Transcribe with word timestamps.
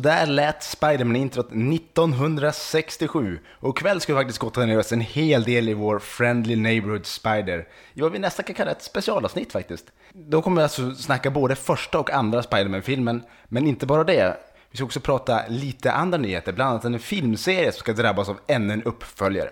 så 0.00 0.04
där 0.04 0.26
lät 0.26 0.62
Spiderman-introt 0.62 1.46
1967. 1.46 3.38
Och 3.60 3.78
ikväll 3.78 4.00
ska 4.00 4.14
vi 4.14 4.18
faktiskt 4.18 4.38
gotta 4.38 4.66
ner 4.66 4.78
oss 4.78 4.92
en 4.92 5.00
hel 5.00 5.44
del 5.44 5.68
i 5.68 5.74
vår 5.74 5.98
Friendly 5.98 6.56
Neighborhood 6.56 7.06
Spider. 7.06 7.68
I 7.94 8.00
vad 8.00 8.12
vi 8.12 8.18
nästan 8.18 8.44
kan 8.44 8.54
kalla 8.54 8.70
ett 8.70 8.82
specialavsnitt 8.82 9.52
faktiskt. 9.52 9.86
Då 10.12 10.42
kommer 10.42 10.56
vi 10.56 10.62
alltså 10.62 10.94
snacka 10.94 11.30
både 11.30 11.56
första 11.56 11.98
och 11.98 12.10
andra 12.10 12.42
Spiderman-filmen, 12.42 13.22
men 13.48 13.66
inte 13.66 13.86
bara 13.86 14.04
det. 14.04 14.36
Vi 14.70 14.76
ska 14.76 14.84
också 14.84 15.00
prata 15.00 15.42
lite 15.48 15.92
andra 15.92 16.18
nyheter, 16.18 16.52
bland 16.52 16.70
annat 16.70 16.84
en 16.84 16.98
filmserie 16.98 17.72
som 17.72 17.80
ska 17.80 17.92
drabbas 17.92 18.28
av 18.28 18.40
ännu 18.46 18.72
en 18.72 18.82
uppföljare. 18.82 19.50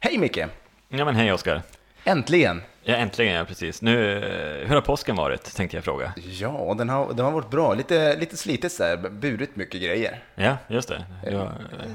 Hej 0.00 0.18
Micke! 0.18 0.44
Ja 0.88 1.04
men 1.04 1.14
hej 1.14 1.32
Oskar. 1.32 1.62
Äntligen! 2.04 2.62
Ja 2.82 2.94
äntligen, 2.96 3.34
ja 3.34 3.44
precis. 3.44 3.82
Nu, 3.82 4.16
eh, 4.18 4.68
hur 4.68 4.74
har 4.74 4.80
påsken 4.82 5.16
varit, 5.16 5.56
tänkte 5.56 5.76
jag 5.76 5.84
fråga. 5.84 6.12
Ja, 6.16 6.74
den 6.78 6.88
har, 6.88 7.12
den 7.12 7.24
har 7.24 7.32
varit 7.32 7.50
bra. 7.50 7.74
Lite, 7.74 8.16
lite 8.16 8.36
slitet 8.36 8.72
så 8.72 8.84
här, 8.84 8.96
burit 8.96 9.56
mycket 9.56 9.82
grejer. 9.82 10.18
Ja, 10.34 10.56
just 10.68 10.88
det. 10.88 11.04
Ja, 11.30 11.52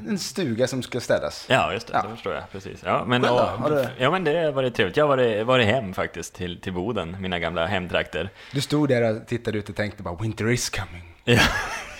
En 0.09 0.19
stuga 0.19 0.67
som 0.67 0.83
ska 0.83 0.99
städas. 0.99 1.45
ja 1.49 1.73
just 1.73 1.87
det, 1.87 1.93
Ja. 1.93 2.01
det 2.03 2.09
förstår 2.15 2.33
jag. 2.33 2.43
Precis. 2.51 2.81
Ja, 2.85 3.03
men, 3.07 3.21
Själv 3.23 3.33
då? 3.35 3.39
Har 3.41 3.69
du- 3.69 3.85
ja 3.97 4.11
men 4.11 4.23
det 4.23 4.39
har 4.45 4.51
varit 4.51 4.75
trevligt. 4.75 4.97
Jag 4.97 5.03
har 5.07 5.17
varit, 5.17 5.45
varit 5.45 5.65
hem 5.65 5.93
faktiskt 5.93 6.35
till, 6.35 6.61
till 6.61 6.73
Boden, 6.73 7.17
mina 7.19 7.39
gamla 7.39 7.65
hemtrakter. 7.65 8.29
Du 8.51 8.61
stod 8.61 8.89
där 8.89 9.15
och 9.15 9.27
tittade 9.27 9.57
ut 9.57 9.69
och 9.69 9.75
tänkte 9.75 10.03
bara 10.03 10.15
“Winter 10.15 10.49
is 10.51 10.69
coming”. 10.69 11.03
Ja, 11.27 11.39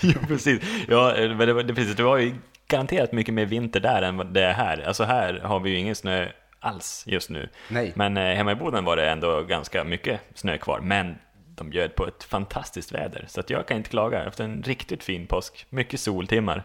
jo, 0.01 0.19
precis. 0.27 0.61
Ja, 0.87 1.13
men 1.17 1.37
det, 1.37 1.63
det, 1.63 1.73
precis. 1.73 1.95
det 1.95 2.03
var 2.03 2.17
ju 2.17 2.33
garanterat 2.67 3.11
mycket 3.11 3.33
mer 3.33 3.45
vinter 3.45 3.79
där 3.79 4.01
än 4.01 4.33
det 4.33 4.43
är 4.43 4.53
här. 4.53 4.83
Alltså 4.87 5.03
här 5.03 5.39
har 5.43 5.59
vi 5.59 5.69
ju 5.69 5.77
ingen 5.77 5.95
snö 5.95 6.27
alls 6.59 7.03
just 7.07 7.29
nu. 7.29 7.49
Nej. 7.69 7.91
Men 7.95 8.17
eh, 8.17 8.35
hemma 8.35 8.51
i 8.51 8.55
Boden 8.55 8.85
var 8.85 8.95
det 8.95 9.09
ändå 9.09 9.41
ganska 9.41 9.83
mycket 9.83 10.19
snö 10.35 10.57
kvar. 10.57 10.79
Men 10.79 11.15
de 11.55 11.69
bjöd 11.69 11.95
på 11.95 12.07
ett 12.07 12.23
fantastiskt 12.23 12.91
väder. 12.91 13.25
Så 13.27 13.39
att 13.39 13.49
jag 13.49 13.67
kan 13.67 13.77
inte 13.77 13.89
klaga. 13.89 14.23
Haft 14.23 14.39
en 14.39 14.63
riktigt 14.63 15.03
fin 15.03 15.27
påsk. 15.27 15.65
Mycket 15.69 15.99
soltimmar. 15.99 16.63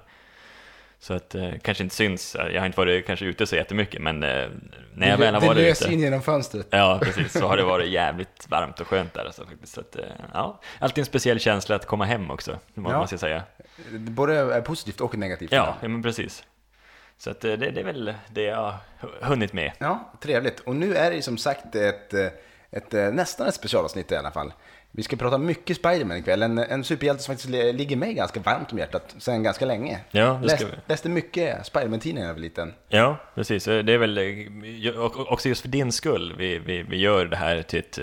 Så 1.03 1.15
att 1.15 1.35
eh, 1.35 1.51
kanske 1.63 1.85
inte 1.85 1.97
syns. 1.97 2.37
Jag 2.53 2.61
har 2.61 2.67
inte 2.67 2.79
varit 2.81 3.07
kanske 3.07 3.25
ute 3.27 3.47
så 3.47 3.57
jättemycket. 3.57 4.03
Men 4.03 4.23
eh, 4.23 4.49
när 4.95 5.09
jag 5.09 5.19
väl 5.19 5.35
har 5.35 5.41
det 5.41 5.47
varit 5.47 5.83
ute. 5.83 5.93
in 5.93 6.01
genom 6.01 6.23
fönstret. 6.23 6.67
Ja, 6.71 7.01
precis. 7.03 7.33
Så 7.33 7.47
har 7.47 7.57
det 7.57 7.63
varit 7.65 7.89
jävligt 7.91 8.47
varmt 8.51 8.81
och 8.81 8.87
skönt 8.87 9.15
där 9.15 9.25
alltså, 9.25 9.45
faktiskt. 9.47 9.73
Så 9.75 9.81
att, 9.81 9.97
eh, 9.97 10.05
ja, 10.35 10.61
alltid 10.79 10.99
en 11.03 11.07
speciell 11.07 11.41
känsla 11.41 11.77
att 11.77 11.87
komma 11.87 12.05
hem 12.05 12.31
också, 12.31 12.59
må- 12.75 12.91
Ja. 12.91 12.99
måste 12.99 13.13
jag 13.15 13.21
säga. 13.21 13.43
Både 13.91 14.63
positivt 14.67 15.01
och 15.01 15.19
negativt. 15.19 15.53
Ja, 15.53 15.77
ja 15.83 15.89
men 15.89 16.03
precis. 16.03 16.45
Så 17.21 17.31
att 17.31 17.45
eh, 17.45 17.53
det, 17.53 17.71
det 17.71 17.81
är 17.81 17.85
väl 17.85 18.15
det 18.29 18.43
jag 18.43 18.57
har 18.57 18.75
hu- 19.01 19.25
hunnit 19.25 19.53
med. 19.53 19.73
Ja, 19.79 20.13
trevligt. 20.21 20.61
Och 20.61 20.77
nu 20.77 20.95
är 20.97 21.11
det 21.11 21.23
som 21.23 21.39
sagt 21.39 21.75
ett, 21.75 22.15
eh, 22.15 22.27
ett, 22.71 22.95
eh, 22.95 23.11
nästan 23.11 23.47
ett 23.49 23.55
specialavsnitt 23.55 24.13
i 24.13 24.17
alla 24.17 24.31
fall. 24.31 24.53
Vi 24.93 25.03
ska 25.03 25.17
prata 25.17 25.39
mycket 25.39 25.77
Spiderman 25.77 26.17
ikväll. 26.17 26.43
En, 26.43 26.59
en 26.59 26.85
superhjälte 26.85 27.23
som 27.23 27.35
faktiskt 27.35 27.51
li- 27.51 27.73
ligger 27.73 27.97
mig 27.97 28.15
ganska 28.15 28.41
varmt 28.41 28.73
om 28.73 28.79
hjärtat 28.79 29.15
sedan 29.19 29.43
ganska 29.43 29.65
länge. 29.67 29.99
Ja, 30.11 30.41
det 30.43 30.49
ska 30.49 30.65
Läst, 30.65 30.75
vi. 30.77 30.93
läste 30.93 31.09
mycket 31.09 31.67
Spiderman-tidningar 31.67 32.21
när 32.27 32.29
jag 32.31 32.35
var 32.35 32.41
liten. 32.41 32.75
Ja, 32.89 33.17
precis. 33.35 33.65
Det 33.65 33.73
är 33.93 33.99
väl 33.99 34.19
också 35.29 35.49
just 35.49 35.61
för 35.63 35.69
din 35.69 35.93
skull 35.93 36.35
vi, 36.39 36.59
vi, 36.59 36.83
vi 36.83 36.97
gör 36.97 37.25
det 37.27 37.37
här 37.37 37.63
till 37.63 37.79
ett, 37.79 37.99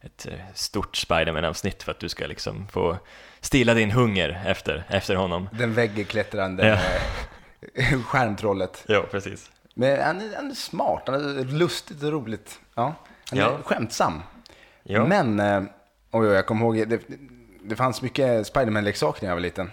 ett 0.00 0.26
stort 0.54 0.96
Spiderman-avsnitt 0.96 1.82
för 1.82 1.90
att 1.90 1.98
du 2.00 2.08
ska 2.08 2.26
liksom 2.26 2.68
få 2.68 2.96
stilla 3.40 3.74
din 3.74 3.90
hunger 3.90 4.42
efter, 4.46 4.84
efter 4.88 5.14
honom. 5.14 5.48
Den 5.52 5.74
väggklättrande 5.74 6.66
Ja. 6.68 6.78
skärmtrollet. 8.06 8.84
Ja, 8.88 9.04
precis. 9.10 9.50
Men 9.74 10.02
han 10.02 10.20
är, 10.20 10.36
han 10.36 10.50
är 10.50 10.54
smart, 10.54 11.02
han 11.06 11.38
är 11.38 11.44
lustigt 11.44 12.02
och 12.02 12.12
roligt. 12.12 12.60
Ja, 12.74 12.94
han 13.30 13.38
är 13.38 13.42
Ja. 13.42 13.58
skämtsam. 13.64 14.22
Ja. 14.82 15.04
Men, 15.06 15.40
eh, 15.40 15.62
oj, 16.10 16.26
jag 16.28 16.46
kommer 16.46 16.64
ihåg, 16.64 16.88
det, 16.88 17.00
det 17.64 17.76
fanns 17.76 18.02
mycket 18.02 18.46
Spiderman-leksaker 18.46 19.22
när 19.22 19.28
jag 19.28 19.36
var 19.36 19.40
liten. 19.40 19.70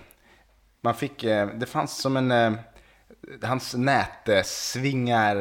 Man 0.81 0.95
fick, 0.95 1.23
eh, 1.23 1.47
det 1.47 1.65
fanns 1.65 1.97
som 2.01 2.17
en, 2.17 2.31
eh, 2.31 2.53
hans 3.43 3.75
nätsvingar 3.75 5.35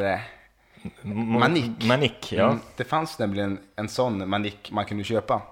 M- 1.05 1.29
Manick. 1.33 1.85
Manick, 1.87 2.33
ja. 2.33 2.45
Mm, 2.45 2.61
det 2.77 2.85
fanns 2.85 3.19
nämligen 3.19 3.59
en 3.77 3.89
sån 3.89 4.29
manick 4.29 4.71
man 4.73 4.85
kunde 4.85 5.05
köpa. 5.05 5.43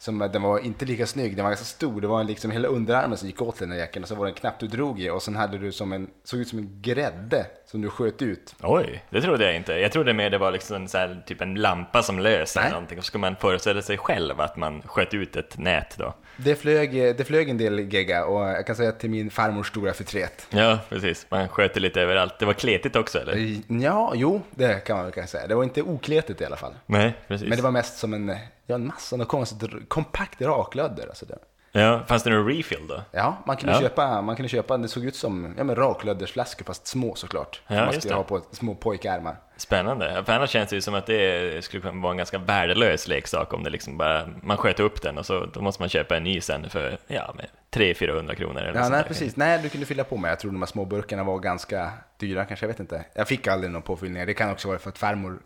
Som, 0.00 0.18
den 0.18 0.42
var 0.42 0.58
inte 0.58 0.84
lika 0.84 1.06
snygg, 1.06 1.36
den 1.36 1.44
var 1.44 1.50
ganska 1.50 1.64
stor. 1.64 2.00
Det 2.00 2.06
var 2.06 2.20
en 2.20 2.26
liksom 2.26 2.50
hela 2.50 2.68
underarmen 2.68 3.18
som 3.18 3.28
gick 3.28 3.42
åt 3.42 3.58
den 3.58 3.70
här 3.72 3.78
jackan 3.78 4.02
och 4.02 4.08
så 4.08 4.14
var 4.14 4.24
det 4.24 4.30
en 4.30 4.34
knapp 4.34 4.58
du 4.58 4.66
drog 4.66 5.00
i 5.00 5.10
och 5.10 5.22
sen 5.22 5.36
hade 5.36 5.58
du 5.58 5.72
som 5.72 5.92
en, 5.92 6.10
såg 6.24 6.40
ut 6.40 6.48
som 6.48 6.58
en 6.58 6.82
grädde 6.82 7.46
som 7.66 7.80
du 7.80 7.90
sköt 7.90 8.22
ut. 8.22 8.54
Oj, 8.62 9.04
det 9.10 9.20
trodde 9.20 9.44
jag 9.44 9.56
inte. 9.56 9.72
Jag 9.72 9.92
trodde 9.92 10.12
mer 10.12 10.30
det 10.30 10.38
var 10.38 10.52
liksom 10.52 10.76
en, 10.76 10.88
så 10.88 10.98
här, 10.98 11.22
typ 11.26 11.40
en 11.40 11.54
lampa 11.54 12.02
som 12.02 12.18
lös 12.18 12.56
eller 12.56 12.70
någonting. 12.70 12.98
Och 12.98 13.04
så 13.04 13.06
skulle 13.06 13.20
man 13.20 13.36
föreställa 13.36 13.82
sig 13.82 13.98
själv 13.98 14.40
att 14.40 14.56
man 14.56 14.82
sköt 14.82 15.14
ut 15.14 15.36
ett 15.36 15.58
nät 15.58 15.94
då. 15.98 16.14
Det 16.36 16.54
flög, 16.54 16.92
det 16.92 17.26
flög 17.26 17.48
en 17.48 17.58
del 17.58 17.92
gegga 17.92 18.24
och 18.24 18.40
jag 18.40 18.66
kan 18.66 18.76
säga 18.76 18.92
till 18.92 19.10
min 19.10 19.30
farmors 19.30 19.68
stora 19.68 19.92
förtret. 19.92 20.46
Ja, 20.50 20.78
precis. 20.88 21.26
Man 21.28 21.48
sköt 21.48 21.76
lite 21.76 22.00
överallt. 22.00 22.38
Det 22.38 22.46
var 22.46 22.52
kletigt 22.52 22.96
också 22.96 23.18
eller? 23.18 23.56
Ja, 23.82 24.12
jo, 24.14 24.42
det 24.50 24.84
kan 24.84 24.96
man 24.96 25.04
väl 25.04 25.14
kanske 25.14 25.36
säga. 25.36 25.46
Det 25.46 25.54
var 25.54 25.64
inte 25.64 25.82
okletigt 25.82 26.40
i 26.40 26.44
alla 26.44 26.56
fall. 26.56 26.74
Nej, 26.86 27.14
precis. 27.28 27.48
Men 27.48 27.56
det 27.56 27.62
var 27.62 27.70
mest 27.70 27.98
som 27.98 28.14
en, 28.14 28.36
ja, 28.70 28.74
en 28.74 28.86
massa, 28.86 29.16
något 29.16 29.28
konstigt, 29.28 29.88
kompakt 29.88 30.42
raklödder. 30.42 31.06
Alltså 31.08 31.26
det. 31.26 31.38
Ja, 31.72 32.00
fanns 32.06 32.22
det 32.22 32.30
någon 32.30 32.48
refill 32.48 32.86
då? 32.88 33.02
Ja, 33.10 33.36
man 33.46 33.56
kunde, 33.56 33.72
Ja. 33.74 33.80
Köpa, 33.80 34.22
man 34.22 34.36
kunde 34.36 34.48
köpa, 34.48 34.76
det 34.76 34.88
såg 34.88 35.04
ut 35.04 35.16
som 35.16 35.54
ja, 35.58 35.64
men 35.64 35.76
raklöddersflaskor 35.76 36.64
fast 36.64 36.86
små 36.86 37.14
såklart. 37.14 37.60
Ja, 37.66 37.84
man 37.84 37.92
skulle 37.92 38.14
ha 38.14 38.22
på 38.22 38.40
små 38.50 38.74
pojkärmar. 38.74 39.36
Spännande. 39.56 40.22
För 40.26 40.32
annars 40.32 40.50
känns 40.50 40.70
det 40.70 40.76
ju 40.76 40.82
som 40.82 40.94
att 40.94 41.06
det 41.06 41.64
skulle 41.64 41.80
kunna 41.80 42.02
vara 42.02 42.10
en 42.10 42.16
ganska 42.16 42.38
värdelös 42.38 43.08
leksak 43.08 43.52
om 43.52 43.64
det 43.64 43.70
liksom 43.70 43.98
bara, 43.98 44.28
man 44.42 44.56
sköt 44.56 44.80
upp 44.80 45.02
den 45.02 45.18
och 45.18 45.26
så 45.26 45.46
då 45.46 45.60
måste 45.60 45.82
man 45.82 45.88
köpa 45.88 46.16
en 46.16 46.24
ny 46.24 46.40
sen 46.40 46.70
för, 46.70 46.98
ja, 47.06 47.34
med 47.36 47.46
300-400 47.72 48.34
kronor 48.34 48.60
eller 48.62 48.80
Ja, 48.80 48.88
nej 48.88 48.90
där. 48.90 49.02
precis. 49.08 49.36
Nej, 49.36 49.60
du 49.62 49.68
kunde 49.68 49.86
fylla 49.86 50.04
på 50.04 50.16
med. 50.16 50.30
Jag 50.30 50.38
tror 50.40 50.50
de 50.52 50.62
här 50.62 50.66
små 50.66 50.84
burkarna 50.84 51.24
var 51.24 51.38
ganska 51.38 51.90
dyra 52.18 52.44
kanske, 52.44 52.64
jag 52.66 52.68
vet 52.68 52.80
inte. 52.80 53.04
Jag 53.14 53.28
fick 53.28 53.46
aldrig 53.46 53.70
någon 53.72 53.82
påfyllning. 53.82 54.26
Det 54.26 54.34
kan 54.34 54.50
också 54.50 54.68
vara 54.68 54.78
för 54.78 54.88
att 54.90 54.98
farmor, 54.98 55.38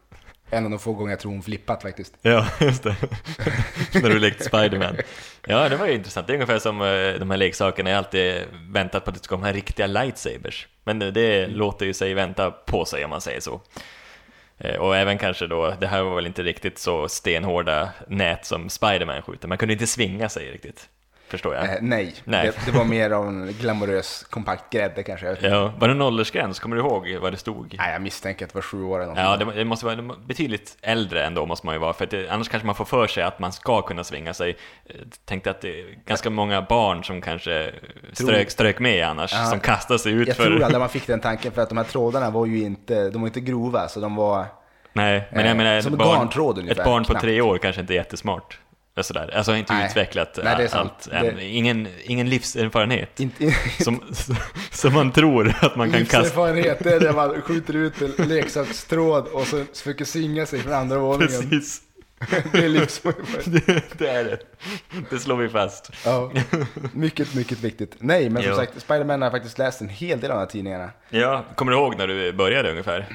en 0.55 0.65
av 0.65 0.71
de 0.71 0.79
få 0.79 0.93
gånger 0.93 1.13
jag 1.13 1.21
tror 1.21 1.33
hon 1.33 1.43
flippat 1.43 1.83
faktiskt. 1.83 2.15
Ja, 2.23 2.47
just 2.61 2.83
det. 2.83 2.97
När 4.03 4.11
du 4.11 4.19
lekte 4.19 4.45
Spiderman. 4.45 4.97
Ja, 5.47 5.69
det 5.69 5.77
var 5.77 5.87
ju 5.87 5.93
intressant. 5.95 6.27
Det 6.27 6.33
är 6.33 6.35
ungefär 6.35 6.59
som 6.59 6.81
eh, 6.83 7.19
de 7.21 7.31
här 7.31 7.37
leksakerna, 7.37 7.91
jag 7.91 7.97
har 7.97 8.05
alltid 8.05 8.43
väntat 8.71 9.05
på 9.05 9.11
att 9.11 9.17
det 9.17 9.25
ska 9.25 9.37
komma 9.37 9.53
riktiga 9.53 9.87
lightsabers. 9.87 10.69
Men 10.85 10.99
det, 10.99 11.11
det 11.11 11.47
låter 11.47 11.87
ju 11.87 11.95
sig 11.95 12.15
vänta 12.15 12.51
på 12.51 12.85
sig 12.85 13.05
om 13.05 13.11
man 13.11 13.21
säger 13.21 13.41
så. 13.41 13.61
Eh, 14.59 14.77
Och 14.77 14.97
även 14.97 15.19
kanske 15.19 15.47
då, 15.47 15.75
det 15.81 15.87
här 15.87 16.03
var 16.03 16.15
väl 16.15 16.27
inte 16.27 16.43
riktigt 16.43 16.79
så 16.79 17.09
stenhårda 17.09 17.89
nät 18.09 18.45
som 18.45 18.71
Spiderman 18.71 19.23
skjuter, 19.23 19.49
man 19.49 19.59
kunde 19.59 19.73
inte 19.73 19.87
svinga 19.87 20.29
sig 20.29 20.51
riktigt, 20.51 20.89
förstår 21.35 21.55
jag. 21.55 21.65
Eh, 21.65 21.71
nej, 21.81 22.15
Nej. 22.25 22.47
Det, 22.65 22.73
det 22.73 22.79
var 22.79 22.85
mer 22.85 23.11
av 23.11 23.27
en 23.29 23.53
glamorös 23.61 24.27
kompakt 24.31 24.73
grädde 24.73 25.03
kanske. 25.03 25.37
Ja, 25.41 25.73
var 25.79 25.89
det 25.89 25.95
en 25.95 26.03
åldersgräns? 26.03 26.61
Kommer 26.61 26.77
du 26.77 26.83
ihåg 26.83 27.17
vad 27.23 27.33
det 27.33 27.37
stod? 27.37 27.75
Nej, 27.79 27.93
jag 27.93 28.03
misstänker 28.03 28.45
att 28.45 28.51
det 28.53 28.55
var 28.55 28.63
sju 28.63 28.83
år 28.83 28.99
eller 28.99 29.09
något. 29.09 29.19
Ja, 29.19 29.37
det, 29.37 29.53
det 29.59 29.65
måste 29.65 29.87
vara 29.87 30.03
betydligt 30.27 30.77
äldre 30.83 31.25
ändå 31.25 31.47
måste 31.47 31.67
man 31.67 31.75
ju 31.75 31.79
vara, 31.79 31.93
för 31.93 32.07
det, 32.07 32.29
annars 32.29 32.49
kanske 32.49 32.67
man 32.67 32.75
får 32.75 32.85
för 32.85 33.07
sig 33.07 33.23
att 33.23 33.39
man 33.39 33.53
ska 33.53 33.83
kunna 33.83 34.05
svinga 34.05 34.35
sig. 34.35 34.57
Eh, 34.87 34.95
Tänkte 35.25 35.51
att 35.51 35.61
det 35.61 35.81
är 35.81 35.87
ganska 36.07 36.31
många 36.31 36.63
barn 36.63 37.05
som 37.05 37.21
kanske 37.21 37.73
strök, 38.13 38.51
strök 38.51 38.79
med 38.79 39.07
annars, 39.07 39.33
Ja. 39.33 39.45
som 39.45 39.61
kastar 39.61 39.99
sig 39.99 40.13
ut 40.13 40.29
Jag 40.29 40.37
för... 40.37 40.45
tror 40.45 40.63
aldrig 40.63 40.81
man 40.81 40.89
fick 40.89 41.07
den 41.07 41.21
tanken 41.21 41.53
för 41.53 41.63
att 41.63 41.69
de 41.69 41.79
här 41.79 41.85
trådarna 41.85 42.31
var 42.31 42.47
ju 42.47 42.59
inte, 42.63 43.11
de 43.11 43.21
var 43.23 43.29
inte 43.29 43.41
grova 43.41 43.89
så 43.89 44.01
de 44.01 44.17
var... 44.17 44.45
Nej, 44.97 45.29
men 45.33 45.41
jag 45.41 45.51
Eh, 45.51 45.57
menar, 45.57 45.81
som 45.81 45.93
ett 45.93 45.99
barn, 45.99 46.29
ungefär, 46.59 46.81
ett 46.81 46.85
barn 46.87 47.03
på 47.05 47.11
knappt. 47.11 47.21
tre 47.25 47.41
år 47.41 47.59
kanske 47.59 47.81
inte 47.81 47.93
är 47.93 47.97
jättesmart. 47.97 48.59
Och 48.97 49.07
Sådär. 49.07 49.35
Alltså 49.37 49.57
inte 49.57 49.73
Nej. 49.73 49.87
utvecklat 49.87 50.39
Nej, 50.45 50.69
allt 50.73 51.07
än. 51.13 51.37
Det- 51.37 51.45
Ingen, 51.45 51.89
ingen 52.05 52.29
livserfarenhet. 52.29 53.21
Inte, 53.21 53.51
Som, 53.85 54.01
som 54.71 54.93
man 54.93 55.13
tror 55.13 55.55
att 55.61 55.77
man 55.77 55.91
kan 55.93 56.01
kasta. 56.01 56.19
Livserfarenhet, 56.19 56.79
det 56.85 56.93
är 56.93 57.01
där 57.01 57.13
man 57.13 57.43
skjuter 57.43 57.77
ut 57.77 58.19
en 58.19 58.29
leksakstråd 58.29 59.27
och 59.27 59.47
så 59.47 59.65
försöker 59.75 60.05
singa 60.05 60.47
sig 60.47 60.61
från 60.61 60.73
andra 60.73 60.99
våningen. 60.99 61.29
Precis. 61.51 61.81
det 62.53 62.65
är 62.65 62.69
liksom... 62.69 63.13
det, 63.45 63.99
det 63.99 64.09
är 64.09 64.25
det. 64.25 64.39
Det 65.11 65.19
slår 65.19 65.37
vi 65.37 65.49
fast. 65.49 65.91
ja, 66.05 66.33
mycket, 66.93 67.35
mycket 67.35 67.61
viktigt. 67.61 67.95
Nej, 67.99 68.31
men 68.31 68.43
som 68.43 68.51
Jo. 68.51 68.57
sagt, 68.57 68.81
Spider-Man 68.83 69.23
har 69.23 69.31
faktiskt 69.31 69.59
läst 69.59 69.81
en 69.81 69.89
hel 69.89 70.21
del 70.21 70.31
av 70.31 70.37
de 70.37 70.41
här 70.41 70.47
tidningarna. 70.51 70.91
Ja, 71.11 71.45
kommer 71.55 71.73
du 71.73 71.79
ihåg 71.79 71.99
när 71.99 72.07
du 72.07 72.33
började 72.33 72.71
ungefär? 72.71 73.07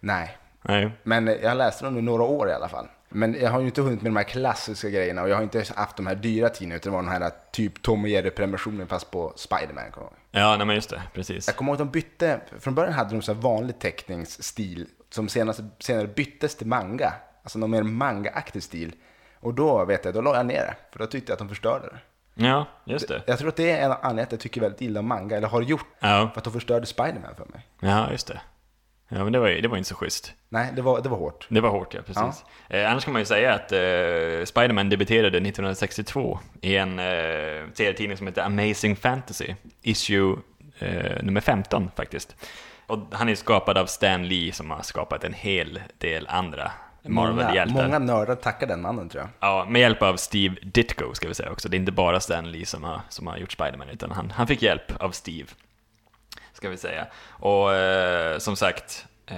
Nej, 0.00 0.38
Nej. 0.62 0.90
men 1.02 1.26
jag 1.42 1.56
läste 1.56 1.84
dem 1.84 1.98
i 1.98 2.02
några 2.02 2.22
år 2.22 2.48
i 2.48 2.52
alla 2.52 2.68
fall. 2.68 2.86
Men 3.14 3.34
jag 3.40 3.50
har 3.50 3.60
ju 3.60 3.66
inte 3.66 3.82
hunnit 3.82 4.02
med 4.02 4.12
de 4.12 4.16
här 4.16 4.24
klassiska 4.24 4.88
grejerna 4.90 5.22
och 5.22 5.28
jag 5.28 5.36
har 5.36 5.42
inte 5.42 5.64
haft 5.76 5.96
de 5.96 6.06
här 6.06 6.14
dyra 6.14 6.48
tidningarna 6.48 6.76
utan 6.76 6.92
det 6.92 6.96
var 6.96 7.02
den 7.02 7.22
här 7.22 7.30
typ 7.52 7.82
Tom 7.82 8.02
och 8.02 8.08
Jerry-prenumerationen 8.08 8.86
fast 8.86 9.10
på 9.10 9.32
Spider-Man. 9.36 9.84
Ja, 10.30 10.56
nej 10.56 10.66
men 10.66 10.76
just 10.76 10.90
det, 10.90 11.02
precis. 11.12 11.46
Jag 11.46 11.56
kommer 11.56 11.72
ihåg 11.72 11.80
att 11.80 11.92
de 11.92 11.98
bytte, 11.98 12.40
från 12.60 12.74
början 12.74 12.92
hade 12.92 13.10
de 13.10 13.22
så 13.22 13.34
här 13.34 13.40
vanlig 13.40 13.78
teckningsstil 13.78 14.86
som 15.10 15.28
senast, 15.28 15.60
senare 15.78 16.06
byttes 16.06 16.56
till 16.56 16.66
manga. 16.66 17.12
Alltså 17.42 17.58
någon 17.58 17.70
mer 17.70 17.82
manga-aktig 17.82 18.62
stil. 18.62 18.94
Och 19.40 19.54
då 19.54 19.84
vet 19.84 20.04
jag, 20.04 20.14
då 20.14 20.20
la 20.20 20.36
jag 20.36 20.46
ner 20.46 20.60
det. 20.60 20.74
För 20.92 20.98
då 20.98 21.06
tyckte 21.06 21.30
jag 21.30 21.34
att 21.34 21.38
de 21.38 21.48
förstörde 21.48 21.86
det. 21.86 21.98
Ja, 22.46 22.66
just 22.84 23.08
det. 23.08 23.22
Jag 23.26 23.38
tror 23.38 23.48
att 23.48 23.56
det 23.56 23.70
är 23.70 23.84
en 23.84 23.92
anledning 23.92 24.22
att 24.24 24.32
jag 24.32 24.40
tycker 24.40 24.60
väldigt 24.60 24.80
illa 24.80 25.00
om 25.00 25.08
manga, 25.08 25.36
eller 25.36 25.48
har 25.48 25.62
gjort. 25.62 25.86
Ja, 26.00 26.30
För 26.32 26.38
att 26.40 26.44
de 26.44 26.52
förstörde 26.52 26.86
Spider-Man 26.86 27.34
för 27.36 27.44
mig. 27.46 27.66
ja 27.80 28.10
just 28.10 28.26
det. 28.26 28.40
Ja, 29.14 29.24
men 29.24 29.32
det 29.32 29.38
var 29.38 29.48
det 29.48 29.68
var 29.68 29.76
inte 29.76 29.88
så 29.88 29.94
schysst. 29.94 30.34
Nej, 30.48 30.72
det 30.76 30.82
var, 30.82 31.00
det 31.00 31.08
var 31.08 31.16
hårt. 31.16 31.46
Det 31.48 31.60
var 31.60 31.70
hårt, 31.70 31.94
ja, 31.94 32.00
precis. 32.06 32.44
Eh, 32.68 32.90
annars 32.90 33.04
kan 33.04 33.12
man 33.12 33.22
ju 33.22 33.26
säga 33.26 33.54
att 33.54 33.72
eh, 33.72 34.44
Spiderman 34.44 34.88
debuterade 34.88 35.38
1962 35.38 36.38
i 36.60 36.76
en 36.76 36.98
eh, 36.98 37.04
serietidning 37.74 38.16
som 38.16 38.26
heter 38.26 38.42
Amazing 38.42 38.96
Fantasy, 38.96 39.54
issue 39.82 40.36
eh, 40.78 41.22
nummer 41.22 41.40
15 41.40 41.90
faktiskt. 41.96 42.36
Och 42.86 42.98
han 43.12 43.28
är 43.28 43.34
skapad 43.34 43.78
av 43.78 43.86
Stan 43.86 44.28
Lee 44.28 44.52
som 44.52 44.70
har 44.70 44.82
skapat 44.82 45.24
en 45.24 45.32
hel 45.32 45.80
del 45.98 46.26
andra 46.30 46.72
Många, 47.06 47.32
Marvel-hjältar. 47.32 47.82
många 47.82 47.98
nördar 47.98 48.34
tackar 48.34 48.66
den 48.66 48.82
mannen 48.82 49.08
tror 49.08 49.22
jag. 49.22 49.30
Ja, 49.50 49.66
med 49.68 49.80
hjälp 49.80 50.02
av 50.02 50.16
Steve 50.16 50.56
Ditko 50.62 51.14
ska 51.14 51.28
vi 51.28 51.34
säga 51.34 51.50
också. 51.50 51.68
Det 51.68 51.76
är 51.76 51.78
inte 51.78 51.92
bara 51.92 52.20
Stan 52.20 52.52
Lee 52.52 52.66
som 52.66 52.84
har, 52.84 53.00
som 53.08 53.26
har 53.26 53.36
gjort 53.36 53.52
Spiderman, 53.52 53.88
utan 53.88 54.10
han, 54.10 54.30
han 54.30 54.46
fick 54.46 54.62
hjälp 54.62 54.92
av 55.02 55.10
Steve. 55.10 55.48
Ska 56.64 56.70
vi 56.70 56.76
säga. 56.76 57.06
Och 57.28 57.74
eh, 57.74 58.38
som 58.38 58.56
sagt, 58.56 59.06
eh, 59.26 59.36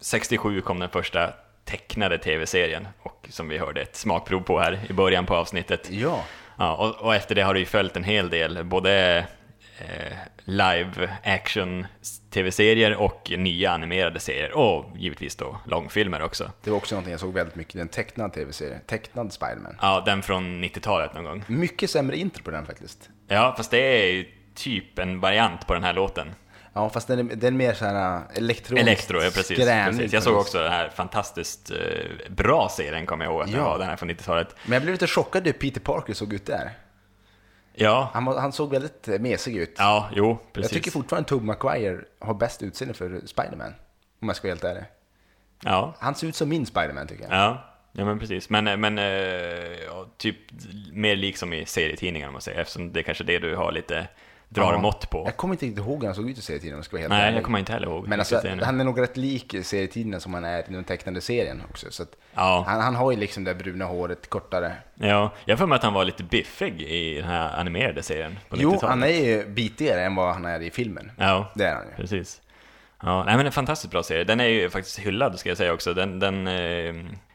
67 0.00 0.60
kom 0.60 0.78
den 0.78 0.88
första 0.88 1.32
tecknade 1.64 2.18
tv-serien 2.18 2.88
och 3.02 3.28
som 3.30 3.48
vi 3.48 3.58
hörde 3.58 3.80
ett 3.80 3.96
smakprov 3.96 4.40
på 4.40 4.60
här 4.60 4.80
i 4.88 4.92
början 4.92 5.26
på 5.26 5.36
avsnittet. 5.36 5.90
Ja. 5.90 6.24
Ja, 6.58 6.76
och, 6.76 7.06
och 7.06 7.14
efter 7.14 7.34
det 7.34 7.42
har 7.42 7.54
det 7.54 7.60
ju 7.60 7.66
följt 7.66 7.96
en 7.96 8.04
hel 8.04 8.30
del, 8.30 8.64
både 8.64 9.18
eh, 9.78 10.16
live 10.44 11.16
action 11.24 11.86
tv-serier 12.30 12.96
och 12.96 13.32
nya 13.36 13.70
animerade 13.70 14.20
serier 14.20 14.52
och 14.52 14.84
givetvis 14.96 15.36
då 15.36 15.60
långfilmer 15.64 16.22
också. 16.22 16.50
Det 16.64 16.70
var 16.70 16.76
också 16.76 16.94
någonting 16.94 17.10
jag 17.10 17.20
såg 17.20 17.34
väldigt 17.34 17.56
mycket, 17.56 17.80
en 17.80 17.88
tecknad 17.88 18.32
tv-serie. 18.32 18.80
Tecknad 18.86 19.32
Spider-Man. 19.32 19.76
Ja, 19.80 20.02
den 20.06 20.22
från 20.22 20.64
90-talet 20.64 21.14
någon 21.14 21.24
gång. 21.24 21.44
Mycket 21.46 21.90
sämre 21.90 22.16
intro 22.16 22.44
på 22.44 22.50
den 22.50 22.66
faktiskt. 22.66 23.10
Ja, 23.28 23.54
fast 23.56 23.70
det 23.70 23.78
är 23.78 24.12
ju 24.12 24.35
typ 24.56 24.98
en 24.98 25.20
variant 25.20 25.66
på 25.66 25.74
den 25.74 25.84
här 25.84 25.92
låten. 25.92 26.34
Ja, 26.72 26.90
fast 26.90 27.08
den 27.08 27.18
är, 27.18 27.36
den 27.36 27.54
är 27.54 27.58
mer 27.58 27.74
såhär 27.74 28.22
elektroniskt 28.34 28.88
Elektro, 28.88 29.16
ja 29.22 29.30
precis. 29.34 29.58
precis. 29.58 30.12
Jag 30.12 30.22
såg 30.22 30.36
också 30.36 30.62
den 30.62 30.72
här 30.72 30.88
fantastiskt 30.88 31.70
eh, 31.70 31.76
bra 32.30 32.68
serien, 32.68 33.06
kommer 33.06 33.24
jag 33.24 33.32
ihåg 33.34 33.42
att 33.42 33.50
Ja. 33.50 33.64
var, 33.64 33.78
den 33.78 33.88
här 33.88 33.96
från 33.96 34.10
90-talet. 34.10 34.56
Men 34.64 34.72
jag 34.72 34.82
blev 34.82 34.92
lite 34.94 35.06
chockad 35.06 35.46
hur 35.46 35.52
Peter 35.52 35.80
Parker 35.80 36.14
såg 36.14 36.32
ut 36.32 36.46
där. 36.46 36.70
Ja, 37.74 38.10
Han, 38.14 38.26
han 38.26 38.52
såg 38.52 38.70
väldigt 38.70 39.08
eh, 39.08 39.18
mesig 39.18 39.56
ut. 39.56 39.74
ja, 39.78 40.08
jo, 40.14 40.28
jag 40.28 40.52
precis. 40.52 40.72
tycker 40.72 40.90
fortfarande 40.90 41.28
Tobey 41.28 41.46
Maguire 41.46 42.00
har 42.18 42.34
bäst 42.34 42.62
utseende 42.62 42.94
för 42.94 43.20
Spider-Man. 43.26 43.74
Om 44.22 44.28
jag 44.28 44.36
ska 44.36 44.48
vara 44.48 44.52
helt 44.54 44.64
ärlig. 44.64 44.84
Ja, 45.62 45.94
Han 45.98 46.14
ser 46.14 46.26
ut 46.26 46.36
som 46.36 46.48
min 46.48 46.66
Spider-Man 46.66 47.06
tycker 47.06 47.24
jag. 47.24 47.32
ja, 47.32 47.64
ja 47.92 48.04
men 48.04 48.18
precis. 48.18 48.50
Men, 48.50 48.80
men 48.80 48.96
ja, 49.86 50.06
typ 50.16 50.36
mer 50.92 51.16
lik 51.16 51.36
som 51.36 51.52
i 51.52 51.66
serietidningar 51.66 52.26
om 52.26 52.32
man 52.32 52.42
säger, 52.42 52.60
eftersom 52.60 52.92
det 52.92 53.00
är 53.00 53.04
kanske 53.04 53.24
det 53.24 53.38
du 53.38 53.56
har 53.56 53.72
lite 53.72 54.08
drar 54.48 54.72
Ja. 54.72 54.78
mått 54.78 55.10
på. 55.10 55.22
Jag 55.26 55.36
kommer 55.36 55.54
inte 55.54 55.66
riktigt 55.66 55.84
ihåg 55.84 55.98
hur 56.00 56.06
han 56.06 56.14
såg 56.14 56.30
ut 56.30 56.38
i 56.38 56.42
serietidningen 56.42 56.84
ska 56.84 56.96
vara 56.96 57.00
helt 57.00 57.10
Nej, 57.10 57.22
ärlig. 57.22 57.36
jag 57.36 57.44
kommer 57.44 57.58
inte 57.58 57.72
heller 57.72 57.86
ihåg. 57.86 58.08
Men 58.08 58.18
alltså, 58.18 58.40
han 58.62 58.80
är 58.80 58.84
nog 58.84 59.00
rätt 59.00 59.16
lik 59.16 59.54
serietidningen 59.62 60.20
som 60.20 60.34
han 60.34 60.44
är 60.44 60.58
i 60.58 60.64
den 60.72 60.84
tecknade 60.84 61.20
serien 61.20 61.62
också. 61.70 61.86
Så 61.90 62.04
Ja. 62.34 62.64
han, 62.68 62.80
han 62.80 62.94
har 62.94 63.10
ju 63.10 63.16
liksom 63.16 63.44
det 63.44 63.54
bruna 63.54 63.84
håret 63.84 64.30
kortare. 64.30 64.72
Ja, 64.94 65.32
jag 65.44 65.58
för 65.58 65.66
mig 65.66 65.76
att 65.76 65.82
han 65.82 65.92
var 65.92 66.04
lite 66.04 66.24
biffig 66.24 66.82
i 66.82 67.14
den 67.14 67.24
här 67.30 67.60
animerade 67.60 68.02
serien 68.02 68.38
på 68.48 68.56
Jo, 68.58 68.70
90-talet. 68.70 68.90
han 68.90 69.02
är 69.02 69.08
ju 69.26 69.46
bitigare 69.48 70.04
än 70.04 70.14
vad 70.14 70.34
han 70.34 70.44
är 70.44 70.60
i 70.60 70.70
filmen. 70.70 71.12
Ja, 71.18 71.52
Det 71.54 71.64
är 71.64 71.74
han 71.74 71.84
ju. 71.90 71.96
precis. 71.96 72.40
Ja, 73.02 73.24
nej 73.24 73.36
men 73.36 73.46
en 73.46 73.52
fantastiskt 73.52 73.90
bra 73.90 74.02
serie. 74.02 74.24
Den 74.24 74.40
är 74.40 74.44
ju 74.48 74.70
faktiskt 74.70 74.98
hyllad 74.98 75.38
ska 75.38 75.48
jag 75.48 75.58
säga 75.58 75.72
också. 75.72 75.94
Den, 75.94 76.18
den 76.18 76.46
eh, 76.46 76.94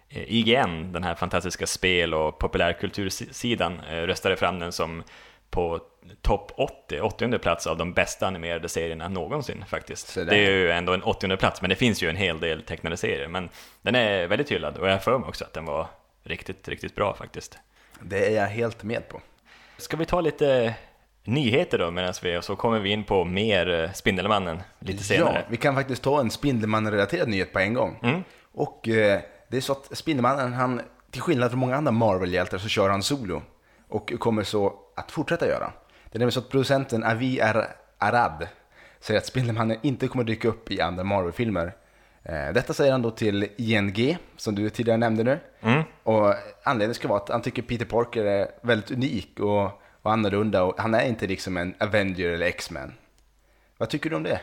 IGN, 0.10 0.92
den 0.94 1.04
här 1.04 1.16
fantastiska 1.16 1.68
spel 1.68 2.14
och 2.14 2.40
populärkultursidan, 2.40 3.80
eh, 3.90 3.96
röstade 3.96 4.36
fram 4.36 4.60
den 4.60 4.72
som 4.72 5.04
på 5.50 5.80
topp 6.22 6.52
80, 6.56 7.02
80 7.02 7.38
plats 7.38 7.68
av 7.68 7.78
de 7.78 7.94
bästa 7.94 8.28
animerade 8.28 8.70
serierna 8.70 9.08
någonsin 9.08 9.66
faktiskt. 9.68 10.16
Det 10.16 10.36
är 10.36 10.52
ju 10.52 10.72
ändå 10.72 10.94
en 10.94 11.04
80 11.04 11.38
plats, 11.38 11.62
men 11.62 11.70
det 11.70 11.76
finns 11.76 12.04
ju 12.04 12.10
en 12.10 12.16
hel 12.16 12.40
del 12.40 12.62
tecknade 12.62 12.98
serier. 12.98 13.28
Men 13.28 13.50
den 13.82 13.96
är 13.96 14.28
väldigt 14.28 14.52
hyllad 14.52 14.78
och 14.78 14.88
jag 14.88 14.92
har 14.92 15.00
för 15.00 15.20
mig 15.20 15.28
också 15.28 15.46
att 15.46 15.54
den 15.54 15.66
var 15.66 15.88
riktigt, 16.24 16.68
riktigt 16.68 16.96
bra 16.96 17.14
faktiskt. 17.14 17.58
Det 18.02 18.28
är 18.28 18.42
jag 18.42 18.48
helt 18.48 18.84
med 18.84 19.08
på. 19.10 19.22
Ska 19.78 19.98
vi 19.98 20.06
ta 20.06 20.22
lite 20.22 20.76
nyheter 21.24 21.78
då 21.78 21.92
medan 21.92 22.14
vi, 22.24 22.38
och 22.38 22.44
så 22.44 22.56
kommer 22.56 22.80
vi 22.80 22.90
in 22.90 23.04
på 23.04 23.26
mer 23.26 23.70
eh, 23.70 23.92
Spindelmannen 23.92 24.62
lite 24.80 25.04
senare. 25.04 25.36
Ja, 25.36 25.46
vi 25.50 25.58
kan 25.58 25.76
faktiskt 25.76 26.04
ta 26.04 26.20
en 26.20 26.32
Spindelmannen-relaterad 26.32 27.28
nyhet 27.28 27.54
på 27.54 27.60
en 27.60 27.74
gång. 27.74 28.00
Mm. 28.04 28.24
Och 28.52 28.88
eh, 28.88 29.22
det 29.48 29.58
är 29.58 29.62
så 29.62 29.72
att 29.72 29.98
Spindelmannen, 29.98 30.54
han, 30.54 30.82
till 31.12 31.22
skillnad 31.22 31.52
från 31.52 31.60
många 31.60 31.76
andra 31.76 31.92
Marvel-hjältar 31.92 32.58
så 32.58 32.68
kör 32.68 32.90
han 32.90 33.04
solo. 33.04 33.42
Och 33.90 34.14
kommer 34.20 34.44
så 34.44 34.74
att 34.96 35.12
fortsätta 35.12 35.48
göra. 35.48 35.74
Det 36.12 36.18
är 36.18 36.20
nämligen 36.20 36.32
så 36.32 36.40
att 36.40 36.50
producenten 36.50 37.04
Avi 37.04 37.42
Ar 37.42 37.68
Arad 37.98 38.48
säger 39.00 39.20
att 39.20 39.26
Spindelmannen 39.26 39.78
inte 39.82 40.08
kommer 40.08 40.24
dyka 40.24 40.48
upp 40.48 40.72
i 40.72 40.82
andra 40.82 41.04
Marvel-filmer. 41.04 41.74
Eh, 42.24 42.54
detta 42.54 42.74
säger 42.74 42.92
han 42.92 43.02
då 43.02 43.12
till 43.12 43.48
ING, 43.58 44.18
som 44.38 44.56
du 44.56 44.70
tidigare 44.70 44.98
nämnde 44.98 45.24
nu. 45.24 45.40
Mm. 45.62 45.84
Och 46.04 46.34
anledningen 46.64 46.96
ska 46.96 47.08
vara 47.08 47.20
att 47.20 47.30
han 47.30 47.42
tycker 47.42 47.62
Peter 47.62 47.86
Parker 47.86 48.26
är 48.26 48.48
väldigt 48.62 48.92
unik 48.92 49.40
och, 49.40 49.82
och 50.02 50.12
annorlunda. 50.12 50.64
Och 50.64 50.80
han 50.80 50.94
är 50.94 51.08
inte 51.08 51.28
liksom 51.28 51.58
en 51.58 51.76
Avenger 51.80 52.30
eller 52.30 52.46
X-Men. 52.46 52.94
Vad 53.78 53.90
tycker 53.90 54.10
du 54.10 54.16
om 54.16 54.24
det? 54.24 54.40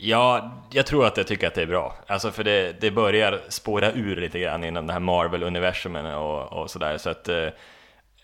Ja, 0.00 0.52
jag 0.70 0.86
tror 0.86 1.06
att 1.06 1.16
jag 1.16 1.26
tycker 1.26 1.46
att 1.46 1.54
det 1.54 1.62
är 1.62 1.66
bra. 1.66 1.94
Alltså 2.06 2.30
för 2.30 2.44
det, 2.44 2.80
det 2.80 2.90
börjar 2.90 3.40
spåra 3.48 3.92
ur 3.92 4.16
lite 4.16 4.38
grann 4.38 4.64
inom 4.64 4.86
det 4.86 4.92
här 4.92 5.00
Marvel-universumen 5.00 6.14
och, 6.14 6.52
och 6.52 6.70
sådär. 6.70 6.98
Så 6.98 7.10
att 7.10 7.28
eh, 7.28 7.48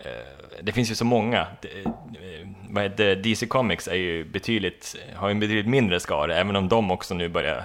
Eh, 0.05 0.61
det 0.63 0.73
finns 0.73 0.91
ju 0.91 0.95
så 0.95 1.05
många. 1.05 1.47
DC 3.23 3.45
eh, 3.45 3.49
Comics 3.49 3.89
är 3.89 3.95
ju 3.95 4.25
betydligt, 4.25 4.97
har 5.15 5.29
ju 5.29 5.33
en 5.33 5.41
betydligt 5.41 5.67
mindre 5.67 6.01
skara, 6.01 6.37
även 6.37 6.57
om 6.57 6.69
de 6.69 6.91
också 6.91 7.15
nu 7.15 7.29
börjar 7.29 7.65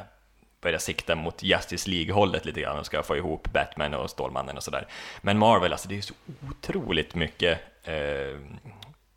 börjar 0.62 0.80
sikta 0.80 1.16
mot 1.16 1.44
Justice 1.44 1.90
League-hållet 1.90 2.46
lite 2.46 2.62
grann 2.62 2.80
och 2.80 2.86
ska 2.86 3.04
få 3.04 3.18
ihop 3.18 3.48
Batman 3.54 3.94
och 3.94 4.10
Stålmannen 4.10 4.58
och 4.58 4.64
sådär. 4.64 4.88
Men 5.22 5.38
Marvel, 5.38 5.72
alltså 5.72 5.88
det 5.88 5.94
är 5.94 5.96
ju 5.96 6.02
så 6.02 6.14
otroligt 6.50 7.16
mycket 7.16 7.60
eh, 7.84 8.40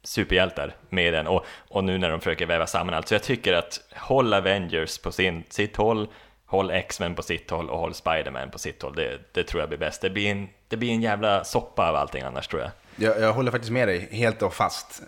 superhjältar 0.02 0.74
med 0.88 1.14
den 1.14 1.26
och, 1.26 1.46
och 1.68 1.84
nu 1.84 1.98
när 1.98 2.10
de 2.10 2.20
försöker 2.20 2.46
väva 2.46 2.66
samman 2.66 2.94
allt. 2.94 3.08
Så 3.08 3.14
jag 3.14 3.22
tycker 3.22 3.52
att 3.52 3.80
håll 3.96 4.34
Avengers 4.34 4.98
på 4.98 5.12
sin, 5.12 5.44
sitt 5.48 5.76
håll, 5.76 6.08
håll 6.46 6.70
X-Men 6.70 7.14
på 7.14 7.22
sitt 7.22 7.50
håll 7.50 7.70
och 7.70 7.78
håll 7.78 7.94
Spider-Man 7.94 8.50
på 8.50 8.58
sitt 8.58 8.82
håll. 8.82 8.94
Det, 8.94 9.20
det 9.32 9.44
tror 9.44 9.62
jag 9.62 9.68
blir 9.68 9.78
bäst. 9.78 10.02
Det 10.02 10.10
blir, 10.10 10.30
en, 10.30 10.48
det 10.68 10.76
blir 10.76 10.90
en 10.90 11.02
jävla 11.02 11.44
soppa 11.44 11.88
av 11.88 11.96
allting 11.96 12.22
annars 12.22 12.48
tror 12.48 12.62
jag. 12.62 12.70
Jag, 12.96 13.20
jag 13.20 13.32
håller 13.32 13.50
faktiskt 13.50 13.72
med 13.72 13.88
dig 13.88 14.08
helt 14.10 14.42
och 14.42 14.54
fast. 14.54 15.02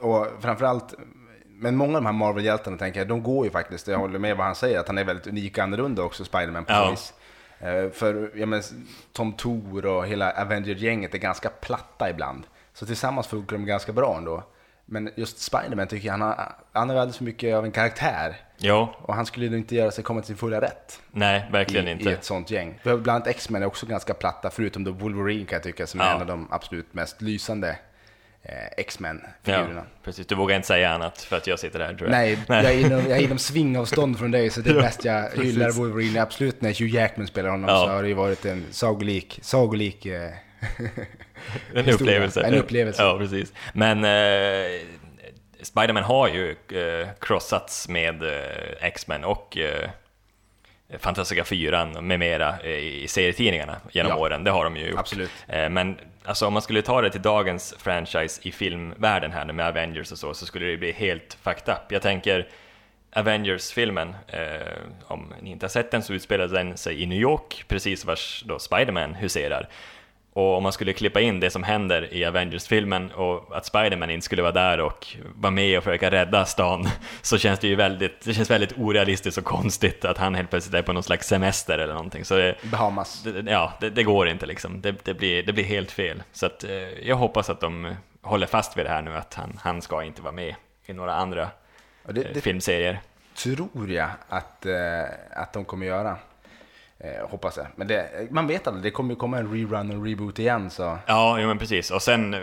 Och 0.00 0.26
framförallt, 0.40 0.94
men 1.46 1.76
många 1.76 1.96
av 1.96 2.02
de 2.02 2.06
här 2.06 2.12
Marvel-hjältarna 2.12 2.76
tänker 2.76 3.00
jag, 3.00 3.08
de 3.08 3.22
går 3.22 3.44
ju 3.44 3.50
faktiskt, 3.50 3.88
jag 3.88 3.98
håller 3.98 4.18
med 4.18 4.36
vad 4.36 4.46
han 4.46 4.54
säger, 4.54 4.78
att 4.80 4.86
han 4.88 4.98
är 4.98 5.04
väldigt 5.04 5.26
unik 5.26 5.58
och 5.58 5.64
annorlunda 5.64 6.02
också, 6.02 6.24
Spiderman 6.24 6.64
på 6.64 6.72
Ja. 6.72 6.90
vis. 6.90 7.14
Eh, 7.60 7.90
För 7.90 8.30
ja, 8.34 8.46
men, 8.46 8.62
Tom 9.12 9.32
Thor 9.32 9.86
och 9.86 10.06
hela 10.06 10.30
Avenger-gänget 10.32 11.14
är 11.14 11.18
ganska 11.18 11.48
platta 11.48 12.10
ibland. 12.10 12.42
Så 12.74 12.86
tillsammans 12.86 13.26
funkar 13.26 13.56
de 13.56 13.66
ganska 13.66 13.92
bra 13.92 14.16
ändå. 14.16 14.42
Men 14.88 15.10
just 15.16 15.38
Spiderman 15.38 15.86
tycker 15.88 16.06
jag, 16.06 16.12
han 16.12 16.20
har, 16.20 16.52
han 16.72 16.88
har 16.88 16.96
alldeles 16.96 17.16
för 17.16 17.24
mycket 17.24 17.54
av 17.56 17.64
en 17.64 17.72
karaktär. 17.72 18.36
Ja, 18.58 18.94
Och 19.02 19.14
han 19.14 19.26
skulle 19.26 19.46
nog 19.50 19.58
inte 19.58 19.74
göra 19.74 19.90
sig 19.90 20.04
komma 20.04 20.20
till 20.20 20.26
sin 20.26 20.36
fulla 20.36 20.60
rätt 20.60 21.00
nej, 21.10 21.48
verkligen 21.52 21.88
i, 21.88 21.90
inte. 21.90 22.10
i 22.10 22.12
ett 22.12 22.24
sånt 22.24 22.50
gäng. 22.50 22.80
Bland 22.82 23.08
annat 23.08 23.26
X-Men 23.26 23.62
är 23.62 23.66
också 23.66 23.86
ganska 23.86 24.14
platta, 24.14 24.50
förutom 24.50 24.84
då 24.84 24.90
Wolverine 24.92 25.46
kan 25.46 25.56
jag 25.56 25.62
tycka, 25.62 25.86
som 25.86 26.00
är 26.00 26.04
Ja. 26.04 26.14
en 26.14 26.20
av 26.20 26.26
de 26.26 26.48
absolut 26.50 26.94
mest 26.94 27.22
lysande 27.22 27.68
eh, 28.42 28.54
Ja, 28.54 28.68
X-Men-figurerna. 28.76 29.82
precis. 30.04 30.26
Du 30.26 30.34
vågar 30.34 30.56
inte 30.56 30.68
säga 30.68 30.90
annat 30.90 31.18
för 31.22 31.36
att 31.36 31.46
jag 31.46 31.58
sitter 31.58 31.80
här 31.80 31.94
tror 31.94 32.02
jag. 32.02 32.10
Nej, 32.10 32.38
Jag, 32.48 32.64
är 32.64 32.80
inom, 32.86 32.98
jag 33.00 33.18
är 33.18 33.22
inom 33.22 33.38
svingavstånd 33.38 34.18
från 34.18 34.30
dig, 34.30 34.50
så 34.50 34.60
det 34.60 34.70
är 34.70 34.74
bäst 34.80 35.04
jag 35.04 35.30
hyllar 35.30 35.70
Wolverine. 35.70 36.20
Absolut, 36.22 36.60
när 36.60 36.70
Hugh 36.80 36.94
Jackman 36.94 37.26
spelar 37.26 37.50
honom 37.50 37.68
Ja. 37.70 37.76
så 37.86 37.88
har 37.92 38.02
det 38.02 38.08
ju 38.08 38.14
varit 38.14 38.44
en 38.44 38.64
sagolik, 38.70 39.38
sagolik 39.42 40.06
eh, 40.06 40.30
En 41.74 41.84
historia. 41.84 41.94
upplevelse. 41.94 42.42
En 42.42 42.54
upplevelse. 42.54 43.02
Ja, 43.02 43.18
precis. 43.18 43.52
Men 43.72 44.04
eh, 44.04 44.80
Spiderman 45.62 46.02
har 46.02 46.28
ju 46.28 46.50
eh, 46.50 47.08
krossats 47.20 47.88
med 47.88 48.22
eh, 48.22 48.30
X-Men 48.80 49.24
och 49.24 49.56
eh, 49.56 49.90
Fantastiska 50.98 51.44
Fyran 51.44 52.06
med 52.06 52.18
mera 52.18 52.54
eh, 52.64 52.70
i 52.70 53.06
serietidningarna 53.08 53.76
genom 53.92 54.10
Ja. 54.10 54.16
åren, 54.18 54.44
det 54.44 54.50
har 54.50 54.64
de 54.64 54.76
ju 54.76 54.86
gjort. 54.88 54.98
Absolut. 55.00 55.30
Eh, 55.48 55.68
Men 55.68 55.98
alltså, 56.24 56.46
om 56.46 56.52
man 56.52 56.62
skulle 56.62 56.82
ta 56.82 57.00
det 57.02 57.10
till 57.10 57.22
dagens 57.22 57.74
franchise 57.78 58.40
i 58.44 58.52
filmvärlden 58.52 59.32
här 59.32 59.44
nu 59.44 59.52
med 59.52 59.66
Avengers 59.66 60.12
och 60.12 60.18
så, 60.18 60.34
så 60.34 60.46
skulle 60.46 60.66
det 60.66 60.76
bli 60.76 60.92
helt 60.92 61.38
fucked 61.42 61.74
up. 61.74 61.92
Jag 61.92 62.02
tänker 62.02 62.48
Avengers-filmen, 63.12 64.14
eh, 64.28 64.40
om 65.04 65.34
ni 65.42 65.50
inte 65.50 65.64
har 65.66 65.68
sett 65.70 65.90
den 65.90 66.02
så 66.02 66.12
utspelar 66.12 66.48
den 66.48 66.76
sig 66.76 67.02
i 67.02 67.06
New 67.06 67.18
York, 67.18 67.64
precis 67.68 68.04
vars 68.04 68.42
då 68.46 68.58
Spiderman 68.58 69.14
huserar. 69.14 69.68
Och 70.36 70.56
om 70.56 70.62
man 70.62 70.72
skulle 70.72 70.92
klippa 70.92 71.20
in 71.20 71.40
det 71.40 71.50
som 71.50 71.62
händer 71.62 72.14
i 72.14 72.24
Avengers-filmen 72.24 73.10
och 73.12 73.56
att 73.56 73.66
Spiderman 73.66 74.10
inte 74.10 74.24
skulle 74.24 74.42
vara 74.42 74.52
där 74.52 74.80
och 74.80 75.16
vara 75.34 75.50
med 75.50 75.78
och 75.78 75.84
försöka 75.84 76.10
rädda 76.10 76.44
stan 76.44 76.88
så 77.22 77.38
känns 77.38 77.60
det 77.60 77.68
ju 77.68 77.74
väldigt, 77.74 78.20
det 78.24 78.34
känns 78.34 78.50
väldigt 78.50 78.78
orealistiskt 78.78 79.38
och 79.38 79.44
konstigt 79.44 80.04
att 80.04 80.18
han 80.18 80.34
helt 80.34 80.50
plötsligt 80.50 80.74
är 80.74 80.82
på 80.82 80.92
någon 80.92 81.02
slags 81.02 81.26
semester 81.28 81.78
eller 81.78 81.94
någonting. 81.94 82.24
Så 82.24 82.36
det, 82.36 82.56
Bahamas. 82.62 83.22
det, 83.22 83.50
ja, 83.50 83.72
det, 83.80 83.90
det 83.90 84.02
går 84.02 84.28
inte 84.28 84.46
liksom. 84.46 84.80
Det, 84.80 85.04
det, 85.04 85.14
blir, 85.14 85.42
det 85.42 85.52
blir 85.52 85.64
helt 85.64 85.90
fel. 85.90 86.22
Så 86.32 86.46
att, 86.46 86.64
eh, 86.64 86.70
jag 87.02 87.16
hoppas 87.16 87.50
att 87.50 87.60
de 87.60 87.94
håller 88.22 88.46
fast 88.46 88.76
vid 88.76 88.86
det 88.86 88.90
här 88.90 89.02
nu, 89.02 89.16
att 89.16 89.34
han, 89.34 89.58
han 89.62 89.82
ska 89.82 90.04
inte 90.04 90.22
vara 90.22 90.32
med 90.32 90.54
i 90.86 90.92
några 90.92 91.14
andra 91.14 91.48
det, 92.02 92.20
eh, 92.22 92.30
det 92.34 92.40
filmserier. 92.40 93.00
tror 93.36 93.90
jag 93.90 94.10
att, 94.28 94.66
eh, 94.66 95.02
att 95.30 95.52
de 95.52 95.64
kommer 95.64 95.86
göra. 95.86 96.16
Eh, 96.98 97.28
hoppas 97.28 97.56
jag. 97.56 97.66
Men 97.76 97.86
det, 97.86 98.28
man 98.30 98.46
vet 98.46 98.66
aldrig, 98.66 98.82
det 98.82 98.90
kommer 98.90 99.10
ju 99.10 99.16
komma 99.16 99.38
en 99.38 99.52
rerun 99.52 99.90
och 99.90 100.06
reboot 100.06 100.38
igen 100.38 100.70
så. 100.70 100.98
Ja, 101.06 101.40
jo, 101.40 101.48
men 101.48 101.58
precis. 101.58 101.90
Och 101.90 102.02
sen, 102.02 102.34
eh, 102.34 102.40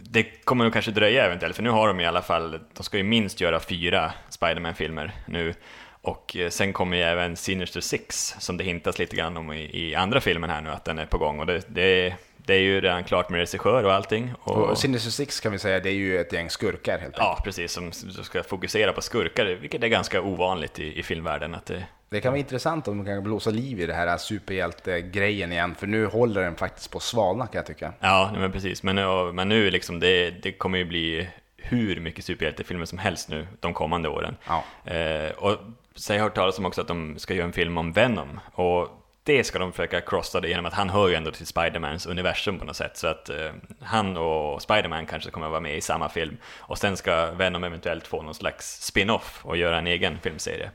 det 0.00 0.22
kommer 0.44 0.64
nog 0.64 0.72
kanske 0.72 0.90
dröja 0.90 1.24
eventuellt, 1.26 1.56
för 1.56 1.62
nu 1.62 1.70
har 1.70 1.88
de 1.88 2.00
i 2.00 2.06
alla 2.06 2.22
fall, 2.22 2.60
de 2.74 2.82
ska 2.82 2.96
ju 2.96 3.02
minst 3.02 3.40
göra 3.40 3.60
fyra 3.60 4.12
Spider-Man-filmer 4.28 5.12
nu. 5.26 5.54
Och 6.02 6.36
eh, 6.36 6.50
sen 6.50 6.72
kommer 6.72 6.96
ju 6.96 7.02
även 7.02 7.36
Sinister 7.36 7.80
Six, 7.80 8.34
som 8.38 8.56
det 8.56 8.64
hintas 8.64 8.98
lite 8.98 9.16
grann 9.16 9.36
om 9.36 9.52
i, 9.52 9.88
i 9.88 9.94
andra 9.94 10.20
filmen 10.20 10.50
här 10.50 10.60
nu, 10.60 10.70
att 10.70 10.84
den 10.84 10.98
är 10.98 11.06
på 11.06 11.18
gång. 11.18 11.40
Och 11.40 11.46
det, 11.46 11.64
det, 11.68 12.14
det 12.36 12.54
är 12.54 12.60
ju 12.60 12.80
redan 12.80 13.04
klart 13.04 13.28
med 13.30 13.38
regissör 13.38 13.84
och 13.84 13.92
allting. 13.92 14.34
Och, 14.40 14.56
Och 14.56 14.78
Sinister 14.78 15.10
Six 15.10 15.40
kan 15.40 15.52
vi 15.52 15.58
säga, 15.58 15.80
det 15.80 15.88
är 15.88 15.94
ju 15.94 16.18
ett 16.18 16.32
gäng 16.32 16.50
skurkar 16.50 16.92
helt 16.92 17.04
enkelt. 17.04 17.18
Ja, 17.18 17.40
precis, 17.44 17.72
som, 17.72 17.92
som 17.92 18.24
ska 18.24 18.42
fokusera 18.42 18.92
på 18.92 19.00
skurkar, 19.00 19.46
vilket 19.46 19.82
är 19.82 19.88
ganska 19.88 20.22
ovanligt 20.22 20.78
i, 20.78 20.98
i 20.98 21.02
filmvärlden. 21.02 21.54
Att 21.54 21.66
det, 21.66 21.84
Det 22.14 22.20
kan 22.20 22.32
vara 22.32 22.38
intressant 22.38 22.88
om 22.88 22.98
de 22.98 23.06
kan 23.06 23.22
blåsa 23.22 23.50
liv 23.50 23.80
i 23.80 23.86
det 23.86 23.94
här 23.94 24.16
superhjälte-grejen 24.16 25.52
igen, 25.52 25.74
för 25.74 25.86
nu 25.86 26.06
håller 26.06 26.42
den 26.42 26.56
faktiskt 26.56 26.90
på 26.90 26.98
att 26.98 27.02
svalna 27.02 27.46
kan 27.46 27.58
jag 27.58 27.66
tycka. 27.66 27.92
ja, 28.00 28.30
men 28.38 28.52
precis. 28.52 28.82
Men, 28.82 28.96
ja, 28.96 29.32
men 29.32 29.48
nu 29.48 29.70
liksom, 29.70 30.00
det, 30.00 30.30
det 30.30 30.52
kommer 30.52 30.78
ju 30.78 30.84
bli 30.84 31.28
hur 31.56 32.00
mycket 32.00 32.24
superhjältefilmer 32.24 32.84
som 32.84 32.98
helst 32.98 33.28
nu 33.28 33.46
de 33.60 33.74
kommande 33.74 34.08
åren. 34.08 34.36
Ja. 34.46 34.64
Eh, 34.92 35.30
och 35.30 35.58
så 35.94 36.12
har 36.12 36.16
jag 36.16 36.24
hört 36.24 36.34
talas 36.34 36.58
om 36.58 36.66
också 36.66 36.80
att 36.80 36.88
de 36.88 37.18
ska 37.18 37.34
göra 37.34 37.46
en 37.46 37.52
film 37.52 37.78
om 37.78 37.92
Venom. 37.92 38.40
Och 38.52 38.88
det 39.22 39.44
ska 39.44 39.58
de 39.58 39.72
försöka 39.72 40.00
crossa 40.00 40.40
det 40.40 40.48
genom 40.48 40.66
att 40.66 40.74
han 40.74 40.90
hör 40.90 41.08
ju 41.08 41.14
ändå 41.14 41.30
till 41.30 41.46
Spidermans 41.46 42.06
universum 42.06 42.58
på 42.58 42.64
något 42.64 42.76
sätt. 42.76 42.96
Så 42.96 43.06
att 43.06 43.28
eh, 43.28 43.50
han 43.80 44.16
och 44.16 44.62
Spiderman 44.62 45.06
kanske 45.06 45.30
kommer 45.30 45.46
att 45.46 45.52
vara 45.52 45.60
med 45.60 45.76
i 45.76 45.80
samma 45.80 46.08
film. 46.08 46.36
Och 46.58 46.78
sen 46.78 46.96
ska 46.96 47.30
Venom 47.30 47.64
eventuellt 47.64 48.06
få 48.06 48.22
någon 48.22 48.34
slags 48.34 48.82
spin-off 48.82 49.40
och 49.42 49.56
göra 49.56 49.78
en 49.78 49.86
egen 49.86 50.18
filmserie. 50.22 50.70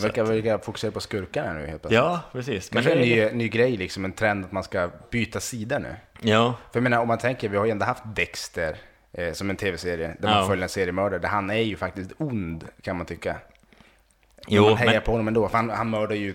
Det 0.00 0.06
verkar 0.06 0.24
vilja 0.24 0.58
fokusera 0.58 0.90
på 0.90 1.00
skurkarna 1.00 1.52
nu 1.52 1.58
helt 1.66 1.82
plötsligt. 1.82 1.92
Ja, 1.98 2.20
precis. 2.32 2.68
Kanske 2.68 2.92
en 2.92 2.98
det- 2.98 3.32
ny, 3.32 3.38
ny 3.38 3.48
grej, 3.48 3.76
liksom 3.76 4.04
en 4.04 4.12
trend 4.12 4.44
att 4.44 4.52
man 4.52 4.62
ska 4.64 4.90
byta 5.10 5.40
sida 5.40 5.78
nu. 5.78 5.94
Ja, 6.20 6.54
För 6.72 6.78
jag 6.78 6.82
menar, 6.82 6.98
om 6.98 7.08
man 7.08 7.18
tänker, 7.18 7.48
vi 7.48 7.56
har 7.56 7.64
ju 7.64 7.70
ändå 7.70 7.86
haft 7.86 8.02
Dexter 8.06 8.76
eh, 9.12 9.32
som 9.32 9.50
en 9.50 9.56
tv-serie, 9.56 10.16
där 10.20 10.28
man 10.28 10.38
Ja. 10.38 10.46
följer 10.48 10.62
en 10.62 10.68
seriemördare, 10.68 11.20
där 11.20 11.28
han 11.28 11.50
är 11.50 11.54
ju 11.54 11.76
faktiskt 11.76 12.10
ond, 12.18 12.64
kan 12.82 12.96
man 12.96 13.06
tycka. 13.06 13.36
Jo, 14.48 14.62
man 14.64 14.76
hejar 14.76 14.92
men- 14.92 15.02
på 15.02 15.10
honom 15.10 15.28
ändå, 15.28 15.48
för 15.48 15.56
han, 15.56 15.70
han 15.70 15.90
mördar 15.90 16.16
ju 16.16 16.34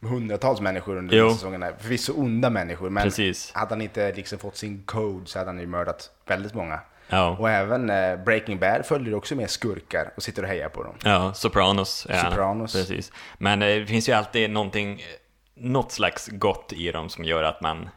hundratals 0.00 0.60
människor 0.60 0.96
under 0.96 1.16
Jo. 1.16 1.24
den 1.26 1.34
säsongen. 1.34 1.64
Förvisso 1.78 2.12
onda 2.16 2.50
människor, 2.50 2.90
men 2.90 3.02
Precis. 3.02 3.52
hade 3.54 3.68
han 3.74 3.82
inte 3.82 4.12
liksom 4.12 4.38
fått 4.38 4.56
sin 4.56 4.82
code 4.84 5.26
så 5.26 5.38
hade 5.38 5.50
han 5.50 5.60
ju 5.60 5.66
mördat 5.66 6.10
väldigt 6.26 6.54
många. 6.54 6.80
Ja. 7.08 7.36
Och 7.38 7.50
även 7.50 7.90
eh, 7.90 8.16
Breaking 8.16 8.58
Bad 8.58 8.86
följer 8.86 9.14
också 9.14 9.34
med 9.34 9.50
skurkar 9.50 10.12
och 10.16 10.22
sitter 10.22 10.42
och 10.42 10.48
hejar 10.48 10.68
på 10.68 10.82
dem. 10.82 10.94
Ja, 11.04 11.32
Sopranos. 11.34 12.06
Ja, 12.10 12.30
Sopranos. 12.30 12.72
Precis. 12.72 13.12
Men 13.38 13.62
eh, 13.62 13.68
det 13.68 13.86
finns 13.86 14.08
ju 14.08 14.12
alltid 14.12 14.50
någonting, 14.50 15.02
något 15.54 15.92
slags 15.92 16.28
gott 16.28 16.72
i 16.72 16.92
dem 16.92 17.08
som 17.08 17.24
gör 17.24 17.42
att 17.42 17.60
man, 17.60 17.88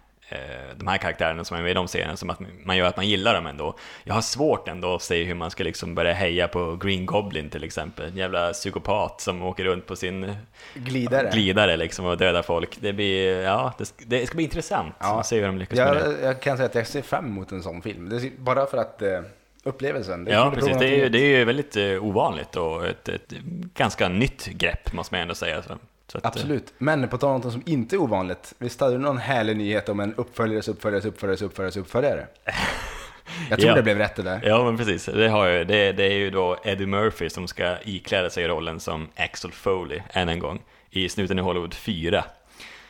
de 0.75 0.87
här 0.87 0.97
karaktärerna 0.97 1.43
som 1.43 1.57
är 1.57 1.61
med 1.61 1.71
i 1.71 1.73
de 1.73 1.87
serierna, 1.87 2.15
som 2.17 2.29
att 2.29 2.39
man 2.65 2.77
gör 2.77 2.87
att 2.87 2.95
man 2.97 3.07
gillar 3.07 3.33
dem 3.33 3.47
ändå. 3.47 3.75
Jag 4.03 4.13
har 4.13 4.21
svårt 4.21 4.67
ändå 4.67 4.95
att 4.95 5.01
se 5.01 5.23
hur 5.23 5.35
man 5.35 5.51
ska 5.51 5.63
liksom 5.63 5.95
börja 5.95 6.13
heja 6.13 6.47
på 6.47 6.75
Green 6.75 7.05
Goblin 7.05 7.49
till 7.49 7.63
exempel. 7.63 8.05
En 8.09 8.17
jävla 8.17 8.53
psykopat 8.53 9.21
som 9.21 9.41
åker 9.43 9.63
runt 9.63 9.85
på 9.85 9.95
sin 9.95 10.35
Glidare. 10.73 11.29
glidare 11.33 11.77
liksom 11.77 12.05
och 12.05 12.17
dödar 12.17 12.41
folk. 12.41 12.77
Det 12.81 12.93
blir, 12.93 13.41
ja, 13.41 13.73
det, 13.77 13.85
ska- 13.85 14.03
det 14.07 14.25
ska 14.27 14.35
bli 14.35 14.43
intressant 14.43 14.95
Ja. 14.99 15.19
att 15.19 15.25
se 15.25 15.39
hur 15.39 15.45
de 15.45 15.57
lyckas 15.57 15.77
med 15.79 15.95
det. 15.95 15.99
jag, 16.05 16.23
jag 16.23 16.41
kan 16.41 16.57
säga 16.57 16.65
att 16.69 16.75
jag 16.75 16.87
ser 16.87 17.01
fram 17.01 17.25
emot 17.25 17.51
en 17.51 17.63
sån 17.63 17.81
film. 17.81 18.09
Det 18.09 18.15
är 18.15 18.31
bara 18.37 18.65
för 18.65 18.77
att 18.77 19.01
eh, 19.01 19.19
upplevelsen. 19.63 20.25
Det 20.25 20.31
är 20.31 20.35
Ja, 20.35 20.51
precis. 20.55 20.77
Det 20.79 20.85
är, 20.87 20.97
ju, 20.97 21.09
det 21.09 21.19
är 21.19 21.37
ju 21.37 21.45
väldigt 21.45 21.75
eh, 21.77 22.03
ovanligt 22.05 22.55
och 22.55 22.85
ett, 22.87 23.09
ett 23.09 23.29
ganska 23.73 24.09
nytt 24.09 24.45
grepp, 24.45 24.93
måste 24.93 25.13
man 25.13 25.21
ändå 25.21 25.35
säga. 25.35 25.61
Så 25.61 25.77
att, 26.15 26.25
Absolut. 26.25 26.73
Men 26.77 27.07
på 27.07 27.17
tal 27.17 27.35
om 27.35 27.41
något 27.41 27.53
som 27.53 27.63
inte 27.65 27.95
är 27.95 27.97
ovanligt. 28.01 28.53
Visst 28.57 28.81
hade 28.81 28.93
du 28.93 28.99
någon 28.99 29.17
härlig 29.17 29.57
nyhet 29.57 29.89
om 29.89 29.99
en 29.99 30.13
uppföljares 30.15 30.67
uppföljares 30.67 31.05
uppföljares 31.05 31.41
uppföljares 31.41 31.77
uppföljare? 31.77 32.27
Jag 33.49 33.59
tror 33.59 33.69
Ja. 33.69 33.75
det 33.75 33.83
blev 33.83 33.97
rätt 33.97 34.15
det 34.15 34.23
där. 34.23 34.41
Ja, 34.43 34.63
men 34.63 34.77
precis. 34.77 35.05
Det, 35.05 35.27
har 35.27 35.47
jag. 35.47 35.67
Det, 35.67 35.91
det 35.91 36.03
är 36.03 36.17
ju 36.17 36.29
då 36.31 36.57
Eddie 36.63 36.85
Murphy 36.85 37.29
som 37.29 37.47
ska 37.47 37.75
ikläda 37.83 38.29
sig 38.29 38.47
rollen 38.47 38.79
som 38.79 39.07
Axel 39.15 39.51
Foley 39.51 40.01
än 40.09 40.29
en 40.29 40.39
gång 40.39 40.61
i 40.89 41.09
Snuten 41.09 41.39
i 41.39 41.41
Hollywood 41.41 41.73
4 41.73 42.23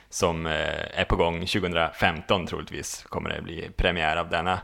som 0.10 0.46
eh, 0.46 1.00
är 1.00 1.06
på 1.06 1.16
gång 1.16 1.40
2015 1.46 2.48
troligtvis 2.48 3.04
kommer 3.10 3.30
det 3.30 3.42
bli 3.42 3.70
premiär 3.76 4.18
av 4.18 4.30
denna 4.30 4.60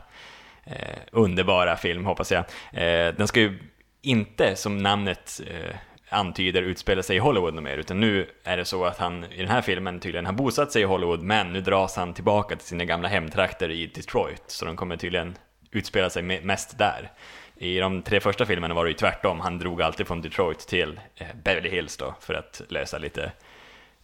eh, 0.64 0.98
underbara 1.12 1.76
film 1.76 2.04
hoppas 2.06 2.32
jag. 2.32 2.44
Eh, 2.72 3.14
den 3.14 3.28
ska 3.28 3.40
ju 3.40 3.58
inte 4.02 4.56
som 4.56 4.78
namnet 4.78 5.40
eh, 5.46 5.76
antyder 6.08 6.62
utspelar 6.62 7.02
sig 7.02 7.16
i 7.16 7.18
Hollywood 7.18 7.54
något 7.54 7.64
mer, 7.64 7.78
utan 7.78 8.00
nu 8.00 8.30
är 8.44 8.56
det 8.56 8.64
så 8.64 8.84
att 8.84 8.98
han 8.98 9.24
i 9.24 9.38
den 9.38 9.48
här 9.48 9.62
filmen 9.62 10.00
tydligen 10.00 10.26
har 10.26 10.32
bosatt 10.32 10.72
sig 10.72 10.82
i 10.82 10.84
Hollywood, 10.84 11.22
men 11.22 11.52
nu 11.52 11.60
dras 11.60 11.96
han 11.96 12.14
tillbaka 12.14 12.56
till 12.56 12.66
sina 12.66 12.84
gamla 12.84 13.08
hemtrakter 13.08 13.70
i 13.70 13.86
Detroit, 13.86 14.42
så 14.46 14.64
de 14.64 14.76
kommer 14.76 14.96
tydligen 14.96 15.38
utspela 15.70 16.10
sig 16.10 16.22
mest 16.22 16.78
där. 16.78 17.10
I 17.56 17.78
de 17.78 18.02
tre 18.02 18.20
första 18.20 18.46
filmerna 18.46 18.74
var 18.74 18.84
det 18.84 18.90
ju 18.90 18.96
tvärtom, 18.96 19.40
han 19.40 19.58
drog 19.58 19.82
alltid 19.82 20.06
från 20.06 20.22
Detroit 20.22 20.58
till 20.58 21.00
eh, 21.16 21.26
Beverly 21.44 21.68
Hills 21.70 21.96
då, 21.96 22.14
för 22.20 22.34
att 22.34 22.62
lösa 22.68 22.98
lite 22.98 23.32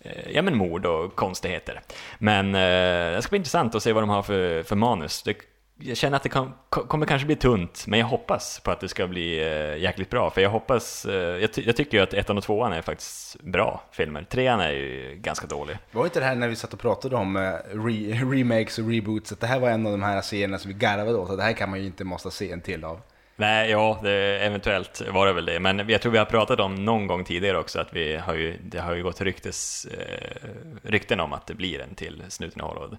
eh, 0.00 0.30
ja, 0.30 0.42
men 0.42 0.56
mord 0.56 0.86
och 0.86 1.16
konstigheter. 1.16 1.80
Men 2.18 2.54
eh, 2.54 3.14
det 3.14 3.22
ska 3.22 3.30
bli 3.30 3.36
intressant 3.36 3.74
att 3.74 3.82
se 3.82 3.92
vad 3.92 4.02
de 4.02 4.10
har 4.10 4.22
för, 4.22 4.62
för 4.62 4.76
manus. 4.76 5.22
Det, 5.22 5.36
jag 5.84 5.96
känner 5.96 6.16
att 6.16 6.22
det 6.22 6.28
kan, 6.28 6.52
ko- 6.68 6.86
kommer 6.86 7.06
kanske 7.06 7.26
bli 7.26 7.36
tunt, 7.36 7.84
men 7.86 7.98
jag 7.98 8.06
hoppas 8.06 8.60
på 8.60 8.70
att 8.70 8.80
det 8.80 8.88
ska 8.88 9.06
bli 9.06 9.38
eh, 9.42 9.76
jäkligt 9.82 10.10
bra. 10.10 10.30
För 10.30 10.40
jag 10.40 10.50
hoppas, 10.50 11.04
eh, 11.04 11.14
jag, 11.14 11.52
ty- 11.52 11.62
jag 11.66 11.76
tycker 11.76 11.96
ju 11.96 12.02
att 12.02 12.14
ettan 12.14 12.36
och 12.38 12.44
tvåan 12.44 12.72
är 12.72 12.82
faktiskt 12.82 13.40
bra 13.40 13.82
filmer. 13.92 14.22
Trean 14.30 14.60
är 14.60 14.70
ju 14.70 15.14
ganska 15.20 15.46
dålig. 15.46 15.76
Var 15.92 16.04
inte 16.04 16.20
det 16.20 16.26
här 16.26 16.34
när 16.34 16.48
vi 16.48 16.56
satt 16.56 16.72
och 16.72 16.80
pratade 16.80 17.16
om 17.16 17.36
eh, 17.36 17.42
re 17.70 18.12
remakes 18.12 18.78
och 18.78 18.88
reboots, 18.90 19.32
att 19.32 19.40
det 19.40 19.46
här 19.46 19.58
var 19.60 19.68
en 19.70 19.86
av 19.86 19.92
de 19.92 20.02
här 20.02 20.20
serierna 20.20 20.58
som 20.58 20.68
vi 20.68 20.74
garvade 20.78 21.14
åt, 21.18 21.30
att 21.30 21.36
det 21.36 21.42
här 21.44 21.52
kan 21.52 21.70
man 21.70 21.80
ju 21.80 21.86
inte 21.86 22.04
måste 22.04 22.30
se 22.30 22.52
en 22.52 22.60
till 22.60 22.84
av. 22.84 23.00
Nej, 23.36 23.70
ja, 23.70 24.00
det, 24.02 24.38
eventuellt 24.46 25.02
var 25.12 25.26
det 25.26 25.32
väl 25.32 25.46
det. 25.46 25.60
Men 25.60 25.88
jag 25.88 26.00
tror 26.02 26.12
vi 26.12 26.18
har 26.18 26.24
pratat 26.24 26.60
om 26.60 26.74
någon 26.84 27.06
gång 27.06 27.24
tidigare 27.24 27.58
också 27.58 27.80
att 27.80 27.92
vi 27.94 28.16
har 28.16 28.34
ju, 28.34 28.56
det 28.64 28.78
har 28.80 28.94
ju 28.94 29.02
gått 29.02 29.20
ryktes, 29.20 29.84
eh, 29.84 30.48
rykten 30.82 31.20
om 31.20 31.32
att 31.32 31.46
det 31.46 31.54
blir 31.54 31.80
en 31.80 31.94
till 31.94 32.22
Snuten 32.28 32.60
i 32.60 32.64
Hollywood. 32.64 32.96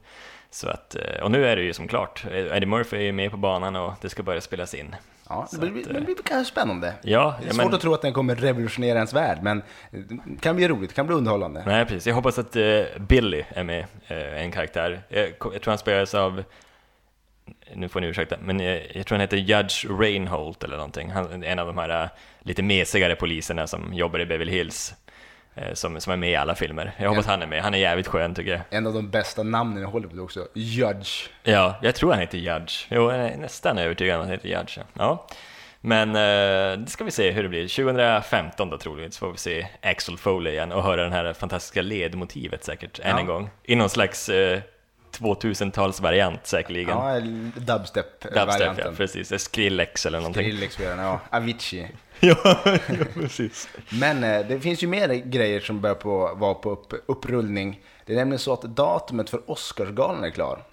Så 0.53 0.69
att, 0.69 0.95
eh, 0.95 1.23
och 1.23 1.31
nu 1.31 1.45
är 1.47 1.55
det 1.55 1.61
ju 1.61 1.73
som 1.73 1.87
klart. 1.87 2.25
Eddie 2.31 2.65
Murphy 2.65 3.07
är 3.07 3.11
med 3.11 3.31
på 3.31 3.37
banan 3.37 3.75
och 3.75 3.93
det 4.01 4.09
ska 4.09 4.23
börja 4.23 4.41
spelas 4.41 4.73
in. 4.73 4.95
Ja, 5.29 5.47
det 5.51 5.57
blir, 5.57 5.81
att, 5.81 5.87
eh, 5.87 5.93
det 5.93 6.01
blir 6.01 6.15
kanske 6.25 6.51
spännande. 6.51 6.93
Ja, 7.01 7.35
Det 7.41 7.47
är 7.47 7.53
svårt 7.53 7.65
men, 7.65 7.73
att 7.73 7.81
tro 7.81 7.93
att 7.93 8.01
den 8.01 8.13
kommer 8.13 8.35
revolutionera 8.35 8.95
ens 8.95 9.13
värld, 9.13 9.37
men 9.41 9.63
det 9.91 10.41
kan 10.41 10.55
bli 10.55 10.67
roligt, 10.67 10.93
kan 10.93 11.07
bli 11.07 11.15
underhållande. 11.15 11.63
nej, 11.65 11.85
precis. 11.85 12.07
Jag 12.07 12.15
hoppas 12.15 12.39
att 12.39 12.55
eh, 12.55 12.81
Billy 12.99 13.43
är 13.49 13.63
med, 13.63 13.85
eh, 14.07 14.43
en 14.43 14.51
karaktär. 14.51 15.01
Jag, 15.09 15.23
jag 15.27 15.61
tror 15.61 15.67
han 15.67 15.77
spelas 15.77 16.13
av 16.15 16.43
nu 17.75 17.89
får 17.89 18.01
ni 18.01 18.07
ursäkta, 18.07 18.35
men 18.41 18.59
jag, 18.59 18.81
jag 18.93 19.05
tror 19.05 19.15
han 19.15 19.21
heter 19.21 19.37
Judge 19.37 19.85
Reinhold 19.99 20.63
eller 20.63 20.75
någonting. 20.77 21.11
Han 21.11 21.43
är 21.43 21.47
en 21.47 21.59
av 21.59 21.67
de 21.67 21.77
här 21.77 22.03
eh, 22.03 22.09
lite 22.39 22.63
mesigare 22.63 23.15
poliserna 23.15 23.67
som 23.67 23.93
jobbar 23.93 24.19
i 24.19 24.25
Beverly 24.25 24.51
Hills. 24.51 24.93
Eh, 25.55 25.73
Som, 25.73 26.01
som 26.01 26.13
är 26.13 26.17
med 26.17 26.31
i 26.31 26.35
alla 26.35 26.55
filmer. 26.55 26.91
Jag 26.99 27.09
hoppas 27.09 27.25
han 27.25 27.41
är 27.41 27.47
med. 27.47 27.63
Han 27.63 27.73
är 27.73 27.77
jävligt 27.77 28.07
skön 28.07 28.35
tycker 28.35 28.51
jag. 28.51 28.61
En 28.69 28.87
av 28.87 28.93
de 28.93 29.09
bästa 29.09 29.43
namnen 29.43 29.83
i 29.83 29.85
Hollywood 29.85 30.19
också, 30.19 30.47
Judge. 30.53 31.27
Ja, 31.43 31.75
jag 31.81 31.95
tror 31.95 32.11
han 32.11 32.19
heter 32.19 32.37
Judge. 32.37 32.85
Jo, 32.89 33.11
jag 33.11 33.19
är 33.19 33.37
nästan 33.37 33.77
övertygad 33.77 34.15
om 34.15 34.21
att 34.21 34.27
han 34.27 34.33
heter 34.35 34.49
Judge. 34.49 34.77
ja. 34.93 35.27
Men 35.85 36.09
eh, 36.09 36.79
det 36.79 36.89
ska 36.89 37.03
vi 37.03 37.11
se 37.11 37.31
hur 37.31 37.43
det 37.43 37.49
blir. 37.49 37.67
2015 37.67 38.69
då 38.69 38.77
troligtvis 38.77 39.17
får 39.17 39.31
vi 39.31 39.37
se 39.37 39.67
Axel 39.81 40.17
Foley 40.17 40.53
igen 40.53 40.71
och 40.71 40.83
höra 40.83 41.03
det 41.03 41.09
här 41.15 41.33
fantastiska 41.33 41.81
ledmotivet 41.81 42.63
säkert 42.63 42.99
än 42.99 43.09
Ja. 43.09 43.19
en 43.19 43.25
gång. 43.25 43.49
I 43.63 43.75
någon 43.75 43.89
slags 43.89 44.29
eh, 44.29 44.59
2000-talsvariant 45.19 46.37
säkerligen. 46.43 46.89
Ja, 46.97 47.19
Dubstep, 47.55 48.05
ja, 48.21 48.29
dubstep-varianten. 48.29 48.95
precis. 48.95 49.41
Skrillex 49.43 50.05
eller 50.05 50.17
någonting. 50.19 50.43
Skrillex, 50.43 50.79
ja. 50.79 51.19
Avicii. 51.29 51.87
ja, 52.43 52.61
ja, 52.65 53.05
precis. 53.13 53.69
Men 53.91 54.23
eh, 54.23 54.47
det 54.47 54.59
finns 54.59 54.83
ju 54.83 54.87
mer 54.87 55.09
grejer 55.09 55.59
som 55.59 55.81
börjar 55.81 55.95
på, 55.95 56.33
vara 56.35 56.53
på 56.53 56.71
upp, 56.71 56.93
upprullning. 57.05 57.81
Det 58.05 58.13
är 58.13 58.17
nämligen 58.17 58.39
så 58.39 58.53
att 58.53 58.61
datumet 58.61 59.29
för 59.29 59.51
Oscarsgalan 59.51 60.23
är 60.23 60.29
klar. 60.29 60.63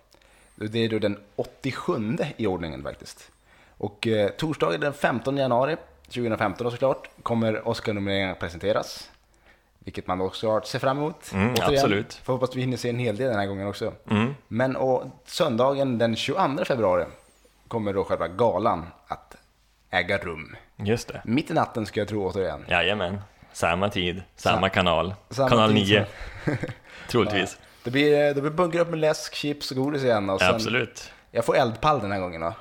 Det 0.55 0.79
är 0.79 0.89
då 0.89 0.99
den 0.99 1.19
87 1.37 2.17
i 2.37 2.47
ordningen 2.47 2.83
faktiskt. 2.83 3.31
Och 3.77 4.07
eh, 4.07 4.31
torsdagen 4.31 4.81
den 4.81 4.93
15 4.93 5.37
januari 5.37 5.77
2015 6.05 6.65
då 6.65 6.71
såklart 6.71 7.09
kommer 7.23 7.69
Oscar-nomineringarna 7.69 8.35
presenteras. 8.35 9.11
Vilket 9.79 10.07
man 10.07 10.21
också 10.21 10.51
har 10.51 10.59
att 10.59 10.67
se 10.67 10.79
fram 10.79 10.99
emot. 10.99 11.33
Mm, 11.33 11.55
Återigen, 11.55 11.75
absolut. 11.75 12.15
Får 12.15 12.33
hoppas 12.33 12.57
vi 12.57 12.61
hinner 12.61 12.77
se 12.77 12.89
en 12.89 12.99
hel 12.99 13.17
del 13.17 13.29
den 13.29 13.39
här 13.39 13.47
gången 13.47 13.67
också. 13.67 13.93
Mm. 14.11 14.35
Men 14.49 14.77
och, 14.77 15.05
söndagen 15.25 15.99
den 15.99 16.17
22 16.17 16.65
februari 16.65 17.05
kommer 17.69 17.93
då 17.93 18.05
själva 18.05 18.29
galan 18.29 18.87
att 19.07 19.37
äga 19.91 20.19
rum. 20.19 20.57
Just 20.85 21.09
det. 21.09 21.21
Mitt 21.25 21.51
i 21.51 21.55
natten 21.55 21.87
ska 21.87 22.01
jag 22.01 22.09
tro 22.09 22.27
återigen. 22.27 22.65
Jajamän. 22.69 23.21
Samma 23.53 23.89
tid, 23.89 24.23
samma 24.37 24.61
Sa- 24.61 24.69
kanal. 24.69 25.15
samma 25.31 25.49
kanal 25.49 25.69
tid 25.73 25.77
9. 25.89 26.07
som- 26.45 26.57
Troligtvis. 27.09 27.59
Det 27.85 27.91
blir, 27.91 28.35
det 28.35 28.41
blir 28.41 28.51
bunkra 28.51 28.81
upp 28.81 28.89
med 28.91 28.99
läsk, 28.99 29.35
chips 29.35 29.71
och 29.71 29.77
godis 29.77 30.05
igen. 30.05 30.31
Och 30.31 30.41
sen, 30.41 30.55
Absolut. 30.55 31.13
Jag 31.31 31.45
får 31.45 31.57
eldpall 31.57 32.01
den 32.01 32.13
här 32.13 32.21
gången 32.21 32.41
då. 32.41 32.55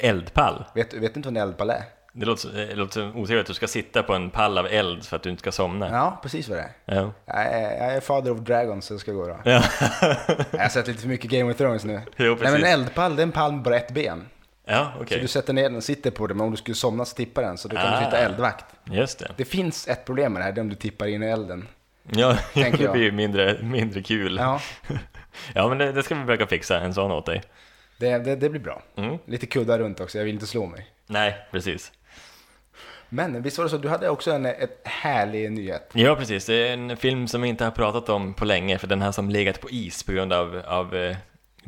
Eldpall. 0.00 0.64
Vet, 0.74 0.94
vet 0.94 1.16
inte 1.16 1.28
vad 1.28 1.36
en 1.36 1.42
eldpall 1.42 1.70
är? 1.70 1.82
Det 2.12 2.26
låter, 2.26 2.48
det 2.52 2.74
låter 2.74 3.08
otrevligt 3.16 3.40
att 3.40 3.46
du 3.46 3.54
ska 3.54 3.66
sitta 3.66 4.02
på 4.02 4.14
en 4.14 4.30
pall 4.30 4.58
av 4.58 4.66
eld 4.66 5.04
för 5.04 5.16
att 5.16 5.22
du 5.22 5.30
inte 5.30 5.40
ska 5.40 5.52
somna. 5.52 5.90
Ja, 5.90 6.18
precis 6.22 6.48
vad 6.48 6.58
det 6.58 6.62
är. 6.62 6.94
Ja. 6.96 7.12
Jag 7.26 7.36
är, 7.36 7.62
jag 7.84 7.94
är 7.96 8.00
father 8.00 8.30
of 8.30 8.38
dragons 8.38 8.84
så 8.86 8.94
det 8.94 9.00
ska 9.00 9.12
gå 9.12 9.26
då. 9.26 9.36
Ja. 9.44 9.62
Jag 10.50 10.58
har 10.60 10.68
sett 10.68 10.86
lite 10.86 11.00
för 11.00 11.08
mycket 11.08 11.30
Game 11.30 11.50
of 11.52 11.56
Thrones 11.56 11.84
nu. 11.84 12.00
Jo, 12.16 12.36
Nej 12.42 12.52
men 12.52 12.64
en 12.64 12.72
eldpall, 12.72 13.16
det 13.16 13.22
är 13.22 13.26
en 13.26 13.32
pall 13.32 13.52
med 13.52 13.62
bara 13.62 13.76
ett 13.76 13.90
ben. 13.90 14.26
Ja, 14.68 14.92
Så 14.96 15.02
okej. 15.02 15.20
du 15.20 15.28
sätter 15.28 15.52
ner 15.52 15.62
den 15.62 15.76
och 15.76 15.84
sitter 15.84 16.10
på 16.10 16.26
den, 16.26 16.36
men 16.36 16.44
om 16.46 16.50
du 16.50 16.56
skulle 16.56 16.74
somna 16.74 17.04
så 17.04 17.16
tippar 17.16 17.42
den. 17.42 17.58
Så 17.58 17.68
du 17.68 17.76
kan 17.76 17.94
Ah. 17.94 18.04
sitta 18.04 18.18
eldvakt. 18.18 18.64
Just 18.84 19.18
det. 19.18 19.32
Det 19.36 19.44
finns 19.44 19.88
ett 19.88 20.04
problem 20.04 20.32
med 20.32 20.40
det 20.42 20.44
här, 20.44 20.52
det 20.52 20.58
är 20.58 20.62
om 20.62 20.68
du 20.68 20.74
tippar 20.74 21.06
in 21.06 21.22
i 21.22 21.26
elden. 21.26 21.68
Ja, 22.10 22.38
det 22.54 22.92
blir 22.92 23.02
ju 23.02 23.12
mindre, 23.12 23.62
mindre 23.62 24.02
kul. 24.02 24.36
Ja, 24.36 24.60
Ja, 25.54 25.68
men 25.68 25.78
det, 25.78 25.92
det 25.92 26.02
ska 26.02 26.14
vi 26.14 26.20
försöka 26.26 26.46
fixa, 26.46 26.80
en 26.80 26.94
sån 26.94 27.12
åt 27.12 27.26
dig. 27.26 27.42
det, 27.98 28.18
det, 28.18 28.36
det 28.36 28.48
blir 28.50 28.60
bra. 28.60 28.82
Mm. 28.96 29.18
Lite 29.24 29.46
kuddar 29.46 29.78
runt 29.78 30.00
också, 30.00 30.18
jag 30.18 30.24
vill 30.24 30.34
inte 30.34 30.46
slå 30.46 30.66
mig. 30.66 30.86
Nej, 31.06 31.36
precis. 31.50 31.92
Men 33.08 33.42
visst 33.42 33.58
var 33.58 33.64
det 33.64 33.70
så, 33.70 33.76
du 33.78 33.88
hade 33.88 34.08
också 34.08 34.30
en 34.30 34.46
ett 34.46 34.80
härlig 34.84 35.52
nyhet. 35.52 35.90
Ja, 35.92 36.16
precis. 36.16 36.46
Det 36.46 36.68
är 36.68 36.72
en 36.72 36.96
film 36.96 37.28
som 37.28 37.42
vi 37.42 37.48
inte 37.48 37.64
har 37.64 37.70
pratat 37.70 38.08
om 38.08 38.34
på 38.34 38.44
länge, 38.44 38.78
för 38.78 38.86
den 38.86 39.02
har 39.02 39.12
som 39.12 39.30
legat 39.30 39.60
på 39.60 39.70
is 39.70 40.02
på 40.02 40.12
grund 40.12 40.32
av, 40.32 40.62
av 40.66 40.96
eh, 40.96 41.16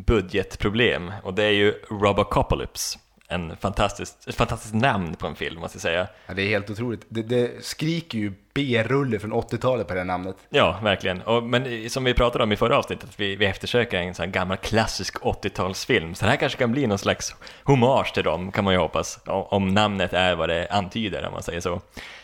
budgetproblem. 0.03 1.13
Och 1.23 1.35
det 1.35 1.45
är 1.45 1.51
ju 1.51 1.75
Robocopolypse. 1.91 2.99
En 3.33 3.57
fantastisk, 3.57 4.15
ett 4.27 4.35
fantastiskt 4.35 4.75
namn 4.75 5.15
på 5.15 5.27
en 5.27 5.35
film, 5.35 5.61
måste 5.61 5.77
jag 5.77 5.83
säga. 5.83 6.07
Ja, 6.27 6.35
det 6.35 6.43
är 6.43 6.49
helt 6.49 6.71
otroligt. 6.71 7.07
Det, 7.09 7.23
det 7.23 7.65
skriker 7.65 8.19
ju 8.19 8.33
B-rulle 8.55 9.19
från 9.19 9.33
80-talet 9.33 9.89
på 9.89 9.95
det 9.95 10.01
här 10.01 10.05
namnet. 10.05 10.37
Ja, 10.49 10.79
verkligen. 10.83 11.23
Och, 11.23 11.43
men 11.43 11.91
som 11.91 12.05
vi 12.05 12.15
pratade 12.15 12.45
om 12.45 12.53
i 12.53 12.57
förra 12.57 12.79
avsnittet, 12.79 13.11
vi, 13.17 13.37
vi 13.37 13.47
eftersöker 13.47 13.99
en 13.99 14.15
sån 14.15 14.25
här 14.25 14.33
gammal 14.33 14.57
klassisk 14.57 15.19
80-talsfilm. 15.19 16.15
Så 16.15 16.25
det 16.25 16.31
här 16.31 16.37
kanske 16.37 16.59
kan 16.59 16.73
bli 16.73 16.87
någon 16.87 16.99
slags 16.99 17.35
hommage 17.65 18.15
till 18.15 18.25
dem, 18.25 18.53
kan 18.53 18.65
man 18.65 18.75
ju 18.75 18.81
hoppas. 18.81 19.19
Om, 19.27 19.75
namnet 19.75 20.13
är 20.13 20.35
vad 20.37 20.49
det 20.49 20.69
antyder, 20.71 21.27
om 21.27 21.33
man 21.33 21.43
säger 21.43 21.61
så. 21.61 21.81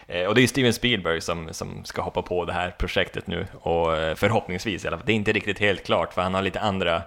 Eh, 0.07 0.25
och 0.25 0.35
det 0.35 0.43
är 0.43 0.47
Steven 0.47 0.73
Spielberg 0.73 1.21
som, 1.21 1.49
som 1.53 1.85
ska 1.85 2.03
hoppa 2.03 2.23
på 2.23 2.45
det 2.45 2.53
här 2.53 2.71
projektet 2.71 3.27
nu. 3.27 3.47
Och 3.53 3.97
eh, 3.97 4.15
förhoppningsvis 4.15 4.85
i 4.85 4.89
alla 4.89 4.97
fall. 4.97 5.07
Det 5.07 5.13
är 5.13 5.17
inte 5.17 5.33
riktigt 5.33 5.59
helt 5.59 5.85
klart, 5.85 6.13
för 6.13 6.23
han 6.23 6.35
har 6.35 6.43
lite 6.43 6.61
andra 6.61 7.03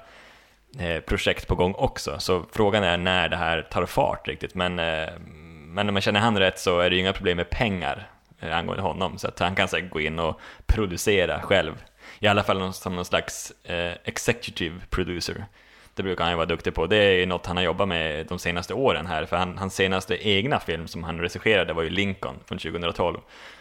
Eh, 0.77 0.99
projekt 0.99 1.47
på 1.47 1.55
gång 1.55 1.73
också. 1.73 2.19
Så 2.19 2.45
frågan 2.51 2.83
är 2.83 2.97
när 2.97 3.29
det 3.29 3.35
här 3.35 3.61
tar 3.61 3.85
fart 3.85 4.27
riktigt. 4.27 4.55
Men, 4.55 4.79
eh, 4.79 5.09
men 5.65 5.87
om 5.89 5.93
man 5.93 6.01
känner 6.01 6.19
han 6.19 6.39
rätt 6.39 6.59
så 6.59 6.79
är 6.79 6.89
det 6.89 6.95
ju 6.95 7.01
inga 7.01 7.13
problem 7.13 7.37
med 7.37 7.49
pengar 7.49 8.09
eh, 8.39 8.57
angående 8.57 8.83
honom. 8.83 9.17
Så 9.17 9.27
att 9.27 9.39
han 9.39 9.55
kan 9.55 9.67
säkert 9.67 9.91
gå 9.91 10.01
in 10.01 10.19
och 10.19 10.39
producera 10.65 11.41
själv. 11.41 11.73
I 12.19 12.27
alla 12.27 12.43
fall 12.43 12.73
som 12.73 12.95
någon 12.95 13.05
slags 13.05 13.53
executive 14.03 14.75
producer. 14.89 15.45
Det 15.93 16.03
brukar 16.03 16.23
han 16.23 16.33
ju 16.33 16.37
vara 16.37 16.45
duktig 16.45 16.73
på. 16.73 16.87
Det 16.87 16.95
är 16.95 17.11
ju 17.11 17.25
något 17.25 17.45
han 17.45 17.57
har 17.57 17.63
jobbat 17.63 17.87
med 17.87 18.25
de 18.25 18.39
senaste 18.39 18.73
åren 18.73 19.07
här. 19.07 19.25
För 19.25 19.37
han, 19.37 19.57
hans 19.57 19.75
senaste 19.75 20.27
egna 20.29 20.59
film 20.59 20.87
som 20.87 21.03
han 21.03 21.19
regisserade 21.19 21.73
var 21.73 21.83
ju 21.83 21.89
Lincoln 21.89 22.35
från 22.45 22.57
2012. 22.57 23.17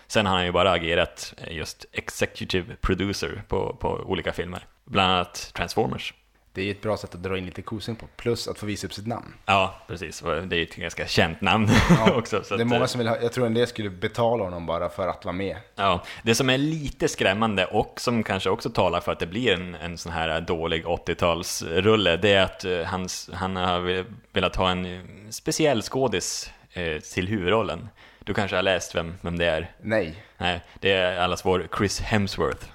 Sen 0.07 0.27
har 0.27 0.37
han 0.37 0.45
ju 0.45 0.53
bara 0.53 0.71
agerat 0.71 1.35
just 1.51 1.85
executive 1.93 2.77
producer 2.81 3.43
på, 3.49 3.77
på 3.81 3.89
olika 3.89 4.33
filmer. 4.33 4.67
Bland 4.85 5.13
annat 5.13 5.51
Transformers. 5.55 6.15
Det 6.53 6.61
är 6.61 6.65
ju 6.65 6.71
ett 6.71 6.81
bra 6.83 6.97
sätt 6.97 7.15
att 7.15 7.23
dra 7.23 7.39
in 7.39 7.47
lite 7.47 7.63
kosing 7.63 7.97
på, 7.97 8.07
plus 8.17 8.49
att 8.49 8.59
få 8.59 8.67
visa 8.67 8.87
upp 8.87 8.93
sitt 8.95 9.07
namn. 9.07 9.35
Ja, 9.47 9.75
precis. 9.87 10.21
Det 10.21 10.31
är 10.31 10.59
ju 10.59 10.63
ett 10.63 10.77
ganska 10.77 11.07
känt 11.07 11.41
namn 11.41 11.69
också. 12.15 12.43
Så 12.43 12.57
det 12.57 12.63
är 12.63 12.65
många 12.65 12.81
eh, 12.81 12.87
som 12.87 12.99
vill 12.99 13.09
ha, 13.09 13.17
jag 13.23 13.33
tror 13.33 13.47
en 13.47 13.55
del 13.55 13.67
skulle 13.67 13.91
betala 13.91 14.45
honom 14.45 14.67
bara 14.67 14.89
för 14.89 15.09
att 15.09 15.25
vara 15.25 15.33
med. 15.33 15.57
Ja, 15.75 16.03
det 16.23 16.35
som 16.35 16.51
är 16.51 16.59
lite 16.59 17.09
skrämmande 17.09 17.67
och 17.67 18.01
som 18.01 18.23
kanske 18.23 18.51
också 18.51 18.71
talar 18.71 19.01
för 19.01 19.13
att 19.13 19.19
det 19.19 19.27
blir 19.27 19.53
en, 19.55 19.75
en 19.75 19.99
sån 19.99 20.13
här 20.13 20.41
dålig 20.41 20.85
80-talsrulle, 20.85 22.17
det 22.17 22.33
är 22.33 22.43
att 22.45 22.65
eh, 22.65 22.81
hans, 22.83 23.31
han 23.35 23.57
har 23.57 23.81
ve- 23.81 24.05
velat 24.33 24.57
ha 24.57 24.71
en 24.71 25.03
speciell 25.33 25.83
skådis 25.83 26.51
eh, 26.73 26.99
till 27.01 27.29
huvudrollen. 27.29 27.89
Du 28.21 28.35
kanske 28.35 28.57
har 28.57 28.63
läst 28.63 28.95
vem, 28.95 29.15
vem 29.21 29.39
det 29.39 29.45
är? 29.47 29.71
Nej. 29.83 30.25
Nej, 30.39 30.61
det 30.81 30.93
är 30.93 31.19
allas 31.21 31.45
vår 31.47 31.69
Chris 31.79 32.01
Hemsworth. 32.01 32.67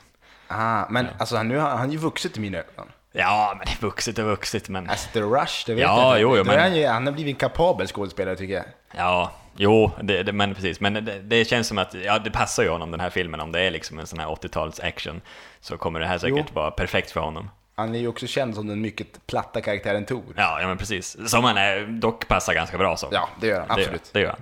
Ah, 0.47 0.85
men 0.89 1.07
alltså 1.19 1.35
han, 1.35 1.47
nu 1.47 1.57
har 1.57 1.69
han 1.69 1.91
ju 1.91 1.97
vuxit 1.97 2.37
i 2.37 2.39
mina 2.39 2.57
ögon. 2.57 2.87
Ja, 3.15 3.53
men 3.57 3.65
det 3.65 3.71
är 3.71 3.81
vuxit 3.81 4.19
och 4.19 4.25
vuxit, 4.25 4.69
men... 4.69 4.89
As 4.89 5.07
the 5.13 5.21
Rush, 5.21 5.63
det 5.65 5.73
vet 5.73 5.81
Ja, 5.81 6.01
jag 6.01 6.09
inte. 6.11 6.21
jo, 6.21 6.37
jo, 6.37 6.43
men- 6.43 6.59
han, 6.59 6.75
ju, 6.75 6.87
han 6.87 7.05
har 7.05 7.13
blivit 7.13 7.35
en 7.35 7.39
kapabel 7.39 7.87
skådespelare 7.87 8.35
tycker 8.35 8.53
jag. 8.53 8.65
Ja, 8.95 9.31
jo, 9.57 9.91
det, 10.01 10.23
det, 10.23 10.31
men 10.33 10.55
precis. 10.55 10.79
Men 10.79 10.93
det, 10.93 11.01
det 11.21 11.45
känns 11.45 11.67
som 11.67 11.77
att, 11.77 11.93
ja, 11.93 12.19
det 12.19 12.31
passar 12.31 12.63
ju 12.63 12.69
honom 12.69 12.91
den 12.91 12.99
här 12.99 13.09
filmen. 13.09 13.39
Om 13.39 13.51
det 13.51 13.59
är 13.61 13.71
liksom 13.71 13.99
en 13.99 14.07
sån 14.07 14.19
här 14.19 14.27
80-tals 14.27 14.79
action, 14.79 15.21
så 15.59 15.77
kommer 15.77 15.99
det 15.99 16.05
här 16.05 16.17
säkert 16.17 16.37
Jo. 16.47 16.53
vara 16.53 16.71
perfekt 16.71 17.11
för 17.11 17.19
honom. 17.19 17.49
Han 17.75 17.95
är 17.95 17.99
ju 17.99 18.07
också 18.07 18.27
känd 18.27 18.55
som 18.55 18.67
den 18.67 18.81
mycket 18.81 19.27
platta 19.27 19.61
karaktären 19.61 20.05
Tor. 20.05 20.23
Ja, 20.35 20.61
ja 20.61 20.67
men 20.67 20.77
precis. 20.77 21.17
Som 21.29 21.43
han 21.43 21.57
är, 21.57 21.85
dock 21.85 22.27
passar 22.27 22.53
ganska 22.53 22.77
bra 22.77 22.97
som. 22.97 23.09
Ja, 23.11 23.29
det 23.41 23.47
gör 23.47 23.59
han, 23.59 23.67
Det 23.77 23.81
gör- 23.81 23.89
absolut. 23.89 24.09
Det 24.13 24.19
gör 24.19 24.29
han. 24.29 24.41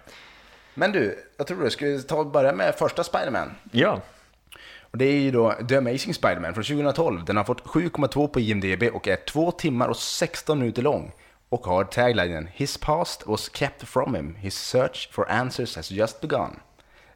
Men 0.74 0.92
du, 0.92 1.20
jag 1.38 1.48
tror 1.48 1.64
du 1.64 1.70
ska 1.70 1.86
vi 1.86 2.04
ta 2.04 2.16
och 2.16 2.28
börja 2.28 2.54
med 2.54 2.76
första 2.76 3.04
Spider-Man. 3.04 3.56
Ja, 3.72 4.00
Och 4.92 4.98
det 4.98 5.06
är 5.06 5.20
ju 5.20 5.32
då 5.32 5.54
The 5.70 5.76
Amazing 5.78 6.14
Spider-Man 6.14 6.54
från 6.54 6.64
2012. 6.64 7.26
Den 7.26 7.38
har 7.38 7.44
fått 7.44 7.66
7,2 7.66 8.28
på 8.28 8.40
IMDB 8.40 8.84
och 8.94 9.08
är 9.08 9.16
2 9.16 9.52
timmar 9.52 9.88
och 9.88 9.98
16 9.98 10.60
minuter 10.60 10.82
lång. 10.82 11.12
Och 11.50 11.66
har 11.66 11.84
taglinen 11.84 12.48
His 12.54 12.78
past 12.78 13.28
was 13.28 13.50
kept 13.54 13.84
from 13.84 14.16
him. 14.16 14.36
His 14.36 14.56
search 14.56 15.10
for 15.12 15.30
answers 15.32 15.76
has 15.76 15.92
just 15.92 16.22
begun. 16.22 16.60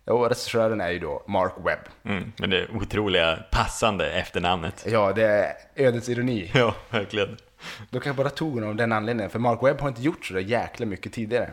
Och 0.05 0.29
regissören 0.29 0.81
är 0.81 0.89
ju 0.89 0.99
då 0.99 1.23
Mark 1.27 1.53
Webb. 1.65 1.79
mm, 2.03 2.31
men 2.37 2.49
det 2.49 2.67
otroliga 2.73 3.39
passande 3.51 4.11
efternamnet. 4.11 4.85
Ja, 4.87 5.13
det 5.13 5.23
är 5.23 5.53
ödets 5.75 6.09
ironi. 6.09 6.51
Ja, 6.55 6.75
verkligen. 6.89 7.37
Då 7.89 7.99
kan 7.99 8.09
jag 8.09 8.15
bara 8.15 8.29
tog 8.29 8.53
honom 8.53 8.69
av 8.69 8.75
den 8.75 8.91
anledningen, 8.91 9.29
för 9.29 9.39
Mark 9.39 9.63
Webb 9.63 9.81
har 9.81 9.89
inte 9.89 10.01
gjort 10.01 10.25
så 10.25 10.33
där 10.33 10.41
jäkla 10.41 10.85
mycket 10.85 11.13
tidigare. 11.13 11.49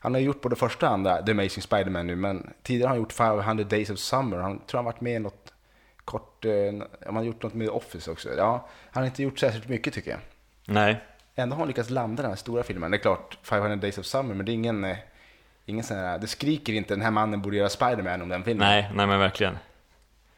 Han 0.00 0.14
har 0.14 0.20
gjort 0.20 0.40
både 0.40 0.56
första 0.56 0.86
och 0.86 0.92
andra 0.92 1.22
The 1.22 1.30
Amazing 1.30 1.62
Spider-Man 1.62 2.06
nu, 2.06 2.16
men 2.16 2.50
tidigare 2.62 2.86
har 2.86 2.94
han 2.94 2.98
gjort 2.98 3.12
500 3.12 3.64
Days 3.64 3.90
of 3.90 3.98
Summer. 3.98 4.36
Han 4.36 4.58
tror 4.58 4.78
han 4.78 4.84
varit 4.84 5.00
med 5.00 5.16
i 5.16 5.18
något 5.18 5.43
kort, 6.04 6.44
eh, 6.44 7.12
har 7.14 7.22
gjort 7.22 7.42
något 7.42 7.54
med 7.54 7.68
Office 7.68 8.10
också. 8.10 8.28
Ja, 8.36 8.68
han 8.90 9.02
har 9.02 9.06
inte 9.06 9.22
gjort 9.22 9.38
särskilt 9.38 9.68
mycket 9.68 9.94
tycker 9.94 10.10
jag. 10.10 10.20
Nej, 10.66 11.00
Ändå 11.36 11.54
har 11.54 11.58
han 11.58 11.68
lyckats 11.68 11.90
landa 11.90 12.22
den 12.22 12.30
här 12.30 12.36
stora 12.36 12.62
filmen. 12.62 12.90
Det 12.90 12.96
är 12.96 12.98
klart, 12.98 13.38
500 13.42 13.76
Days 13.76 13.98
of 13.98 14.06
Summer, 14.06 14.34
men 14.34 14.46
det 14.46 14.52
är 14.52 14.54
ingen, 14.54 14.84
eh, 14.84 14.96
ingen 15.66 15.84
sån 15.84 15.96
här, 15.96 16.18
det 16.18 16.26
skriker 16.26 16.72
inte 16.72 16.94
den 16.94 17.02
här 17.02 17.10
mannen 17.10 17.42
borde 17.42 17.56
göra 17.56 17.68
Spider-Man 17.68 18.22
om 18.22 18.28
den 18.28 18.44
filmen. 18.44 18.68
nej, 18.68 18.90
nej 18.94 19.06
men 19.06 19.18
verkligen. 19.18 19.58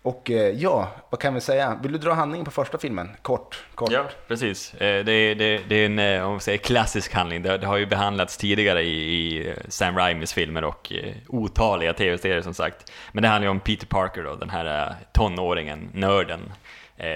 Och 0.07 0.31
eh, 0.31 0.51
ja, 0.51 0.88
vad 1.11 1.21
kan 1.21 1.35
vi 1.35 1.40
säga? 1.40 1.79
Vill 1.83 1.92
du 1.92 1.99
dra 1.99 2.12
handlingen 2.12 2.45
på 2.45 2.51
första 2.51 2.79
filmen? 2.79 3.11
Kort, 3.23 3.64
kort. 3.75 3.90
Ja, 3.92 4.05
precis. 4.29 4.75
Eh, 4.75 5.05
det 5.05 5.12
är, 5.12 5.35
det, 5.35 5.61
det 5.69 5.75
är 5.75 5.87
en 5.87 5.99
eh, 5.99 6.25
om 6.25 6.31
man 6.31 6.40
säger, 6.40 6.59
klassisk 6.59 7.14
handling. 7.14 7.42
Det, 7.42 7.59
det 7.59 7.66
har 7.66 7.77
ju 7.77 7.87
behandlats 7.87 8.37
tidigare 8.37 8.83
i, 8.83 8.97
i 8.97 9.55
Sam 9.69 9.97
Raimis 9.97 10.33
filmer 10.33 10.64
och 10.64 10.92
otaliga 11.29 11.92
tv-serier 11.92 12.42
som 12.42 12.55
sagt. 12.55 12.92
Men 13.12 13.23
det 13.23 13.29
handlar 13.29 13.47
ju 13.47 13.51
om 13.51 13.61
Peter 13.61 13.87
Parker 13.87 14.23
då, 14.23 14.35
den 14.35 14.51
här 14.51 14.95
tonåringen, 15.12 15.90
nörden, 15.92 16.53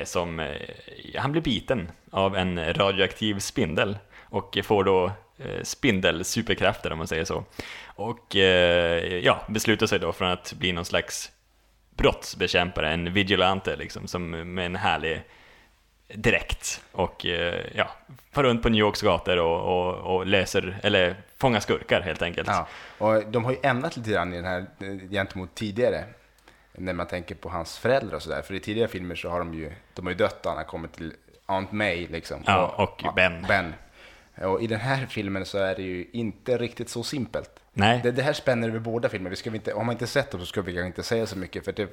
som 0.05 0.55
han 1.17 1.33
blir 1.33 1.43
biten 1.43 1.91
av 2.11 2.37
en 2.37 2.75
radioaktiv 2.75 3.39
spindel 3.39 3.99
och 4.21 4.59
får 4.65 4.85
då 4.85 5.13
spindelsuperkrafter 5.63 6.93
om 6.93 6.99
man 6.99 7.07
säger 7.07 7.25
så. 7.25 7.45
Och 7.85 8.35
ja, 9.23 9.41
beslutar 9.49 9.87
sig 9.87 9.99
då 9.99 10.13
för 10.13 10.25
att 10.25 10.53
bli 10.53 10.73
någon 10.73 10.85
slags 10.85 11.33
brottsbekämpare, 12.01 12.91
en 12.91 13.13
vigilante 13.13 13.77
liksom, 13.77 14.07
som 14.07 14.31
med 14.55 14.67
en 14.67 14.77
härlig 14.77 15.23
direkt 16.15 16.83
och 16.93 17.27
eh, 17.27 17.65
ja, 17.75 17.91
far 18.33 18.43
runt 18.43 18.63
på 18.63 18.69
New 18.69 18.81
Yorks 18.81 19.03
gator 19.03 19.39
och, 19.39 19.61
och, 19.61 20.15
och 20.15 20.27
läser, 20.27 20.81
eller 20.83 21.17
fångar 21.37 21.61
skurkar 21.61 22.01
helt 22.01 22.23
enkelt. 22.23 22.49
Ja, 22.49 22.69
och 22.99 23.25
de 23.27 23.45
har 23.45 23.53
ju 23.53 23.59
ändrat 23.63 23.97
lite 23.97 24.11
grann 24.11 24.33
i 24.33 24.37
den 24.37 24.45
här 24.45 24.67
eh, 24.81 25.11
gentemot 25.11 25.55
tidigare. 25.55 26.05
När 26.73 26.93
man 26.93 27.07
tänker 27.07 27.35
på 27.35 27.49
hans 27.49 27.79
föräldrar 27.79 28.17
och 28.17 28.23
sådär. 28.23 28.43
För 28.43 28.55
i 28.55 28.61
tidigare 28.61 28.89
filmer 28.89 29.15
så 29.15 29.29
har 29.29 29.39
de 29.39 29.55
ju, 29.55 29.73
de 29.95 30.07
har 30.07 30.13
ju 30.13 30.17
dött 30.19 30.47
och 30.47 30.51
han 30.51 30.59
har 30.59 30.65
kommit 30.65 30.93
till 30.93 31.13
Aunt 31.47 31.73
May 31.73 32.07
liksom. 32.07 32.43
Ja, 32.47 32.75
och 32.77 33.15
Ben. 33.17 33.45
Ben. 33.49 33.75
Och 34.35 34.63
i 34.63 34.67
den 34.67 34.81
här 34.81 35.07
filmen 35.07 35.47
så 35.47 35.59
är 35.59 35.75
det 35.75 35.83
ju 35.83 36.07
inte 36.13 36.59
riktigt 36.59 36.89
så 36.89 37.03
simpelt. 37.03 37.60
Nej. 37.81 38.01
Det, 38.03 38.11
det 38.11 38.23
här 38.23 38.33
spänner 38.33 38.69
över 38.69 38.79
båda 38.79 39.09
filmer. 39.09 39.31
Vi 39.31 39.37
ska 39.37 39.55
inte, 39.55 39.73
om 39.73 39.87
man 39.87 39.93
inte 39.93 40.07
sett 40.07 40.31
dem 40.31 40.41
så 40.41 40.47
ska 40.47 40.63
vi 40.63 40.73
kanske 40.73 40.87
inte 40.87 41.03
säga 41.03 41.27
så 41.27 41.39
mycket 41.39 41.65
för 41.65 41.73
det 41.73 41.89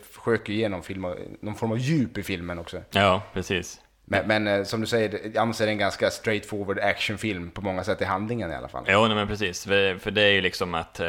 ju 0.50 0.54
igenom 0.54 0.84
film, 0.84 1.06
någon 1.42 1.56
form 1.56 1.72
av 1.72 1.78
djup 1.78 2.18
i 2.18 2.24
filmen 2.24 2.60
också. 2.60 2.82
Ja, 2.92 3.22
precis. 3.34 3.82
Men, 4.10 4.28
men 4.28 4.48
eh, 4.48 4.64
som 4.64 4.82
du 4.82 4.88
säger, 4.88 5.40
annars 5.40 5.62
är 5.62 5.66
det 5.66 5.72
en 5.72 5.78
ganska 5.78 6.10
straightforward 6.10 6.80
actionfilm 6.80 7.52
på 7.52 7.62
många 7.62 7.84
sätt 7.84 8.02
i 8.02 8.06
handlingen 8.06 8.52
i 8.52 8.56
alla 8.56 8.68
fall. 8.68 8.86
Jo, 8.88 9.08
nej, 9.08 9.16
men 9.16 9.28
precis. 9.28 9.66
För, 9.66 10.12
det 10.12 10.22
är 10.22 10.32
ju 10.32 10.42
liksom 10.42 10.74
att, 10.76 11.00
eh, 11.00 11.08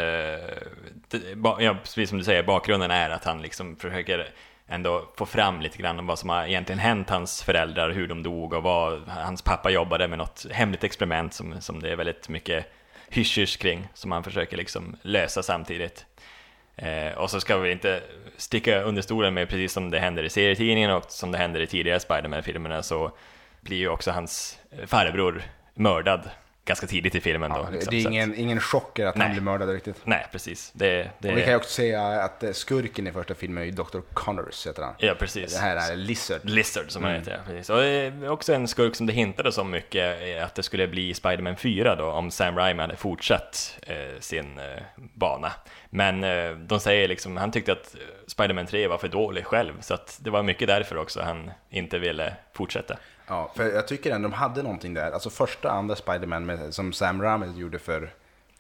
ja, 1.58 1.76
precis 1.82 2.08
som 2.08 2.18
du 2.18 2.24
säger, 2.24 2.42
bakgrunden 2.42 2.90
är 2.90 3.10
att 3.10 3.24
han 3.24 3.42
liksom 3.42 3.76
försöker 3.76 4.28
ändå 4.68 5.12
få 5.16 5.26
fram 5.26 5.60
lite 5.60 5.78
grann 5.78 5.98
om 5.98 6.06
vad 6.06 6.18
som 6.18 6.28
har 6.28 6.46
egentligen 6.46 6.78
hänt 6.78 7.10
hans 7.10 7.42
föräldrar, 7.42 7.90
hur 7.90 8.08
de 8.08 8.22
dog 8.22 8.52
och 8.52 8.62
vad 8.62 9.08
hans 9.08 9.42
pappa 9.42 9.70
jobbade 9.70 10.08
med 10.08 10.18
något 10.18 10.46
hemligt 10.50 10.84
experiment 10.84 11.34
som, 11.34 11.60
som 11.60 11.82
det 11.82 11.90
är 11.90 11.96
väldigt 11.96 12.28
mycket 12.28 12.66
hysch 13.10 13.58
kring, 13.58 13.88
som 13.94 14.12
han 14.12 14.24
försöker 14.24 14.56
liksom 14.56 14.96
lösa 15.02 15.42
samtidigt. 15.42 16.06
Eh, 16.76 17.18
och 17.18 17.30
så 17.30 17.40
ska 17.40 17.58
vi 17.58 17.72
inte 17.72 18.02
sticka 18.36 18.82
under 18.82 19.02
stolen 19.02 19.34
med, 19.34 19.48
precis 19.48 19.72
som 19.72 19.90
det 19.90 19.98
händer 19.98 20.22
i 20.22 20.30
serietidningen 20.30 20.90
och 20.90 21.04
som 21.08 21.32
det 21.32 21.38
händer 21.38 21.60
i 21.60 21.66
tidigare 21.66 22.00
Spiderman-filmerna, 22.00 22.82
så 22.82 23.12
blir 23.60 23.76
ju 23.76 23.88
också 23.88 24.10
hans 24.10 24.58
eh, 24.70 24.86
farbror 24.86 25.42
mördad 25.74 26.30
ganska 26.68 26.86
tidigt 26.86 27.14
i 27.14 27.20
filmen. 27.20 27.50
Då, 27.50 27.56
Ja, 27.56 27.64
det, 27.64 27.70
liksom, 27.72 27.90
det 27.90 27.96
är 28.00 28.06
ingen, 28.06 28.34
ingen 28.34 28.60
chocker 28.60 29.06
att 29.06 29.14
han 29.16 29.24
Nej. 29.24 29.32
blir 29.32 29.42
mördad 29.42 29.68
riktigt. 29.70 29.96
Nej, 30.04 30.26
precis. 30.32 30.70
Det, 30.74 31.10
det, 31.18 31.30
Och 31.30 31.36
vi 31.36 31.40
kan 31.42 31.50
ju 31.50 31.56
också 31.56 31.70
säga 31.70 32.02
att 32.06 32.42
eh, 32.42 32.52
skurken 32.52 33.06
i 33.06 33.12
första 33.12 33.34
filmen 33.34 33.62
är 33.62 33.66
ju 33.66 33.72
Dr. 33.72 33.98
Connors, 34.14 34.66
heter 34.66 34.82
han. 34.82 34.94
Ja, 34.98 35.14
precis. 35.18 35.54
Det 35.54 35.60
här 35.60 35.92
är 35.92 35.96
Lizard. 35.96 36.40
Lizard 36.44 36.90
som 36.90 37.02
han 37.02 37.12
Mm. 37.12 37.22
heter, 37.22 37.32
ja, 37.36 37.38
precis. 37.46 37.70
Och 37.70 37.84
eh, 37.84 38.32
också 38.32 38.54
en 38.54 38.68
skurk 38.68 38.94
som 38.96 39.06
det 39.06 39.12
hintades 39.12 39.58
om 39.58 39.70
mycket, 39.70 40.42
att 40.44 40.54
det 40.54 40.62
skulle 40.62 40.88
bli 40.88 41.14
Spider-Man 41.14 41.56
4 41.56 41.96
då, 41.96 42.04
om 42.04 42.30
Sam 42.30 42.56
Raimi 42.56 42.80
hade 42.80 42.96
fortsatt 42.96 43.78
eh, 43.82 43.96
sin 44.20 44.58
eh, 44.58 44.82
bana. 44.96 45.52
Men 45.90 46.24
eh, 46.24 46.50
de 46.50 46.80
säger 46.80 47.08
liksom, 47.08 47.36
han 47.36 47.50
tyckte 47.52 47.72
att 47.72 47.94
Spider-Man 48.26 48.66
3 48.66 48.86
var 48.88 48.98
för 48.98 49.08
dålig 49.08 49.44
själv, 49.46 49.72
så 49.80 49.94
att 49.94 50.18
det 50.22 50.30
var 50.30 50.42
mycket 50.42 50.68
därför 50.68 50.96
också 50.96 51.20
han 51.22 51.50
inte 51.70 51.98
ville 51.98 52.32
fortsätta. 52.52 52.96
Ja, 53.28 53.50
för 53.56 53.72
jag 53.74 53.88
tycker 53.88 54.10
ändå 54.14 54.28
de 54.28 54.34
hade 54.34 54.62
någonting 54.62 54.94
där. 54.94 55.10
Alltså 55.12 55.30
första 55.30 55.68
och 55.68 55.74
andra 55.74 55.94
Spider-Man 55.96 56.46
med- 56.46 56.74
som 56.74 56.92
Sam 56.92 57.22
Raimi 57.22 57.46
gjorde 57.60 57.78
för 57.78 58.10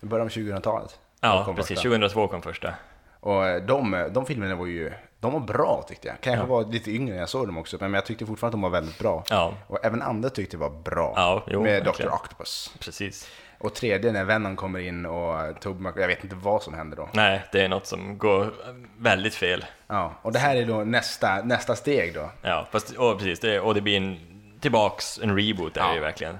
början 0.00 0.26
av 0.26 0.30
2000-talet. 0.30 0.98
Ja, 1.20 1.44
precis. 1.56 1.68
första. 1.68 1.82
2002 1.88 2.28
kom 2.28 2.42
första. 2.42 2.74
Och 3.20 3.46
eh, 3.46 3.62
de, 3.62 4.08
de 4.12 4.26
filmerna 4.26 4.54
var 4.54 4.66
ju, 4.66 4.92
de 5.20 5.32
var 5.32 5.40
bra 5.40 5.84
tyckte 5.88 6.08
jag. 6.08 6.16
Kanske 6.20 6.46
var 6.46 6.64
lite 6.64 6.90
yngre 6.90 7.12
när 7.14 7.20
jag 7.20 7.28
såg 7.28 7.46
dem 7.48 7.58
också, 7.58 7.76
men 7.80 7.94
jag 7.94 8.06
tyckte 8.06 8.26
fortfarande 8.26 8.54
att 8.56 8.62
de 8.62 8.62
var 8.62 8.70
väldigt 8.80 8.98
bra. 8.98 9.24
Ja. 9.30 9.54
Och 9.66 9.84
även 9.84 10.02
andra 10.02 10.30
tyckte 10.30 10.56
det 10.56 10.60
var 10.60 10.70
bra. 10.70 11.12
Ja, 11.16 11.44
jo, 11.46 11.62
med 11.62 11.82
Dr. 11.82 11.86
verkligen. 11.86 12.12
Octopus. 12.12 12.74
Precis. 12.80 13.30
Och 13.60 13.74
tredje 13.74 14.12
när 14.12 14.24
Venom 14.24 14.56
kommer 14.56 14.78
in 14.78 15.06
och 15.06 15.34
Maguire, 15.80 16.00
jag 16.00 16.08
vet 16.08 16.24
inte 16.24 16.36
vad 16.36 16.62
som 16.62 16.74
händer 16.74 16.96
då. 16.96 17.08
Nej, 17.12 17.42
det 17.52 17.60
är 17.64 17.68
något 17.68 17.86
som 17.86 18.18
går 18.18 18.52
väldigt 18.98 19.34
fel. 19.34 19.64
Ja, 19.86 20.12
och 20.22 20.32
det 20.32 20.38
här 20.38 20.56
är 20.56 20.66
då 20.66 20.84
nästa, 20.84 21.42
nästa 21.44 21.76
steg 21.76 22.14
då. 22.14 22.30
Ja, 22.42 22.66
fast, 22.70 22.90
och 22.90 23.18
precis, 23.18 23.40
det, 23.40 23.60
och 23.60 23.74
det 23.74 23.80
blir 23.80 23.96
en, 23.96 24.18
tillbaks, 24.60 25.18
en 25.22 25.36
reboot 25.38 25.76
är 25.76 25.80
det 25.80 25.86
Ja. 25.86 25.94
ju 25.94 26.00
verkligen. 26.00 26.38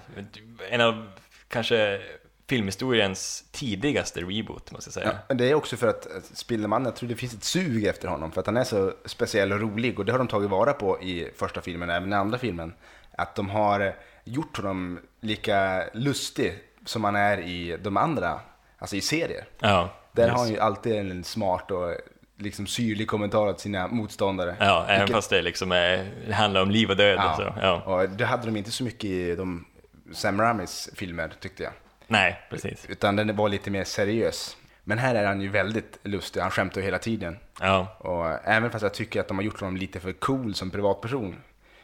En 0.71 0.81
av, 0.81 1.09
kanske, 1.49 2.01
filmhistoriens 2.49 3.45
tidigaste 3.53 4.21
reboot, 4.21 4.73
måste 4.73 4.89
jag 4.89 4.95
säga. 4.95 5.19
Ja, 5.29 5.35
det 5.35 5.51
är 5.51 5.55
också 5.55 5.77
för 5.77 5.87
att 5.89 6.07
Spindelmannen, 6.35 6.85
jag 6.87 6.97
tror 6.97 7.09
det 7.09 7.17
finns 7.17 7.35
ett 7.35 7.45
sug 7.45 7.85
efter 7.87 8.09
honom 8.09 8.33
för 8.33 8.41
att 8.41 8.47
han 8.47 8.57
är 8.57 8.65
så 8.65 8.93
speciell 9.05 9.53
och 9.53 9.61
rolig 9.61 9.99
och 9.99 10.05
det 10.05 10.13
har 10.13 10.19
de 10.19 10.29
tagit 10.29 10.51
vara 10.51 10.73
på 10.73 11.03
i 11.03 11.31
första 11.37 11.61
filmen, 11.61 11.91
även 11.91 12.13
i 12.13 12.17
andra 12.17 12.39
filmen. 12.39 12.75
Att 13.13 13.35
de 13.35 13.49
har 13.51 13.95
gjort 14.25 14.57
honom 14.57 15.01
lika 15.21 15.85
lustig 15.93 16.59
som 16.85 17.05
han 17.05 17.17
är 17.17 17.39
i 17.41 17.77
de 17.83 17.97
andra, 17.97 18.41
alltså 18.79 18.97
i 18.97 19.01
serier. 19.01 19.45
Ja, 19.59 19.95
Där 20.13 20.23
just. 20.23 20.33
har 20.37 20.45
han 20.45 20.53
ju 20.53 20.59
alltid 20.59 20.97
en 20.97 21.25
smart 21.25 21.71
och 21.71 21.95
liksom 22.39 22.67
syrlig 22.67 23.09
kommentar 23.09 23.53
till 23.53 23.63
sina 23.63 23.89
motståndare. 23.89 24.57
Ja, 24.61 24.85
även 24.89 25.01
Vilket- 25.01 25.17
fast 25.17 25.31
det 25.31 25.43
liksom 25.43 25.73
är, 25.73 26.07
det 26.27 26.35
handlar 26.35 26.63
om 26.63 26.71
liv 26.71 26.91
och 26.91 26.97
död. 26.97 27.17
ja. 27.19 27.35
Så, 27.37 27.55
ja. 27.63 27.83
Och 27.83 28.09
det 28.09 28.25
hade 28.25 28.47
de 28.47 28.57
inte 28.57 28.71
så 28.71 28.85
mycket 28.85 29.05
i 29.05 29.37
de 29.37 29.65
Sam 30.13 30.41
Raimis 30.41 30.91
filmer 30.95 31.33
tyckte 31.41 31.63
jag. 31.63 31.73
Nej, 32.07 32.41
precis. 32.51 32.87
Utan 32.89 33.17
den 33.17 33.37
var 33.37 33.49
lite 33.49 33.71
mer 33.71 33.85
seriös. 33.85 34.57
Men 34.85 34.99
här 34.99 35.15
är 35.15 35.27
han 35.27 35.41
ju 35.41 35.49
väldigt 35.49 35.99
lustig, 36.03 36.41
han 36.41 36.51
skämtar 36.51 36.81
ju 36.81 36.85
hela 36.85 36.99
tiden. 36.99 37.39
Ja, 37.61 37.97
Och 37.99 38.49
även 38.49 38.71
fast 38.71 38.83
jag 38.83 38.95
tycker 38.95 39.21
att 39.21 39.29
de 39.29 39.37
har 39.37 39.45
gjort 39.45 39.61
honom 39.61 39.77
lite 39.77 40.01
för 40.01 40.13
cool 40.13 40.55
som 40.55 40.71
privatperson 40.71 41.37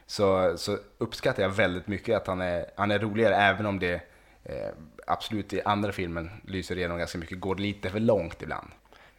så, 0.06 0.54
så 0.58 0.78
uppskattar 0.98 1.42
jag 1.42 1.50
väldigt 1.50 1.86
mycket 1.86 2.16
att 2.16 2.26
han 2.26 2.40
är, 2.40 2.66
han 2.76 2.90
är 2.90 2.98
roligare 2.98 3.34
även 3.36 3.66
om 3.66 3.78
det 3.78 3.94
eh, 4.44 4.68
absolut 5.06 5.52
i 5.52 5.62
andra 5.62 5.92
filmen 5.92 6.30
lyser 6.46 6.78
igenom 6.78 6.98
ganska 6.98 7.18
mycket, 7.18 7.40
går 7.40 7.56
lite 7.56 7.90
för 7.90 8.00
långt 8.00 8.42
ibland. 8.42 8.68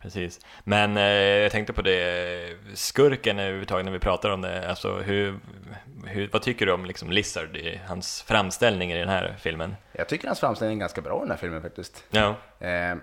Precis. 0.05 0.39
Men 0.63 0.97
eh, 0.97 1.03
jag 1.03 1.51
tänkte 1.51 1.73
på 1.73 1.81
det, 1.81 2.57
skurken 2.73 3.39
överhuvudtaget 3.39 3.85
när 3.85 3.91
vi 3.91 3.99
pratar 3.99 4.29
om 4.29 4.41
det, 4.41 4.69
alltså 4.69 4.97
hur, 4.97 5.39
hur, 6.05 6.29
vad 6.33 6.41
tycker 6.41 6.65
du 6.65 6.71
om 6.71 6.85
liksom 6.85 7.11
Lizard 7.11 7.57
i 7.57 7.81
hans 7.87 8.21
framställning 8.21 8.91
i 8.91 8.97
den 8.97 9.09
här 9.09 9.35
filmen? 9.39 9.75
Jag 9.91 10.09
tycker 10.09 10.27
hans 10.27 10.39
framställning 10.39 10.77
är 10.77 10.79
ganska 10.79 11.01
bra 11.01 11.17
i 11.17 11.19
den 11.19 11.31
här 11.31 11.37
filmen 11.37 11.61
faktiskt. 11.61 12.03
Ja, 12.11 12.35
Eh, 12.59 12.95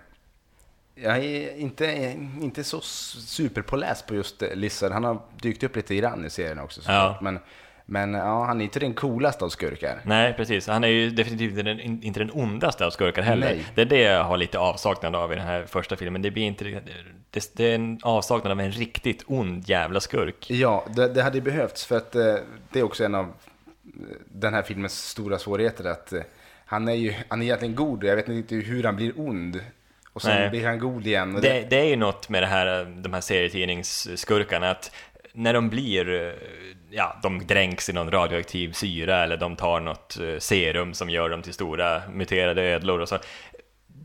jag 0.95 1.19
är 1.19 1.57
inte, 1.57 1.87
inte 2.41 2.65
så 2.65 2.81
superpåläst 2.81 4.07
på 4.07 4.15
just 4.15 4.43
Lizard. 4.55 4.93
Han 4.93 5.05
har 5.05 5.23
dykt 5.37 5.63
upp 5.63 5.77
lite 5.77 5.95
grann 5.95 6.27
i 6.27 6.31
serien 6.31 6.59
också 6.59 6.81
såklart. 6.81 7.17
Ja. 7.17 7.19
Men, 7.21 7.39
men 7.87 8.15
ja, 8.15 8.45
han 8.45 8.61
är 8.61 8.65
inte 8.65 8.81
den 8.81 8.95
coolaste 8.95 9.45
av 9.45 9.49
skurkar. 9.49 10.01
nej 10.05 10.33
precis. 10.33 10.67
Han 10.67 10.85
är 10.85 10.89
ju 10.89 11.11
definitivt 11.11 11.51
inte 11.51 11.63
den, 11.63 11.81
inte 11.81 12.21
den 12.21 12.31
ondaste 12.33 12.87
av 12.87 12.91
skurkar 12.91 13.23
heller. 13.23 13.47
Nej. 13.47 13.65
Det 13.75 13.81
är 13.81 13.87
det 13.87 14.01
jag 14.01 14.25
har 14.25 14.37
lite 14.37 14.59
avsaknad 14.59 15.17
av 15.17 15.33
i 15.33 15.37
den 15.37 15.47
här 15.47 15.65
första 15.67 15.97
filmen. 15.97 16.23
Det 16.23 16.31
blir 16.31 16.43
inte 16.43 16.65
det, 17.31 17.53
det 17.57 17.65
är 17.65 17.75
en 17.75 17.99
avsaknad 18.03 18.53
av 18.53 18.61
en 18.61 18.73
riktigt 18.73 19.25
ond 19.27 19.69
jävla 19.69 20.01
skurk. 20.01 20.51
Ja, 20.51 20.85
det, 20.97 21.09
det 21.09 21.23
hade 21.23 21.41
behövts 21.41 21.87
för 21.87 21.97
att 21.97 22.15
eh, 22.15 22.35
det 22.73 22.79
är 22.79 22.83
också 22.83 23.05
en 23.05 23.15
av 23.15 23.25
eh, 23.25 23.31
den 24.29 24.55
här 24.55 24.63
filmens 24.63 25.09
stora 25.09 25.39
svårigheter 25.39 25.85
att 25.85 26.13
eh, 26.13 26.21
han 26.65 26.89
är 26.89 26.95
ju 26.95 27.15
han 27.29 27.43
är 27.43 27.45
egentligen 27.47 27.75
god 27.75 28.05
och 28.05 28.11
jag 28.11 28.17
vet 28.17 28.29
inte 28.29 28.55
hur 28.55 28.85
han 28.85 28.97
blir 28.97 29.21
ond. 29.21 29.61
Och 30.13 30.23
sen 30.23 30.41
Nej. 30.41 30.51
blir 30.51 30.67
han 30.67 30.79
god 30.79 31.07
igen. 31.07 31.35
Och 31.37 31.43
Det, 31.43 31.71
det 31.71 31.77
är 31.77 31.85
ju 31.85 31.97
något 31.97 32.29
med 32.29 32.43
det 32.43 32.47
här, 32.47 32.85
de 33.03 33.13
här 33.13 33.21
serietidningsskurkarna, 33.21 34.71
att 34.71 34.93
när 35.33 35.55
de 35.55 35.69
blir, 35.69 36.35
ja, 36.93 37.17
de 37.23 37.47
dränks 37.47 37.89
i 37.89 37.93
någon 37.93 38.11
radioaktiv 38.11 38.73
syra 38.73 39.25
eller 39.25 39.37
de 39.37 39.57
tar 39.57 39.81
något 39.81 40.19
eh, 40.21 40.39
serum 40.39 40.95
som 40.95 41.11
gör 41.11 41.29
dem 41.29 41.43
till 41.43 41.53
stora 41.53 42.03
muterade 42.13 42.63
ödlor 42.63 43.01
och 43.01 43.09
så, 43.09 43.19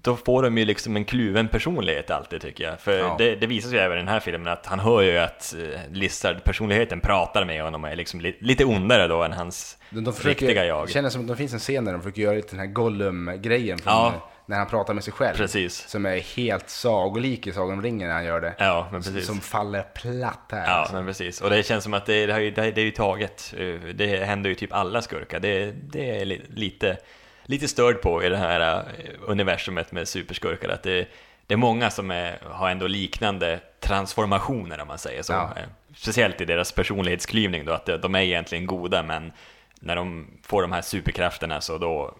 då 0.02 0.16
får 0.16 0.44
de 0.44 0.58
ju 0.58 0.66
liksom 0.66 0.96
en 0.96 1.06
kluven 1.06 1.48
personlighet 1.48 2.12
alltid 2.12 2.42
tycker 2.42 2.64
jag. 2.64 2.80
För 2.80 2.98
Ja. 2.98 3.16
det, 3.18 3.36
det 3.36 3.48
visar 3.48 3.70
sig 3.70 3.80
även 3.80 3.98
i 3.98 4.02
den 4.02 4.08
här 4.08 4.20
filmen 4.20 4.48
att 4.48 4.66
han 4.66 4.80
hör 4.80 5.02
ju 5.02 5.18
att 5.18 5.54
eh, 5.58 5.80
Lizard-personligheten 5.92 7.00
pratar 7.00 7.46
med 7.46 7.64
honom 7.64 7.84
och 7.84 7.90
är 7.90 7.96
liksom 7.96 8.22
li, 8.22 8.38
lite 8.42 8.66
ondare 8.66 9.08
då 9.08 9.24
än 9.24 9.34
hans 9.34 9.78
de, 9.90 10.04
de 10.04 10.14
försöker, 10.14 10.46
riktiga 10.46 10.66
jag. 10.66 10.88
Det 10.88 10.92
känns 10.92 11.14
som 11.14 11.22
att 11.22 11.28
det 11.28 11.36
finns 11.36 11.54
en 11.54 11.60
scen 11.60 11.86
där 11.86 11.92
de 11.94 12.02
försöker 12.02 12.22
göra 12.22 12.36
lite 12.36 12.50
den 12.50 12.60
här 12.60 12.68
Gollum-grejen 12.68 13.78
från 13.78 13.94
Ja. 13.94 14.30
När 14.50 14.58
han 14.58 14.68
pratar 14.68 14.94
med 14.94 15.04
sig 15.04 15.14
själv. 15.14 15.38
Precis. 15.38 15.90
Som 15.90 16.06
är 16.06 16.18
helt 16.18 16.70
sagolik 16.70 17.48
i 17.48 17.52
Sagan 17.52 17.74
om 17.74 17.82
ringen 17.82 18.08
när 18.08 18.16
han 18.16 18.26
gör 18.26 18.42
det. 18.42 18.56
Ja, 18.58 18.88
men 18.92 19.02
precis. 19.02 19.26
Som 19.26 19.42
faller 19.42 19.84
platt 19.84 20.50
här. 20.52 20.68
Ja, 20.68 20.74
alltså. 20.74 20.96
men 20.96 21.06
precis. 21.06 21.42
Och 21.42 21.50
det 21.50 21.64
känns 21.64 21.84
som 21.84 21.94
att 21.94 22.06
det, 22.06 22.26
det, 22.26 22.42
ju, 22.42 22.52
det, 22.52 22.72
det 22.72 22.82
är 22.82 22.86
ju 22.86 22.92
taget. 22.92 23.54
Det 23.94 24.26
händer 24.26 24.50
ju 24.50 24.56
typ 24.56 24.74
alla 24.74 25.02
skurkar. 25.02 25.40
Det, 25.40 25.72
det 25.72 26.22
är 26.22 26.26
li, 26.26 26.42
lite, 26.50 26.98
lite 27.44 27.68
störd 27.68 28.02
på 28.02 28.24
i 28.24 28.30
det 28.30 28.38
här 28.38 28.60
eh, 28.60 28.84
universumet 29.22 29.92
med 29.92 30.08
superskurkar. 30.08 30.70
Att 30.70 30.84
det, 30.84 31.08
det 31.48 31.54
är 31.54 31.58
många 31.58 31.90
som 31.90 32.12
är, 32.12 32.40
har 32.50 32.70
ändå 32.70 32.88
liknande 32.88 33.60
transformationer 33.80 34.82
om 34.82 34.88
man 34.88 34.98
säger 34.98 35.24
så. 35.24 35.34
Ja. 35.34 35.54
Eh, 35.58 35.64
Speciellt 35.96 36.42
i 36.42 36.46
deras 36.46 36.72
personlighetsklyvning 36.72 37.66
då, 37.66 37.72
att 37.74 37.86
de 37.86 38.16
är 38.16 38.22
egentligen 38.22 38.66
goda 38.66 39.04
men 39.04 39.32
när 39.80 39.96
de 39.96 40.28
får 40.44 40.62
de 40.62 40.72
här 40.72 40.82
superkrafterna 40.82 41.62
så 41.62 41.78
då 41.78 42.16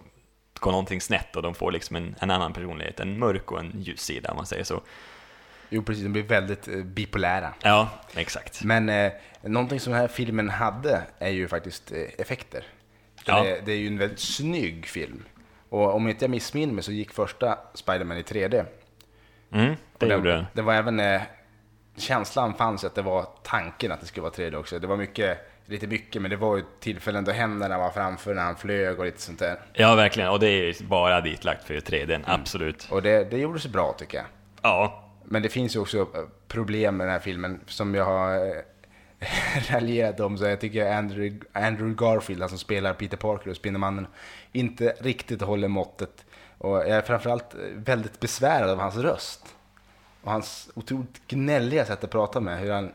går 0.58 0.70
någonting 0.70 1.00
snett 1.00 1.36
och 1.36 1.42
de 1.42 1.54
får 1.54 1.72
liksom 1.72 1.96
en, 1.96 2.14
en 2.18 2.30
annan 2.30 2.52
personlighet, 2.52 3.00
en 3.00 3.18
mörk 3.18 3.52
och 3.52 3.60
en 3.60 3.72
ljus 3.80 4.00
sida 4.00 4.30
om 4.30 4.36
man 4.36 4.46
säger 4.46 4.64
så. 4.64 4.82
Jo, 5.68 5.82
precis. 5.82 6.02
De 6.02 6.08
blir 6.08 6.22
väldigt 6.22 6.68
eh, 6.68 6.76
bipolära. 6.76 7.54
Ja, 7.62 7.88
exakt. 8.14 8.64
Men 8.64 8.88
eh, 8.88 9.12
någonting 9.42 9.80
som 9.80 9.92
den 9.92 10.00
här 10.00 10.08
filmen 10.08 10.48
hade 10.48 11.02
är 11.18 11.30
ju 11.30 11.48
faktiskt 11.48 11.92
eh, 11.92 11.98
effekter. 12.18 12.64
Ja. 13.24 13.42
Det, 13.42 13.60
det 13.64 13.72
är 13.72 13.76
ju 13.76 13.86
en 13.86 13.98
väldigt 13.98 14.20
snygg 14.20 14.86
film. 14.86 15.24
Och 15.68 15.94
om 15.94 16.08
inte 16.08 16.24
jag 16.24 16.30
missminner 16.30 16.74
mig 16.74 16.84
så 16.84 16.92
gick 16.92 17.12
första 17.12 17.58
Spider-Man 17.74 18.16
i 18.16 18.22
3D. 18.22 18.66
Mm, 19.52 19.74
det 19.98 20.06
Och 20.06 20.12
gjorde 20.12 20.32
den. 20.32 20.46
Det 20.52 20.62
var 20.62 20.74
även, 20.74 21.00
eh, 21.00 21.22
känslan 21.96 22.54
fanns 22.54 22.84
att 22.84 22.94
det 22.94 23.02
var 23.02 23.26
tanken 23.42 23.92
att 23.92 24.00
det 24.00 24.06
skulle 24.06 24.22
vara 24.22 24.32
3D 24.32 24.56
också. 24.56 24.78
Det 24.78 24.86
var 24.86 24.96
mycket, 24.96 25.47
lite 25.68 25.86
mycket, 25.86 26.22
men 26.22 26.30
det 26.30 26.36
var 26.36 26.56
ju 26.56 26.64
tillfällen 26.80 27.24
då 27.24 27.32
händerna 27.32 27.78
var 27.78 27.90
framför 27.90 28.34
när 28.34 28.42
han 28.42 28.56
flög 28.56 28.98
och 28.98 29.04
lite 29.04 29.20
sånt 29.20 29.38
där. 29.38 29.60
Ja, 29.72 29.94
verkligen. 29.94 30.30
Och 30.30 30.40
det 30.40 30.46
är 30.48 30.64
ju 30.80 30.86
bara 30.86 31.20
ditlagt 31.20 31.64
för 31.64 31.74
3D, 31.74 32.14
Mm. 32.14 32.22
absolut. 32.26 32.88
Och 32.90 33.02
det, 33.02 33.24
det 33.30 33.38
gjorde 33.38 33.60
sig 33.60 33.70
bra 33.70 33.92
tycker 33.98 34.16
jag. 34.18 34.26
Ja, 34.62 35.04
Men 35.24 35.42
det 35.42 35.48
finns 35.48 35.76
ju 35.76 35.80
också 35.80 35.98
eh, 36.00 36.06
problem 36.48 36.96
med 36.96 37.06
den 37.06 37.12
här 37.12 37.20
filmen 37.20 37.60
som 37.66 37.94
jag 37.94 38.04
har... 38.04 38.46
eh, 38.46 38.52
raljerat 39.72 40.20
om 40.20 40.38
så 40.38 40.44
jag 40.44 40.60
tycker 40.60 40.92
Andrew, 40.92 41.38
Andrew 41.52 41.94
Garfield, 42.06 42.40
han 42.42 42.48
som 42.48 42.58
spelar 42.58 42.92
Peter 42.94 43.16
Parker 43.16 43.50
och 43.50 43.56
Spindelmannen, 43.56 44.06
inte 44.52 44.94
riktigt 45.00 45.42
håller 45.42 45.68
måttet. 45.68 46.24
Och 46.58 46.76
jag 46.78 46.88
är 46.88 47.02
framförallt 47.02 47.54
väldigt 47.74 48.20
besvärad 48.20 48.70
av 48.70 48.78
hans 48.78 48.96
röst. 48.96 49.54
Och 50.22 50.30
hans 50.32 50.70
otroligt 50.74 51.20
gnälliga 51.28 51.84
sätt 51.84 52.04
att 52.04 52.10
prata 52.10 52.40
med. 52.40 52.58
Hur 52.58 52.70
han, 52.72 52.92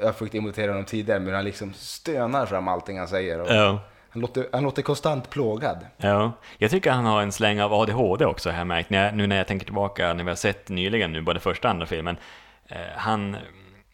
jag 0.00 0.06
har 0.06 0.12
försökt 0.12 0.34
imitera 0.34 0.70
honom 0.70 0.84
tidigare, 0.84 1.20
men 1.20 1.34
han 1.34 1.44
liksom 1.44 1.72
stönar 1.74 2.46
fram 2.46 2.68
allting 2.68 2.98
han 2.98 3.08
säger. 3.08 3.54
Ja. 3.54 3.80
han, 4.10 4.22
låter, 4.22 4.46
han 4.52 4.62
låter 4.62 4.82
konstant 4.82 5.30
plågad. 5.30 5.86
Ja, 5.96 6.32
jag 6.58 6.70
tycker 6.70 6.90
han 6.90 7.04
har 7.04 7.22
en 7.22 7.32
släng 7.32 7.60
av 7.60 7.74
ADHD 7.74 8.24
också 8.24 8.50
har 8.50 8.58
jag 8.58 8.66
märkt, 8.66 8.90
när 8.90 9.04
jag, 9.04 9.14
nu 9.14 9.26
när 9.26 9.36
jag 9.36 9.46
tänker 9.46 9.64
tillbaka, 9.64 10.12
när 10.12 10.24
vi 10.24 10.30
har 10.30 10.36
sett 10.36 10.68
nyligen 10.68 11.12
nu, 11.12 11.22
både 11.22 11.40
första 11.40 11.68
och 11.68 11.70
andra 11.74 11.86
filmen. 11.86 12.16
Eh, 12.66 12.76
han, 12.96 13.36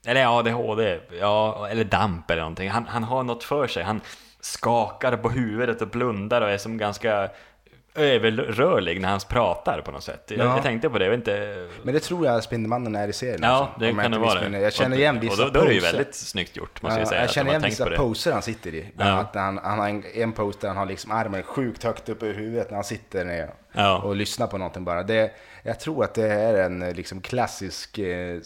eller 0.06 0.38
ADHD, 0.38 1.00
ja, 1.20 1.68
eller 1.70 1.84
damp 1.84 2.30
eller 2.30 2.42
någonting. 2.42 2.70
Han, 2.70 2.86
han 2.86 3.04
har 3.04 3.22
något 3.22 3.44
för 3.44 3.66
sig, 3.66 3.82
han 3.82 4.00
skakar 4.40 5.16
på 5.16 5.30
huvudet 5.30 5.82
och 5.82 5.88
blundar 5.88 6.42
och 6.42 6.50
är 6.50 6.58
som 6.58 6.78
ganska 6.78 7.30
överrörlig 7.94 9.00
när 9.00 9.08
han 9.08 9.20
pratar 9.28 9.80
på 9.80 9.90
något 9.90 10.02
sätt. 10.04 10.22
Jag, 10.26 10.38
Ja. 10.38 10.54
jag 10.54 10.62
tänkte 10.62 10.90
på 10.90 10.98
det, 10.98 11.04
jag 11.04 11.10
vet 11.10 11.18
inte... 11.18 11.68
Men 11.82 11.94
det 11.94 12.00
tror 12.00 12.26
jag 12.26 12.42
Spindelmannen 12.44 12.94
är 12.94 13.08
i 13.08 13.12
serien. 13.12 13.38
Ja, 13.42 13.48
alltså, 13.48 13.80
det 13.80 14.02
kan 14.02 14.10
det 14.10 14.18
vara. 14.18 14.60
Jag 14.60 14.72
känner 14.72 14.96
igen 14.96 15.20
vissa 15.20 15.44
Och 15.46 15.52
då, 15.52 15.58
då 15.60 15.64
är 15.64 15.68
det 15.68 15.74
ju 15.74 15.80
poser. 15.80 15.92
väldigt 15.96 16.14
snyggt 16.14 16.56
gjort, 16.56 16.82
måste 16.82 16.94
Ja, 16.94 17.00
jag 17.00 17.08
säga. 17.08 17.20
jag 17.20 17.30
känner 17.30 17.50
igen 17.50 17.62
vissa 17.62 17.90
poser 17.96 18.32
han 18.32 18.42
sitter 18.42 18.74
i. 18.74 18.92
Bland 18.96 19.10
annat 19.12 19.34
han, 19.34 19.58
han 19.64 19.78
har 19.78 19.88
en, 19.88 20.04
en 20.14 20.32
pose 20.32 20.58
där 20.60 20.68
han 20.68 20.76
har 20.76 20.86
liksom 20.86 21.10
armen 21.10 21.42
sjukt 21.42 21.84
högt 21.84 22.08
upp 22.08 22.22
över 22.22 22.34
huvudet 22.34 22.70
när 22.70 22.74
han 22.74 22.84
sitter 22.84 23.24
ner 23.24 23.50
Ja. 23.72 23.98
och 23.98 24.16
lyssnar 24.16 24.46
på 24.46 24.58
någonting 24.58 24.84
bara. 24.84 25.02
Det, 25.02 25.30
jag 25.62 25.80
tror 25.80 26.04
att 26.04 26.14
det 26.14 26.26
är 26.32 26.54
en 26.64 26.80
liksom 26.80 27.20
klassisk 27.20 27.98
eh, 27.98 28.40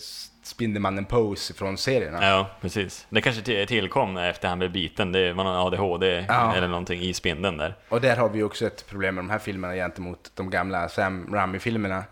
Spindelmannen-pose 0.49 1.55
från 1.55 1.79
serierna. 1.79 2.25
Ja, 2.27 2.51
precis. 2.61 3.07
Det 3.11 3.21
kanske 3.21 3.43
till- 3.43 3.67
tillkom 3.67 4.17
efter 4.17 4.49
han 4.49 4.59
blev 4.59 4.73
biten, 4.73 5.13
det 5.13 5.33
var 5.33 5.45
någon 5.45 5.67
ADHD 5.67 6.25
Ja. 6.29 6.55
eller 6.57 6.69
någonting 6.69 7.01
i 7.01 7.15
spindeln 7.15 7.57
där. 7.57 7.75
Och 7.89 8.01
där 8.01 8.17
har 8.17 8.29
vi 8.29 8.43
också 8.43 8.67
ett 8.67 8.87
problem 8.89 9.15
med 9.15 9.25
de 9.25 9.31
här 9.31 9.39
filmerna 9.39 9.75
gentemot 9.75 10.31
de 10.35 10.51
gamla 10.51 10.89
Sam 10.89 11.35
Raimi-filmerna. 11.35 12.05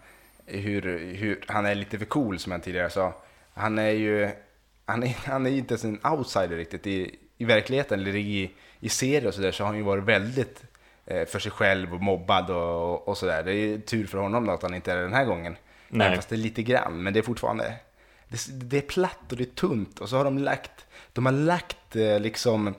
Hur, 0.46 0.82
hur, 1.14 1.40
han 1.46 1.66
är 1.66 1.74
lite 1.74 1.98
för 1.98 2.04
cool 2.04 2.38
som 2.38 2.52
jag 2.52 2.62
tidigare 2.62 2.90
sa. 2.90 3.14
Han 3.54 3.78
är 3.78 3.90
ju 3.90 4.30
han 4.84 5.02
är, 5.02 5.16
han 5.26 5.46
är 5.46 5.50
inte 5.50 5.74
ens 5.74 5.84
en 5.84 6.00
outsider 6.12 6.56
riktigt. 6.56 6.86
I, 6.86 7.14
i 7.38 7.44
verkligheten 7.44 8.00
eller 8.00 8.16
i, 8.16 8.50
i 8.80 8.88
serier 8.88 9.26
och 9.26 9.34
sådär 9.34 9.52
så 9.52 9.62
har 9.64 9.68
han 9.68 9.76
ju 9.76 9.82
varit 9.82 10.04
väldigt 10.04 10.62
eh, 11.06 11.26
för 11.26 11.38
sig 11.38 11.52
själv 11.52 11.94
och 11.94 12.00
mobbad 12.00 12.50
och, 12.50 12.92
och, 12.92 13.08
och 13.08 13.18
sådär. 13.18 13.42
Det 13.42 13.50
är 13.52 13.54
ju 13.54 13.80
tur 13.80 14.06
för 14.06 14.18
honom 14.18 14.46
då 14.46 14.52
att 14.52 14.62
han 14.62 14.74
inte 14.74 14.92
är 14.92 14.96
det 14.96 15.02
den 15.02 15.12
här 15.14 15.24
gången. 15.24 15.56
Nej. 15.88 16.06
Även 16.06 16.16
fast 16.16 16.28
det 16.28 16.34
är 16.34 16.38
lite 16.38 16.62
grann, 16.62 17.02
men 17.02 17.12
det 17.12 17.20
är 17.20 17.22
fortfarande 17.22 17.72
det, 18.28 18.46
det 18.52 18.76
är 18.76 18.82
platt 18.82 19.32
och 19.32 19.36
det 19.36 19.44
är 19.44 19.54
tunt 19.54 19.98
och 19.98 20.08
så 20.08 20.16
har 20.16 20.24
de 20.24 20.38
lagt, 20.38 20.86
de 21.12 21.26
har 21.26 21.32
lagt 21.32 21.96
eh, 21.96 22.20
liksom 22.20 22.74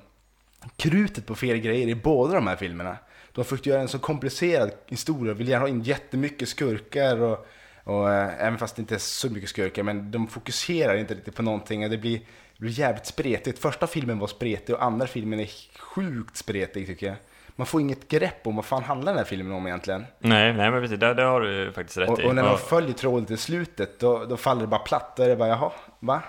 krutet 0.75 1.25
på 1.25 1.36
fel 1.36 1.57
grejer 1.57 1.88
i 1.88 1.95
båda 1.95 2.33
de 2.33 2.47
här 2.47 2.55
filmerna. 2.55 2.97
De 3.31 3.39
har 3.39 3.43
försökt 3.43 3.65
göra 3.65 3.81
en 3.81 3.88
så 3.88 3.99
komplicerad 3.99 4.71
historia, 4.88 5.31
och 5.31 5.39
vill 5.39 5.47
gärna 5.47 5.63
ha 5.63 5.69
in 5.69 5.81
jättemycket 5.81 6.49
skurkar 6.49 7.21
och, 7.21 7.47
och 7.83 8.13
eh, 8.13 8.45
även 8.45 8.60
fast 8.60 8.75
det 8.75 8.79
inte 8.79 8.95
är 8.95 8.99
så 8.99 9.29
mycket 9.29 9.49
skurkar, 9.49 9.83
men 9.83 10.12
de 10.12 10.27
fokuserar 10.27 10.97
inte 10.97 11.13
riktigt 11.13 11.36
på 11.36 11.41
någonting 11.41 11.83
och 11.83 11.89
det 11.89 11.97
blir, 11.97 12.19
det 12.19 12.60
blir 12.60 12.79
jävligt 12.79 13.05
spretigt. 13.05 13.60
Första 13.60 13.88
filmen 13.88 14.19
var 14.19 14.27
spretig 14.27 14.75
och 14.75 14.83
andra 14.83 15.07
filmen 15.07 15.39
är 15.39 15.49
sjukt 15.79 16.38
spretig 16.38 16.88
tycker 16.88 17.07
jag. 17.07 17.15
Man 17.60 17.67
får 17.67 17.82
inget 17.82 18.08
grepp 18.08 18.48
om 18.48 18.56
vad 18.56 18.65
fan 18.65 18.84
handlar 18.84 19.12
den 19.12 19.17
här 19.17 19.26
filmen 19.26 19.54
om 19.54 19.67
egentligen. 19.67 20.06
Nej, 20.20 20.54
nej 20.54 20.72
men 20.72 20.82
precis, 20.82 21.00
det, 21.00 21.13
det 21.13 21.24
har 21.24 21.41
du 21.41 21.72
faktiskt 21.72 21.98
rätt 21.98 22.10
Och, 22.10 22.20
i. 22.20 22.26
och 22.26 22.36
när 22.36 22.43
de 22.43 22.58
följer 22.58 22.93
tråden 22.93 23.26
till 23.26 23.38
slutet, 23.38 24.00
då, 24.00 24.26
då 24.26 24.38
faller 24.38 24.62
det 24.62 24.67
bara 24.67 24.80
platt. 24.80 25.15
Då 25.15 25.24
är 25.24 25.30
det 25.30 25.36
bara, 25.36 25.50
jaha, 25.50 25.72
va? 26.00 26.22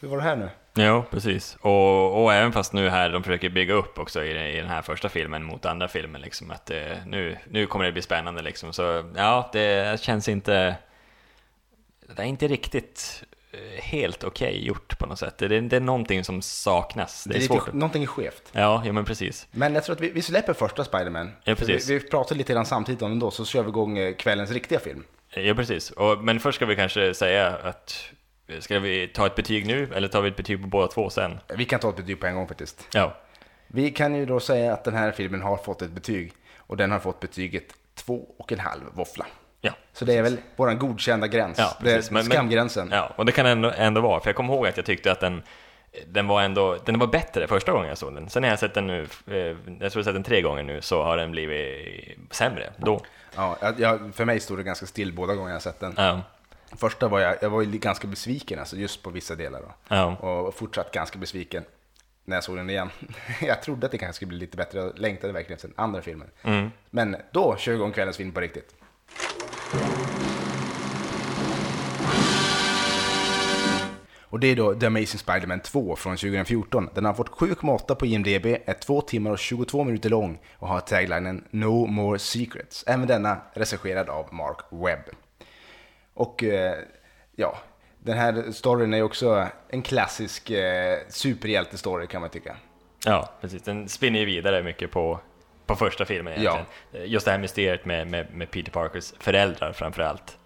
Hur 0.00 0.08
var 0.08 0.16
det 0.16 0.22
här 0.22 0.36
nu? 0.36 0.48
Ja, 0.74 1.04
precis. 1.10 1.56
Och, 1.60 2.22
och 2.24 2.34
även 2.34 2.52
fast 2.52 2.72
nu 2.72 2.88
här 2.88 3.10
de 3.10 3.22
försöker 3.22 3.48
bygga 3.50 3.74
upp 3.74 3.98
också 3.98 4.24
i, 4.24 4.56
i 4.56 4.60
den 4.60 4.68
här 4.68 4.82
första 4.82 5.08
filmen 5.08 5.44
mot 5.44 5.66
andra 5.66 5.88
filmen, 5.88 6.20
liksom 6.20 6.50
att 6.50 6.70
eh, 6.70 6.78
nu, 7.06 7.36
nu 7.50 7.66
kommer 7.66 7.84
det 7.84 7.92
bli 7.92 8.02
spännande 8.02 8.42
liksom. 8.42 8.72
Så 8.72 9.12
ja, 9.16 9.50
det 9.52 10.00
känns 10.00 10.28
inte... 10.28 10.76
Det 12.16 12.22
är 12.22 12.26
inte 12.26 12.48
riktigt 12.48 13.24
helt 13.78 14.24
okej 14.24 14.66
gjort 14.66 14.98
på 14.98 15.06
något 15.06 15.18
sätt. 15.18 15.38
Det, 15.38 15.60
det 15.60 15.76
är 15.76 15.80
någonting 15.80 16.24
som 16.24 16.42
saknas. 16.42 17.24
Det 17.24 17.30
är, 17.30 17.34
lite, 17.34 17.46
svårt. 17.46 17.72
Någonting 17.72 18.02
är 18.02 18.06
skevt. 18.06 18.42
Ja, 18.52 18.82
ja, 18.84 18.92
men 18.92 19.04
precis. 19.04 19.46
Men 19.50 19.74
jag 19.74 19.84
tror 19.84 19.96
att 19.96 20.02
vi, 20.02 20.10
vi 20.10 20.22
släpper 20.22 20.52
första 20.52 20.84
Spider-Man. 20.84 21.32
Ja, 21.44 21.54
precis. 21.54 21.90
Vi, 21.90 21.98
vi 21.98 22.08
pratar 22.08 22.36
lite 22.36 22.52
grann 22.52 22.66
samtidigt 22.66 23.02
om 23.02 23.10
den 23.10 23.18
då, 23.18 23.30
så 23.30 23.44
kör 23.44 23.62
vi 23.62 23.68
igång 23.68 23.98
eh, 23.98 24.14
kvällens 24.14 24.50
riktiga 24.50 24.78
film. 24.78 25.04
Ja, 25.34 25.54
precis. 25.54 25.90
Och, 25.90 26.24
men 26.24 26.40
först 26.40 26.56
ska 26.56 26.66
vi 26.66 26.76
kanske 26.76 27.14
säga 27.14 27.48
att 27.48 28.10
Ska 28.60 28.78
vi 28.78 29.08
ta 29.08 29.26
ett 29.26 29.34
betyg 29.34 29.66
nu, 29.66 29.88
eller 29.94 30.08
tar 30.08 30.22
vi 30.22 30.28
ett 30.28 30.36
betyg 30.36 30.62
på 30.62 30.68
båda 30.68 30.88
två 30.88 31.10
sen? 31.10 31.38
Vi 31.56 31.64
kan 31.64 31.80
ta 31.80 31.88
ett 31.88 31.96
betyg 31.96 32.20
på 32.20 32.26
en 32.26 32.34
gång 32.34 32.48
faktiskt. 32.48 32.88
Ja, 32.92 33.16
Vi 33.66 33.90
kan 33.90 34.14
ju 34.14 34.26
då 34.26 34.40
säga 34.40 34.72
att 34.72 34.84
den 34.84 34.94
här 34.94 35.12
filmen 35.12 35.42
har 35.42 35.56
fått 35.56 35.82
ett 35.82 35.90
betyg. 35.90 36.32
Och 36.56 36.76
den 36.76 36.90
har 36.90 36.98
fått 36.98 37.20
betyget 37.20 37.64
två 37.94 38.34
och 38.38 38.52
en 38.52 38.58
halv 38.58 38.82
våffla. 38.92 39.26
Ja. 39.66 39.72
Så 39.92 40.04
det 40.04 40.14
är 40.14 40.22
väl 40.22 40.38
vår 40.56 40.74
godkända 40.74 41.26
gräns. 41.26 41.58
Ja, 41.58 41.76
precis. 41.80 42.10
Men- 42.10 42.24
men- 42.24 42.32
skamgränsen. 42.32 42.88
Ja, 42.92 43.12
och 43.16 43.26
det 43.26 43.32
kan 43.32 43.46
ändå, 43.46 43.72
ändå 43.76 44.00
vara, 44.00 44.20
för 44.20 44.28
jag 44.28 44.36
kommer 44.36 44.54
ihåg 44.54 44.66
att 44.66 44.76
jag 44.76 44.86
tyckte 44.86 45.12
att 45.12 45.20
den, 45.20 45.42
den 46.06 46.26
var 46.26 46.42
ändå, 46.42 46.76
den 46.84 46.98
var 46.98 47.06
bättre 47.06 47.46
första 47.46 47.72
gången 47.72 47.88
jag 47.88 47.98
såg 47.98 48.14
den. 48.14 48.28
Sen 48.28 48.42
när 48.42 48.48
jag 48.48 48.58
sett 48.58 48.74
den 48.74 48.86
nu, 48.86 49.02
eh, 49.26 49.36
jag 49.36 49.56
tror 49.56 49.78
jag 49.78 49.90
har 49.94 50.02
sett 50.02 50.14
den 50.14 50.22
tre 50.22 50.42
gånger 50.42 50.62
nu, 50.62 50.80
så 50.80 51.02
har 51.02 51.16
den 51.16 51.30
blivit 51.30 52.18
sämre 52.30 52.70
då. 52.76 53.00
Ja, 53.36 53.56
jag, 53.78 54.14
för 54.14 54.24
mig 54.24 54.40
stod 54.40 54.58
det 54.58 54.62
ganska 54.62 54.86
still 54.86 55.12
båda 55.12 55.34
gångerna 55.34 55.54
jag 55.54 55.62
sett 55.62 55.80
den. 55.80 55.94
Ja, 55.96 56.20
Första 56.76 57.08
var 57.08 57.20
jag, 57.20 57.36
jag 57.40 57.50
var 57.50 57.62
ganska 57.62 58.06
besviken 58.06 58.58
alltså, 58.58 58.76
just 58.76 59.02
på 59.02 59.10
vissa 59.10 59.34
delar. 59.34 59.60
Då. 59.60 59.74
ja, 59.88 60.16
Och 60.16 60.54
fortsatt 60.54 60.92
ganska 60.92 61.18
besviken 61.18 61.64
när 62.24 62.36
jag 62.36 62.44
såg 62.44 62.56
den 62.56 62.70
igen. 62.70 62.90
jag 63.40 63.62
trodde 63.62 63.86
att 63.86 63.92
det 63.92 63.98
kanske 63.98 64.16
skulle 64.16 64.28
bli 64.28 64.38
lite 64.38 64.56
bättre, 64.56 64.78
jag 64.78 64.98
längtade 64.98 65.32
verkligen 65.32 65.54
efter 65.54 65.68
den 65.68 65.78
andra 65.78 66.02
filmen. 66.02 66.28
mm. 66.42 66.70
Men 66.90 67.16
då 67.32 67.56
kör 67.56 67.72
vi 67.72 67.78
igång 67.78 67.92
kvällens 67.92 68.16
film 68.16 68.32
på 68.32 68.40
riktigt. 68.40 68.74
Och 74.36 74.40
det 74.40 74.46
är 74.46 74.56
då 74.56 74.74
The 74.74 74.86
Amazing 74.86 75.18
Spider-Man 75.18 75.60
2 75.60 75.96
från 75.96 76.16
2014. 76.16 76.90
Den 76.94 77.04
har 77.04 77.14
fått 77.14 77.30
7,8 77.30 77.94
på 77.94 78.06
IMDB, 78.06 78.46
är 78.46 78.74
2 78.74 79.00
timmar 79.00 79.30
och 79.30 79.38
22 79.38 79.84
minuter 79.84 80.10
lång 80.10 80.38
och 80.58 80.68
har 80.68 80.80
taglinen 80.80 81.44
No 81.50 81.86
More 81.86 82.18
Secrets. 82.18 82.84
Även 82.86 83.06
denna 83.06 83.40
recenserad 83.54 84.08
av 84.08 84.34
Mark 84.34 84.58
Webb. 84.70 85.14
Och 86.14 86.44
eh, 86.44 86.74
ja, 87.36 87.58
den 87.98 88.18
här 88.18 88.52
storyn 88.52 88.94
är 88.94 89.02
också 89.02 89.46
en 89.68 89.82
klassisk 89.82 90.50
eh, 90.50 90.98
superhjältestory 91.08 92.06
kan 92.06 92.20
man 92.20 92.30
tycka. 92.30 92.56
ja, 93.04 93.30
precis. 93.40 93.62
Den 93.62 93.88
spinner 93.88 94.18
ju 94.18 94.24
vidare 94.26 94.62
mycket 94.62 94.90
på, 94.90 95.20
på 95.66 95.76
första 95.76 96.04
filmen 96.04 96.32
egentligen. 96.32 96.66
Just 97.10 97.24
det 97.24 97.30
här 97.32 97.38
mysteriet 97.38 97.84
med, 97.84 98.06
med, 98.06 98.26
med 98.34 98.50
Peter 98.50 98.70
Parkers 98.72 99.12
föräldrar 99.20 99.72
framför 99.72 100.02
allt. 100.02 100.38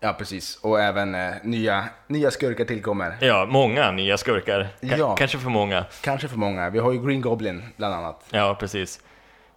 Ja, 0.00 0.12
precis. 0.12 0.56
Och 0.62 0.80
även 0.80 1.14
eh, 1.14 1.34
nya, 1.42 1.84
nya 2.06 2.30
skurkar 2.30 2.64
tillkommer. 2.64 3.16
Ja, 3.20 3.46
många 3.50 3.90
nya 3.90 4.16
skurkar. 4.16 4.68
Ka- 4.80 4.96
Ja. 4.98 5.16
Kanske 5.16 5.38
för 5.38 5.50
många. 5.50 5.84
Kanske 6.02 6.28
för 6.28 6.36
många. 6.36 6.70
Vi 6.70 6.78
har 6.78 6.92
ju 6.92 7.06
Green 7.06 7.20
Goblin 7.20 7.64
bland 7.76 7.94
annat. 7.94 8.24
Ja, 8.30 8.56
precis. 8.60 9.00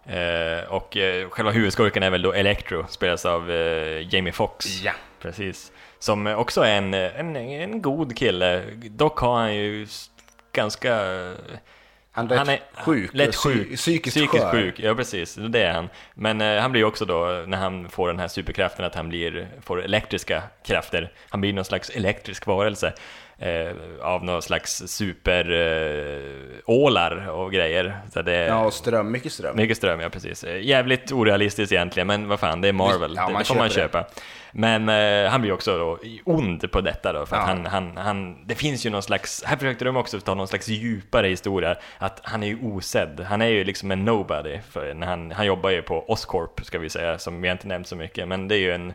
Eh, 0.06 0.72
och 0.72 0.96
eh, 0.96 1.28
själva 1.28 1.50
huvudskurken 1.50 2.02
är 2.02 2.10
väl 2.10 2.22
då 2.22 2.32
Electro, 2.32 2.84
spelas 2.88 3.26
av 3.26 3.50
eh, 3.50 4.14
Jamie 4.14 4.32
Foxx. 4.32 4.82
Ja. 4.82 4.92
Precis. 5.20 5.72
Som 5.98 6.26
också 6.26 6.60
är 6.60 6.76
en, 6.78 6.94
en, 6.94 7.36
en 7.36 7.82
god 7.82 8.16
kille. 8.18 8.62
Dock 8.74 9.18
har 9.18 9.36
han 9.36 9.54
ju 9.54 9.86
ganska... 10.52 10.94
Han 12.14 12.30
är 12.30 12.44
lätt 12.44 12.62
sjuk. 12.84 13.10
Lätt 13.14 13.34
sjuk. 13.36 13.76
Psykiskt, 13.76 14.16
Psykiskt 14.16 14.42
skör. 14.44 14.52
sjuk, 14.52 14.80
ja 14.80 14.94
precis. 14.94 15.34
Det 15.34 15.62
är 15.62 15.72
han. 15.72 15.88
Men 16.14 16.40
eh, 16.40 16.60
han 16.60 16.72
blir 16.72 16.84
också 16.84 17.04
då, 17.04 17.44
när 17.46 17.58
han 17.58 17.88
får 17.88 18.08
den 18.08 18.18
här 18.18 18.28
superkraften, 18.28 18.84
att 18.84 18.94
han 18.94 19.08
blir, 19.08 19.48
får 19.62 19.82
elektriska 19.84 20.42
krafter. 20.66 21.12
Han 21.28 21.40
blir 21.40 21.52
någon 21.52 21.64
slags 21.64 21.90
elektrisk 21.90 22.46
varelse. 22.46 22.92
Eh, 23.38 23.72
av 24.02 24.24
någon 24.24 24.42
slags 24.42 24.82
superålar 24.86 27.28
och 27.30 27.52
grejer. 27.52 27.96
Så 28.12 28.22
det, 28.22 28.46
Ja, 28.46 28.64
och 28.64 28.72
ström. 28.72 29.12
Mycket 29.12 29.32
ström. 29.32 29.56
mycket 29.56 29.76
ström, 29.76 30.00
ja 30.00 30.08
precis. 30.08 30.44
Eh, 30.44 30.60
Jävligt 30.62 31.12
orealistiskt 31.12 31.72
egentligen, 31.72 32.06
men 32.06 32.28
vad 32.28 32.40
fan, 32.40 32.60
det 32.60 32.68
är 32.68 32.72
Marvel. 32.72 33.12
Ja, 33.16 33.28
det, 33.28 33.38
det 33.38 33.44
får 33.44 33.54
man 33.54 33.68
köpa. 33.68 34.04
Men 34.52 34.88
eh, 34.88 35.30
han 35.30 35.40
blir 35.40 35.52
också 35.52 35.78
då 35.78 35.98
ond 36.24 36.70
på 36.72 36.80
detta 36.80 37.12
då, 37.12 37.26
för 37.26 37.36
att 37.36 37.42
Ja. 37.42 37.46
han, 37.54 37.66
han, 37.66 37.96
han, 37.96 38.46
det 38.46 38.54
finns 38.54 38.86
ju 38.86 38.90
någon 38.90 39.02
slags, 39.02 39.44
här 39.46 39.56
försökte 39.56 39.84
de 39.84 39.96
också 39.96 40.20
ta 40.20 40.34
någon 40.34 40.48
slags 40.48 40.68
djupare 40.68 41.28
historia, 41.28 41.76
att 41.98 42.20
han 42.22 42.42
är 42.42 42.46
ju 42.46 42.58
osedd. 42.62 43.20
Han 43.20 43.42
är 43.42 43.46
ju 43.46 43.64
liksom 43.64 43.90
en 43.90 44.04
nobody, 44.04 44.58
för 44.70 44.94
när 44.94 45.06
han, 45.06 45.30
han 45.30 45.46
jobbar 45.46 45.70
ju 45.70 45.82
på 45.82 46.10
Oscorp, 46.10 46.60
ska 46.64 46.78
vi 46.78 46.90
säga, 46.90 47.18
som 47.18 47.42
vi 47.42 47.50
inte 47.50 47.66
nämnt 47.66 47.86
så 47.86 47.96
mycket, 47.96 48.28
men 48.28 48.48
det 48.48 48.54
är 48.54 48.58
ju 48.58 48.72
en 48.72 48.92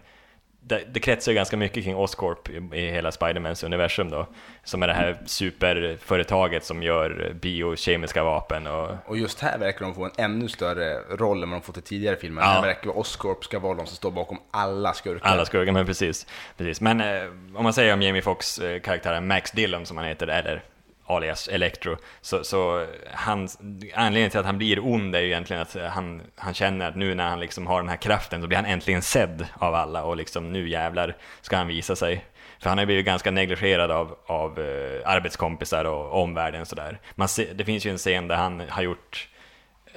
det, 0.67 0.83
det 0.93 0.99
kretsar 0.99 1.31
ju 1.31 1.35
ganska 1.35 1.57
mycket 1.57 1.83
kring 1.83 1.95
Oscorp 1.95 2.49
i, 2.49 2.77
i 2.77 2.91
hela 2.91 3.11
Spidermans 3.11 3.63
universum 3.63 4.09
då, 4.09 4.27
som 4.63 4.83
är 4.83 4.87
det 4.87 4.93
här 4.93 5.17
superföretaget 5.25 6.65
som 6.65 6.83
gör 6.83 7.33
biokemiska 7.41 8.23
vapen 8.23 8.67
och 8.67 8.89
Och 9.05 9.17
just 9.17 9.39
här 9.39 9.57
verkar 9.57 9.85
de 9.85 9.95
få 9.95 10.05
en 10.05 10.11
ännu 10.17 10.47
större 10.47 10.99
roll 10.99 11.43
än 11.43 11.49
vad 11.49 11.59
de 11.59 11.65
fått 11.65 11.77
i 11.77 11.81
tidigare 11.81 12.15
filmer. 12.15 12.41
Ja. 12.41 12.47
Här 12.47 12.61
verkar 12.61 12.97
Oscorp 12.97 13.43
ska 13.43 13.59
vara 13.59 13.75
de 13.75 13.87
som 13.87 13.95
står 13.95 14.11
bakom 14.11 14.37
alla 14.51 14.93
skurkar. 14.93 15.29
Alla 15.29 15.45
skurkar, 15.45 15.71
men 15.71 15.85
precis. 15.85 16.27
precis. 16.57 16.81
Men 16.81 17.01
eh, 17.01 17.23
om 17.55 17.63
man 17.63 17.73
säger 17.73 17.93
om 17.93 18.01
Jamie 18.01 18.21
Foxx 18.21 18.59
eh, 18.59 18.81
karaktären 18.81 19.27
Max 19.27 19.51
Dillon 19.51 19.85
som 19.85 19.97
han 19.97 20.05
heter, 20.05 20.27
eller 20.27 20.63
alias 21.07 21.47
Electro. 21.47 21.97
Så, 22.21 22.43
så 22.43 22.85
han, 23.13 23.47
anledningen 23.95 24.29
till 24.29 24.39
att 24.39 24.45
han 24.45 24.57
blir 24.57 24.85
ond 24.85 25.15
är 25.15 25.19
ju 25.19 25.27
egentligen 25.27 25.61
att 25.61 25.75
han, 25.89 26.21
han 26.35 26.53
känner 26.53 26.89
att 26.89 26.95
nu 26.95 27.15
när 27.15 27.29
han 27.29 27.39
liksom 27.39 27.67
har 27.67 27.81
den 27.81 27.89
här 27.89 27.97
kraften 27.97 28.41
så 28.41 28.47
blir 28.47 28.57
han 28.57 28.65
äntligen 28.65 29.01
sedd 29.01 29.47
av 29.53 29.75
alla 29.75 30.03
och 30.03 30.17
liksom 30.17 30.51
nu 30.51 30.69
jävlar 30.69 31.15
ska 31.41 31.57
han 31.57 31.67
visa 31.67 31.95
sig. 31.95 32.25
För 32.59 32.69
han 32.69 32.77
har 32.77 32.85
blivit 32.85 33.05
ganska 33.05 33.31
negligerad 33.31 33.91
av, 33.91 34.17
av 34.25 34.59
uh, 34.59 35.01
arbetskompisar 35.05 35.85
och 35.85 36.23
omvärlden 36.23 36.65
sådär. 36.65 36.99
Man 37.15 37.27
se, 37.27 37.53
det 37.53 37.65
finns 37.65 37.85
ju 37.85 37.91
en 37.91 37.97
scen 37.97 38.27
där 38.27 38.35
han 38.35 38.63
har 38.69 38.81
gjort, 38.81 39.29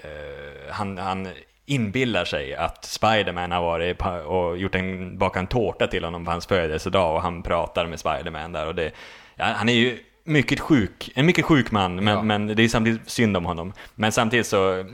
uh, 0.05 0.73
han, 0.73 0.99
han 0.99 1.29
inbillar 1.67 2.25
sig 2.25 2.55
att 2.55 2.85
Spiderman 2.85 3.53
har 3.53 3.63
varit 3.63 4.03
och 4.27 4.59
gjort 4.59 4.75
en, 4.75 5.19
bakat 5.19 5.41
en 5.41 5.47
tårta 5.47 5.87
till 5.87 6.05
honom 6.05 6.25
på 6.25 6.31
hans 6.31 6.47
födelsedag 6.47 7.15
och 7.15 7.23
han 7.23 7.43
pratar 7.43 7.87
med 7.87 8.01
Spiderman 8.01 8.53
där 8.53 8.67
och 8.67 8.75
det, 8.75 8.91
ja, 9.37 9.45
han 9.45 9.69
är 9.69 9.73
ju 9.73 9.99
mycket 10.31 10.61
sjuk, 10.61 11.11
en 11.15 11.27
mycket 11.27 11.45
sjuk 11.45 11.71
man, 11.71 11.95
men, 11.95 12.07
ja. 12.07 12.23
men 12.23 12.47
det 12.47 12.63
är 12.63 12.69
samtidigt 12.69 13.11
synd 13.11 13.37
om 13.37 13.45
honom. 13.45 13.73
Men 13.95 14.13
samtidigt 14.13 14.47
så, 14.47 14.85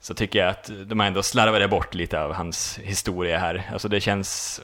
så 0.00 0.14
tycker 0.14 0.38
jag 0.38 0.48
att 0.48 0.70
de 0.86 1.00
ändå 1.00 1.22
slarvade 1.22 1.68
bort 1.68 1.94
lite 1.94 2.20
av 2.20 2.32
hans 2.32 2.78
historia 2.82 3.38
här. 3.38 3.70
Alltså 3.72 3.88
det 3.88 4.00
känns... 4.00 4.60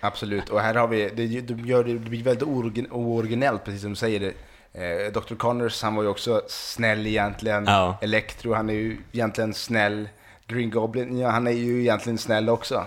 Absolut, 0.00 0.48
och 0.48 0.60
här 0.60 0.74
har 0.74 0.88
vi, 0.88 1.10
det, 1.16 1.40
de 1.40 1.66
gör, 1.66 1.84
det 1.84 1.94
blir 1.94 2.22
väldigt 2.22 2.48
ooriginellt, 2.90 3.64
precis 3.64 3.80
som 3.80 3.90
du 3.90 3.96
säger. 3.96 4.32
Eh, 4.72 5.12
Dr. 5.12 5.34
Connors, 5.34 5.82
han 5.82 5.94
var 5.94 6.02
ju 6.02 6.08
också 6.08 6.42
snäll 6.48 7.06
egentligen. 7.06 7.64
Ja. 7.66 7.98
Electro, 8.02 8.54
han 8.54 8.70
är 8.70 8.74
ju 8.74 8.98
egentligen 9.12 9.54
snäll. 9.54 10.08
Green 10.46 10.70
Goblin, 10.70 11.18
ja 11.18 11.30
han 11.30 11.46
är 11.46 11.52
ju 11.52 11.80
egentligen 11.80 12.18
snäll 12.18 12.48
också. 12.48 12.86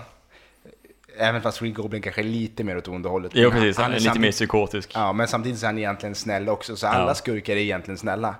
Även 1.18 1.42
fast 1.42 1.60
Green 1.60 1.74
Goblin 1.74 2.02
kanske 2.02 2.20
är 2.20 2.24
lite 2.24 2.64
mer 2.64 2.76
åt 2.76 2.88
onda 2.88 3.08
hållet. 3.08 3.32
Jo 3.34 3.50
precis, 3.50 3.76
han, 3.76 3.84
han 3.84 3.94
är, 3.94 4.00
lite 4.00 4.18
mer 4.18 4.32
psykotisk. 4.32 4.90
Ja, 4.94 5.12
men 5.12 5.28
samtidigt 5.28 5.58
så 5.58 5.66
är 5.66 5.68
han 5.68 5.78
egentligen 5.78 6.14
snäll 6.14 6.48
också. 6.48 6.76
Så 6.76 6.86
alla 6.86 7.10
ja. 7.10 7.14
skurkar 7.14 7.52
är 7.52 7.60
egentligen 7.60 7.98
snälla. 7.98 8.34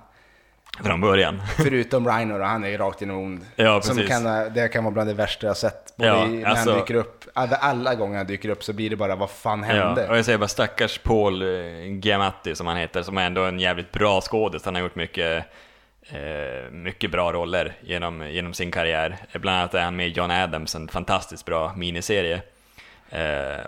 Från 0.83 1.01
början. 1.01 1.41
Förutom 1.57 2.07
Rhino 2.07 2.37
då, 2.37 2.43
han 2.43 2.63
är 2.63 2.69
ju 2.69 2.77
rakt 2.77 3.01
igenom 3.01 3.23
ond. 3.23 3.45
Ja, 3.55 3.79
precis. 3.79 3.95
Som 3.95 4.07
kan, 4.07 4.53
det 4.53 4.67
kan 4.67 4.83
vara 4.83 4.93
bland 4.93 5.09
det 5.09 5.13
värsta 5.13 5.47
jag 5.47 5.57
sett. 5.57 5.95
Både 5.95 6.09
ja, 6.09 6.25
när 6.27 6.45
alltså, 6.45 6.69
han 6.69 6.79
dyker 6.79 6.95
upp, 6.95 7.25
alla 7.33 7.95
gånger 7.95 8.17
han 8.17 8.27
dyker 8.27 8.49
upp 8.49 8.63
så 8.63 8.73
blir 8.73 8.89
det 8.89 8.95
bara 8.95 9.15
vad 9.15 9.29
fan 9.29 9.63
hände? 9.63 10.01
Ja, 10.01 10.09
och 10.09 10.17
jag 10.17 10.25
säger 10.25 10.37
bara 10.37 10.47
stackars 10.47 10.97
Paul 10.97 11.41
eh, 11.41 11.99
Giamatti 12.03 12.55
som 12.55 12.67
han 12.67 12.77
heter, 12.77 13.03
som 13.03 13.17
är 13.17 13.25
ändå 13.25 13.43
en 13.43 13.59
jävligt 13.59 13.91
bra 13.91 14.21
skådis. 14.21 14.65
Han 14.65 14.75
har 14.75 14.81
gjort 14.81 14.95
mycket 14.95 15.45
eh, 16.09 16.71
mycket 16.71 17.11
bra 17.11 17.33
roller 17.33 17.73
genom, 17.81 18.29
genom 18.29 18.53
sin 18.53 18.71
karriär. 18.71 19.17
Bland 19.33 19.57
annat 19.57 19.73
är 19.73 19.83
han 19.83 19.95
med 19.95 20.07
i 20.07 20.11
John 20.11 20.31
Adams, 20.31 20.75
en 20.75 20.87
fantastiskt 20.87 21.45
bra 21.45 21.73
miniserie. 21.75 22.41
Eh, 23.09 23.19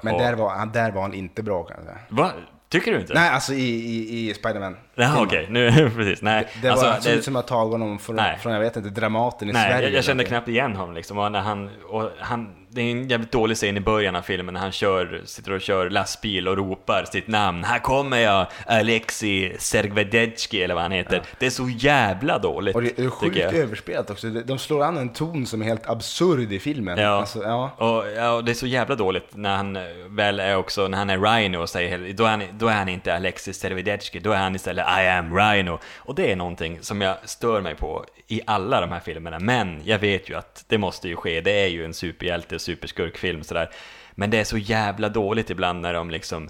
Men 0.02 0.14
och, 0.14 0.22
där, 0.22 0.34
var, 0.34 0.66
där 0.66 0.92
var 0.92 1.02
han 1.02 1.14
inte 1.14 1.44
bra 1.44 1.64
kan 1.64 1.78
jag 1.78 1.86
säga. 1.86 1.98
Va? 2.10 2.32
Tycker 2.70 2.92
du 2.92 3.00
inte? 3.00 3.14
Nej, 3.14 3.30
alltså 3.30 3.54
i, 3.54 3.66
i, 3.66 4.30
i 4.30 4.34
Spiderman. 4.34 4.78
Jaha, 4.96 5.22
okej. 5.24 5.48
Okay. 5.50 5.90
precis. 5.96 6.22
Nej. 6.22 6.48
Det, 6.54 6.68
det 6.68 6.72
alltså, 6.72 7.10
var, 7.10 7.16
ut 7.16 7.24
som 7.24 7.36
att 7.36 7.48
ta 7.48 7.64
honom 7.66 8.00
från, 8.00 8.20
från, 8.40 8.54
jag 8.54 8.60
vet 8.60 8.78
inte, 8.78 8.90
Dramaten 8.90 9.50
i 9.50 9.54
nej, 9.54 9.70
Sverige. 9.72 9.88
Jag, 9.88 9.98
jag 9.98 10.04
kände 10.04 10.24
knappt 10.24 10.48
igen 10.48 10.76
honom 10.76 10.96
liksom. 10.96 11.18
Och 11.18 11.32
när 11.32 11.40
han, 11.40 11.70
och 11.90 12.12
han, 12.20 12.56
det 12.74 12.82
är 12.82 12.92
en 12.92 13.10
jävligt 13.10 13.32
dålig 13.32 13.58
scen 13.58 13.78
i 13.78 13.80
början 13.80 14.16
av 14.16 14.22
filmen 14.22 14.54
när 14.54 14.62
han 14.62 14.72
kör, 14.72 15.22
sitter 15.26 15.52
och 15.52 15.62
kör 15.62 15.90
lastbil 15.90 16.48
och 16.48 16.58
ropar 16.58 17.06
sitt 17.12 17.28
namn. 17.28 17.64
Här 17.64 17.80
kommer 17.80 18.18
jag, 18.18 18.48
Alexi 18.66 19.56
Sergvedetski 19.60 20.64
eller 20.64 20.74
vad 20.74 20.84
han 20.84 20.92
heter. 20.92 21.16
Ja. 21.16 21.24
Det 21.40 21.46
är 21.46 21.50
så 21.50 21.70
jävla 21.70 22.40
dåligt. 22.40 22.76
Och 22.76 22.82
det 22.82 23.00
är 23.00 23.10
sjukt 23.10 23.38
överspelat 23.38 24.10
också. 24.10 24.28
De 24.30 24.58
slår 24.58 24.84
an 24.84 24.98
en 24.98 25.10
ton 25.10 25.46
som 25.46 25.62
är 25.62 25.66
helt 25.66 25.90
absurd 25.90 26.54
i 26.54 26.60
filmen. 26.60 26.98
Ja, 26.98 27.10
alltså, 27.10 27.44
ja. 27.44 27.72
Och, 27.78 28.12
ja, 28.18 28.32
och 28.32 28.44
det 28.44 28.52
är 28.52 28.56
så 28.56 28.68
jävla 28.68 28.96
dåligt 28.96 29.36
när 29.36 29.58
han 29.58 29.78
väl 30.08 30.40
är 30.40 30.56
också, 30.58 30.88
när 30.88 30.98
han 30.98 31.10
är 31.10 31.18
Rhino 31.18 31.58
och 31.58 31.70
säger, 31.70 32.14
då 32.14 32.24
är 32.26 32.30
han, 32.30 32.44
då 32.54 32.68
är 32.68 32.76
han 32.76 32.90
inte 32.90 33.16
Alexi 33.16 33.54
Sergvedetski, 33.54 34.20
då 34.20 34.32
är 34.32 34.38
han 34.38 34.56
istället 34.56 34.86
I 35.00 35.08
am 35.08 35.38
Rhino. 35.38 35.80
Och 35.98 36.16
det 36.16 36.32
är 36.32 36.36
någonting 36.36 36.78
som 36.82 37.02
jag 37.02 37.18
stör 37.26 37.62
mig 37.62 37.76
på 37.76 38.06
i 38.28 38.42
alla 38.46 38.82
de 38.82 38.92
här 38.92 39.00
filmerna. 39.00 39.40
Men 39.40 39.82
jag 39.84 40.00
vet 40.00 40.30
ju 40.30 40.36
att 40.36 40.66
det 40.68 40.78
måste 40.78 41.08
ju 41.08 41.16
ske, 41.16 41.42
det 41.42 41.64
är 41.64 41.68
ju 41.68 41.86
en 41.86 41.94
superhjälte 41.94 42.60
superskurkfilm 42.62 43.44
sådär. 43.44 43.70
Men 44.12 44.30
det 44.30 44.40
är 44.40 44.44
så 44.44 44.58
jävla 44.58 45.10
dåligt 45.10 45.50
ibland 45.50 45.82
när 45.82 45.94
de 45.94 46.10
liksom 46.10 46.50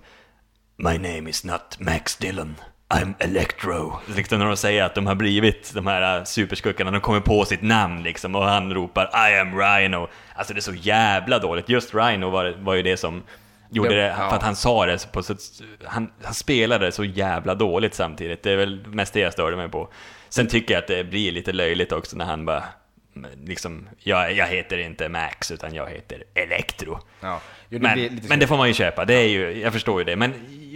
My 0.78 0.98
name 0.98 1.30
is 1.30 1.44
not 1.44 1.78
Max 1.80 2.18
Dillon. 2.18 2.56
I'm 2.90 3.14
Electro. 3.20 4.00
Liksom 4.16 4.40
när 4.40 4.46
de 4.46 4.58
säger 4.58 4.84
att 4.84 4.96
de 4.96 5.08
har 5.08 5.16
blivit 5.16 5.72
de 5.74 5.88
här 5.88 6.24
superskurkarna, 6.26 6.92
de 6.92 7.02
kommer 7.02 7.20
på 7.20 7.46
sitt 7.46 7.62
namn 7.62 8.04
liksom 8.04 8.36
och 8.36 8.44
han 8.44 8.74
ropar 8.74 9.30
I 9.32 9.40
am 9.40 9.60
Rhino. 9.60 10.08
Alltså 10.36 10.54
det 10.54 10.60
är 10.60 10.62
så 10.62 10.74
jävla 10.74 11.40
dåligt. 11.40 11.70
Just 11.70 11.96
Rhino 11.96 12.30
var, 12.30 12.56
var 12.60 12.74
ju 12.74 12.82
det 12.82 12.98
som 12.98 13.24
gjorde 13.70 13.96
det, 13.96 14.16
för 14.16 14.36
att 14.36 14.44
han 14.44 14.56
sa 14.56 14.86
det 14.86 15.12
på 15.12 15.24
så, 15.24 15.36
han, 15.84 16.12
han 16.24 16.34
spelade 16.34 16.92
så 16.92 17.04
jävla 17.04 17.56
dåligt 17.56 17.94
samtidigt. 17.94 18.44
Det 18.44 18.52
är 18.52 18.58
väl 18.58 18.88
mest 18.88 19.14
det 19.14 19.20
jag 19.20 19.34
störde 19.34 19.58
mig 19.58 19.70
på. 19.70 19.90
Sen 20.30 20.48
tycker 20.48 20.74
jag 20.74 20.82
att 20.82 20.88
det 20.88 21.04
blir 21.04 21.32
lite 21.32 21.52
löjligt 21.52 21.92
också 21.92 22.18
när 22.18 22.26
han 22.26 22.46
bara 22.46 22.64
liksom, 23.46 23.90
jag, 24.00 24.34
jag 24.34 24.48
heter 24.48 24.78
inte 24.78 25.10
Max 25.10 25.52
utan 25.52 25.74
jag 25.74 25.90
heter 25.90 26.24
Electro. 26.34 27.00
Ja. 27.20 27.42
Jo, 27.70 27.80
det 27.80 27.96
men, 27.96 28.22
men 28.30 28.40
det 28.40 28.48
får 28.48 28.58
man 28.58 28.68
ju 28.68 28.74
köpa, 28.74 29.06
det 29.06 29.14
är 29.14 29.28
ju, 29.28 29.62
jag 29.62 29.74
förstår 29.74 30.00
ju 30.00 30.06
det. 30.06 30.16
Men 30.16 30.34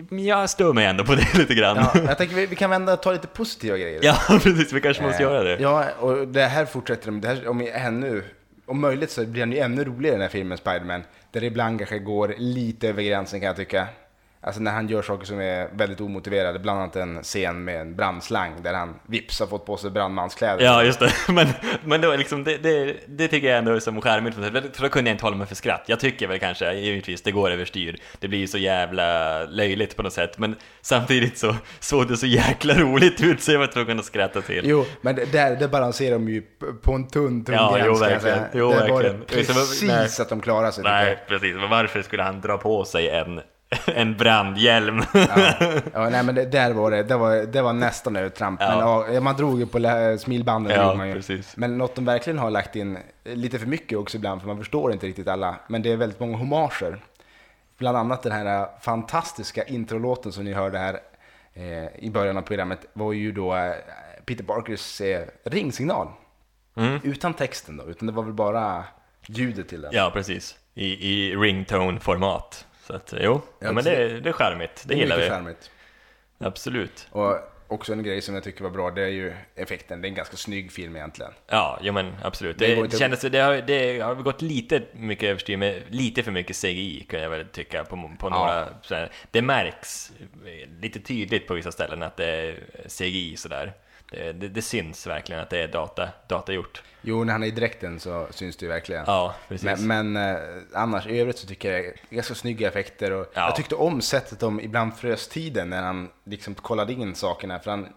jag 0.10 0.50
stör 0.50 0.74
mig 0.74 0.86
ändå 0.86 1.04
på 1.04 1.16
det 1.16 1.34
lite 1.38 1.56
grann. 1.56 1.78
Ja, 1.78 1.92
jag 2.08 2.18
tänker 2.18 2.36
vi, 2.36 2.46
vi 2.46 2.56
kan 2.56 2.70
vända 2.70 2.94
och 2.94 3.02
ta 3.02 3.12
lite 3.12 3.28
positiva 3.28 3.78
grejer. 3.78 4.00
Ja, 4.04 4.18
precis, 4.44 4.74
vi 4.74 4.82
kanske 4.82 5.04
måste 5.04 5.24
eh, 5.24 5.30
göra 5.30 5.44
det. 5.44 5.58
Ja, 5.62 5.86
och 6.00 6.28
det 6.28 6.46
här 6.46 6.66
fortsätter 6.66 7.06
de, 7.06 7.22
det 7.22 7.28
här, 7.28 7.48
om 7.48 7.68
ännu, 7.74 8.24
om 8.66 8.82
möjligt 8.82 9.12
så 9.12 9.26
blir 9.26 9.42
den 9.42 9.52
ju 9.52 9.60
ännu 9.60 9.84
roligare 9.84 10.16
den 10.16 10.22
här 10.22 10.30
filmen 10.30 10.58
Spiderman. 10.58 11.04
Där 11.32 11.42
det 11.42 11.48
ibland 11.48 11.80
kanske 11.80 12.00
går 12.00 12.36
lite 12.38 12.90
över 12.90 13.04
gränsen 13.04 13.40
kan 13.40 13.48
jag 13.48 13.56
tycka. 13.56 13.88
Alltså 14.46 14.62
när 14.62 14.72
han 14.72 14.88
gör 14.88 15.02
saker 15.02 15.26
som 15.26 15.40
är 15.40 15.70
väldigt 15.72 16.02
omotiverade, 16.02 16.60
bland 16.60 16.80
annat 16.80 16.96
en 16.96 17.24
scen 17.24 17.64
med 17.64 17.82
en 17.82 17.96
brandslang 17.96 18.64
där 18.64 18.74
han 18.74 19.00
vips 19.08 19.40
har 19.40 19.48
fått 19.48 19.66
på 19.66 19.78
sig 19.78 19.92
brandmanskläder. 19.92 20.66
Ja, 20.66 20.84
just 20.84 21.00
det. 21.00 21.12
Men, 21.34 21.48
men 21.84 22.02
då 22.02 22.16
liksom, 22.16 22.44
det, 22.44 22.58
det, 22.58 22.96
det 23.08 23.28
tycker 23.28 23.48
jag 23.48 23.58
ändå 23.58 23.72
är 23.72 23.80
som 23.80 24.02
skärmigt, 24.02 24.36
för 24.36 24.82
då 24.82 24.90
kunde 24.90 25.10
jag 25.10 25.16
inte 25.16 25.26
hålla 25.26 25.36
mig 25.36 25.48
för 25.48 25.56
skratt. 25.56 25.84
Jag 25.86 26.00
tycker 26.00 26.28
väl 26.28 26.40
kanske, 26.40 26.74
givetvis, 26.74 27.22
det 27.22 27.32
går 27.32 27.52
överstyr. 27.52 28.00
Det 28.20 28.28
blir 28.28 28.40
ju 28.40 28.48
så 28.48 28.58
jävla 28.58 29.40
löjligt 29.44 29.96
på 29.96 30.04
något 30.04 30.14
sätt, 30.14 30.38
men 30.38 30.56
samtidigt 30.82 31.38
så 31.38 31.56
såg 31.80 32.08
det 32.08 32.18
så 32.18 32.26
jäkla 32.26 32.74
roligt 32.74 33.22
ut 33.22 33.42
så 33.42 33.52
jag 33.52 33.60
var 33.60 33.68
tvungen 33.68 34.00
att 34.00 34.06
skratta 34.06 34.42
till. 34.42 34.62
Jo, 34.66 34.86
men 35.02 35.16
det, 35.16 35.32
där, 35.32 35.56
det 35.56 35.68
balanserar 35.68 36.12
de 36.12 36.30
ju 36.30 36.42
på 36.82 36.94
en 36.94 37.08
tunn, 37.08 37.46
tunn 37.46 37.56
ja, 37.56 37.76
gräns, 37.76 37.88
jo, 37.88 37.96
verkligen. 37.96 38.40
Jo, 38.54 38.70
det 38.70 38.76
verkligen. 38.76 39.22
precis 39.22 39.84
nej. 39.84 40.10
att 40.20 40.30
de 40.30 40.42
klarade 40.42 40.72
sig. 40.72 40.84
Nej, 40.84 41.18
precis. 41.28 41.56
Men 41.56 41.70
varför 41.70 42.02
skulle 42.02 42.24
han 42.24 42.42
dra 42.42 42.58
på 42.58 42.86
sig 42.86 43.10
en 43.10 43.42
en 43.96 44.18
brandhjälm. 44.18 45.02
ja. 45.14 45.54
ja, 45.94 46.10
nej 46.10 46.24
men 46.24 46.36
det, 46.36 46.46
där 46.46 46.74
var 46.74 46.92
det, 46.92 47.04
det 47.04 47.18
var, 47.18 47.36
det 47.36 47.62
var 47.62 47.74
nästan 47.74 48.16
övertramp. 48.16 48.62
Ja. 48.62 49.04
Men 49.06 49.16
ja, 49.16 49.22
man 49.22 49.36
drog 49.36 49.60
ju 49.60 49.66
på 49.66 49.80
smilbanden. 50.20 50.74
Ja, 50.76 50.96
man 50.96 51.08
ju. 51.08 51.14
Precis. 51.14 51.58
Men 51.58 51.78
något 51.78 51.96
de 51.96 52.06
verkligen 52.06 52.40
har 52.40 52.50
lagt 52.50 52.76
in 52.76 52.98
lite 53.24 53.60
för 53.60 53.68
mycket 53.68 53.98
också 53.98 54.18
ibland, 54.18 54.42
för 54.42 54.48
man 54.48 54.58
förstår 54.58 54.94
inte 54.94 55.08
riktigt 55.08 55.28
alla. 55.28 55.56
Men 55.68 55.82
det 55.82 55.92
är 55.92 55.98
väldigt 55.98 56.20
många 56.20 56.38
homager. 56.38 57.02
Bland 57.78 57.98
annat 57.98 58.24
den 58.24 58.32
här 58.32 58.68
fantastiska 58.82 59.64
introlåten 59.64 60.32
som 60.32 60.44
ni 60.44 60.54
hörde 60.54 60.78
här 60.78 61.00
eh, 61.54 62.04
i 62.06 62.10
början 62.10 62.38
av 62.38 62.42
programmet 62.42 62.86
var 62.94 63.14
ju 63.14 63.32
då 63.32 63.56
eh, 63.56 63.72
Peter 64.26 64.44
Parkers 64.44 65.02
eh, 65.02 65.26
ringsignal. 65.44 66.08
Mm. 66.76 67.00
Utan 67.04 67.34
texten 67.34 67.78
då, 67.78 67.84
utan 67.84 68.08
det 68.08 68.14
var 68.14 68.24
väl 68.24 68.34
bara 68.34 68.84
ljudet 69.28 69.70
till 69.70 69.82
den. 69.82 69.92
Ja, 69.94 70.12
precis. 70.14 70.56
I, 70.74 70.86
i 70.86 71.36
ringtone-format. 71.36 72.66
Så 72.88 72.96
att 72.96 73.14
jo, 73.20 73.42
ja, 73.60 73.72
men 73.72 73.84
det, 73.84 74.20
det 74.20 74.30
är 74.30 74.34
charmigt. 74.34 74.84
Det, 74.84 74.88
det 74.88 74.94
är 74.94 74.98
gillar 74.98 75.18
vi. 75.18 75.30
Charmigt. 75.30 75.72
Absolut. 76.38 77.08
Och 77.12 77.40
också 77.68 77.94
en 77.94 78.04
grej 78.04 78.22
som 78.22 78.36
jag 78.36 78.44
tycker 78.44 78.64
var 78.64 78.72
bra, 78.72 78.92
det 78.92 79.02
är 79.02 79.08
ju 79.08 79.34
effekten. 79.56 80.02
Det 80.02 80.08
är 80.08 80.10
en 80.10 80.16
ganska 80.16 80.38
snygg 80.38 80.72
film 80.72 80.96
egentligen. 80.96 81.32
Ja, 81.48 81.80
jo 81.82 81.94
men 81.94 82.16
absolut. 82.24 82.58
Det, 82.58 82.88
det 82.88 82.98
kändes, 82.98 83.22
det 83.22 83.40
har, 83.40 83.54
det 83.56 84.00
har 84.00 84.16
gått 84.16 84.42
lite 84.42 84.82
mycket 84.94 85.30
överstyr 85.30 85.58
med 85.58 85.84
lite 85.90 86.24
för 86.24 86.32
mycket 86.32 86.56
CGI 86.56 87.06
kan 87.10 87.22
jag 87.22 87.30
väl 87.30 87.48
tycka 87.48 87.84
på, 87.84 88.12
på 88.20 88.30
några. 88.30 88.68
Ja. 88.90 89.08
Det 89.32 89.42
märks 89.42 90.12
lite 90.82 91.00
tydligt 91.00 91.48
på 91.48 91.54
vissa 91.54 91.72
ställen 91.72 92.04
att 92.04 92.18
det 92.18 92.26
är 92.26 92.60
CGI 92.88 93.38
sådär. 93.38 93.74
Det, 94.12 94.34
det, 94.34 94.48
det 94.48 94.62
syns 94.62 95.08
verkligen 95.08 95.42
att 95.42 95.50
det 95.50 95.60
är 95.60 95.68
data, 95.68 96.10
data 96.28 96.54
gjort. 96.54 96.84
Jo, 97.02 97.24
när 97.24 97.34
han 97.34 97.44
är 97.44 97.48
i 97.48 97.52
dräkten 97.52 98.00
så 98.00 98.28
syns 98.32 98.58
det 98.58 98.66
ju 98.66 98.70
verkligen. 98.70 99.04
Ja, 99.08 99.36
precis. 99.48 99.80
Men, 99.80 100.14
men 100.14 100.36
eh, 100.36 100.42
annars, 100.74 101.08
i 101.08 101.20
övrigt 101.20 101.38
så 101.38 101.48
tycker 101.48 101.72
jag 101.72 101.84
det 101.84 101.88
är 101.88 102.16
ganska 102.16 102.36
snygga 102.36 102.68
effekter. 102.68 103.12
Och 103.12 103.32
ja. 103.34 103.42
Jag 103.42 103.56
tyckte 103.56 103.76
om 103.76 104.02
sättet 104.02 104.40
de 104.40 104.60
ibland 104.62 104.98
frös 104.98 105.28
tiden 105.28 105.70
när 105.70 105.82
han 105.82 106.10
liksom 106.24 106.56
kollade 106.56 106.94
in 106.94 107.16
sakerna. 107.16 107.60
För 107.60 107.72
han, 107.72 107.88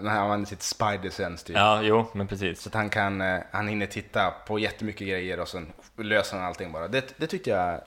när 0.00 0.10
han 0.10 0.18
använder 0.18 0.46
sitt 0.46 0.62
spider 0.62 1.10
sense 1.10 1.46
typ. 1.46 1.56
Ja, 1.56 1.82
jo, 1.82 2.06
men 2.12 2.26
precis. 2.26 2.60
Så 2.60 2.68
att 2.68 2.74
han 2.74 2.90
kan, 2.90 3.20
eh, 3.20 3.40
han 3.50 3.68
hinner 3.68 3.86
titta 3.86 4.30
på 4.30 4.58
jättemycket 4.58 5.08
grejer 5.08 5.40
och 5.40 5.48
sen 5.48 5.72
löser 5.96 6.36
han 6.36 6.46
allting 6.46 6.72
bara. 6.72 6.88
Det, 6.88 7.14
det 7.16 7.26
tyckte 7.26 7.50
jag, 7.50 7.80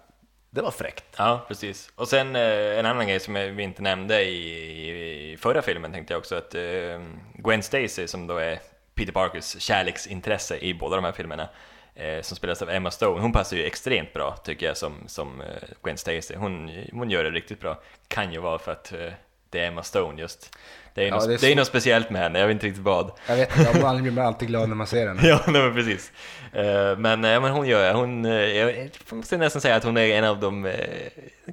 det 0.54 0.62
var 0.62 0.72
fräckt. 0.72 1.06
Ja, 1.18 1.46
precis. 1.48 1.92
Och 1.96 2.08
sen 2.08 2.36
eh, 2.36 2.80
en 2.80 2.86
annan 2.86 3.08
grej 3.08 3.20
som 3.20 3.34
vi 3.34 3.64
inte 3.64 3.82
nämnde 3.82 4.24
i, 4.24 5.32
i 5.34 5.38
förra 5.38 5.62
filmen 5.62 5.92
tänkte 5.92 6.14
jag 6.14 6.20
också 6.20 6.36
att 6.36 6.56
eh, 6.56 7.02
Gwen 7.34 7.64
Stacy 7.64 8.08
som 8.08 8.28
då 8.28 8.38
är 8.38 8.60
Peter 8.96 9.12
Parkers 9.12 9.62
kärleksintresse 9.62 10.58
i 10.58 10.74
båda 10.74 10.96
de 10.96 11.06
här 11.06 11.12
filmerna 11.12 11.50
eh, 11.96 12.22
som 12.22 12.38
spelas 12.38 12.62
av 12.62 12.70
Emma 12.70 12.92
Stone. 12.92 13.22
Hon 13.22 13.32
passar 13.32 13.58
ju 13.58 13.64
extremt 13.64 14.14
bra 14.14 14.36
tycker 14.44 14.66
jag 14.66 14.78
som, 14.78 14.94
som 15.08 15.42
eh, 15.42 15.48
Gwen 15.84 15.98
Stacy. 15.98 16.36
Hon, 16.36 16.72
hon 16.92 17.10
gör 17.10 17.24
det 17.24 17.32
riktigt 17.32 17.60
bra. 17.60 17.82
Kan 18.08 18.34
ju 18.34 18.40
vara 18.40 18.60
för 18.60 18.72
att 18.72 18.94
eh, 18.94 19.14
det 19.54 19.60
är 19.60 19.68
Emma 19.68 19.84
Stone 19.84 20.22
just. 20.22 20.58
Det 20.94 21.04
är, 21.04 21.08
Ja, 21.08 21.16
något, 21.16 21.28
det 21.28 21.34
är 21.34 21.38
det 21.38 21.52
är 21.52 21.56
något 21.56 21.68
speciellt 21.68 22.10
med 22.10 22.22
henne, 22.22 22.40
jag 22.40 22.48
vet 22.48 22.54
inte 22.54 22.66
riktigt 22.66 22.84
vad. 22.84 23.12
Jag 23.28 23.36
vet 23.36 23.58
inte, 23.58 23.82
man 23.82 24.04
blir 24.14 24.20
alltid 24.20 24.48
glad 24.48 24.70
när 24.70 24.76
man 24.76 24.88
ser 24.88 25.06
den. 25.06 25.20
Ja, 25.24 25.40
nej, 25.48 25.62
men 25.62 25.74
precis. 25.76 26.12
Eh, 26.54 26.98
men, 26.98 27.26
eh, 27.26 27.42
men 27.42 27.52
hon 27.52 27.68
gör 27.68 27.94
hon, 27.94 28.26
eh, 28.26 28.32
jag 28.34 28.90
måste 29.10 29.38
nästan 29.38 29.62
säga 29.62 29.76
att 29.76 29.84
hon 29.84 29.98
är 29.98 30.08
en 30.08 30.24
av 30.24 30.40
de, 30.40 30.72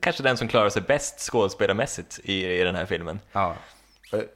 kanske 0.03 0.22
den 0.22 0.36
som 0.36 0.48
klarar 0.48 0.68
sig 0.70 0.82
bäst 0.82 1.20
skådespelarmässigt 1.20 2.20
i, 2.24 2.46
i 2.46 2.62
den 2.64 2.74
här 2.74 2.86
filmen. 2.86 3.20
Ja. 3.32 3.57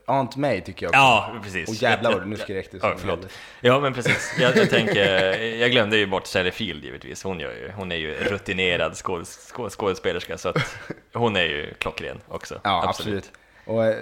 Aunt 0.06 0.36
May 0.36 0.60
tycker 0.60 0.86
jag 0.86 0.90
också. 0.90 0.98
Ja, 0.98 1.34
precis. 1.44 1.68
Och 1.68 1.74
jävlar 1.74 2.10
Jag- 2.10 2.18
vad 2.18 2.28
nu 2.28 2.36
skrek 2.36 2.68
du 2.72 2.78
Ja, 2.82 2.94
förlåt. 2.98 3.28
Ja, 3.60 3.80
men 3.80 3.94
precis. 3.94 4.34
Jag, 4.40 4.56
jag 4.56 4.70
tänker, 4.70 5.32
jag 5.42 5.70
glömde 5.70 5.96
ju 5.96 6.06
bort 6.06 6.26
Sally 6.26 6.50
Field 6.50 6.84
givetvis. 6.84 7.22
Hon, 7.22 7.40
gör 7.40 7.50
ju, 7.52 7.72
hon 7.76 7.92
är 7.92 7.96
ju 7.96 8.14
rutinerad 8.14 8.96
skådes, 8.96 9.52
skå- 9.52 9.70
skådespelerska, 9.70 10.38
så 10.38 10.48
att 10.48 10.76
hon 11.14 11.36
är 11.36 11.42
ju 11.42 11.74
klockren 11.78 12.20
också. 12.28 12.60
Ja, 12.64 12.88
absolut. 12.88 13.32
Och, 13.64 13.84
eh, 13.84 13.96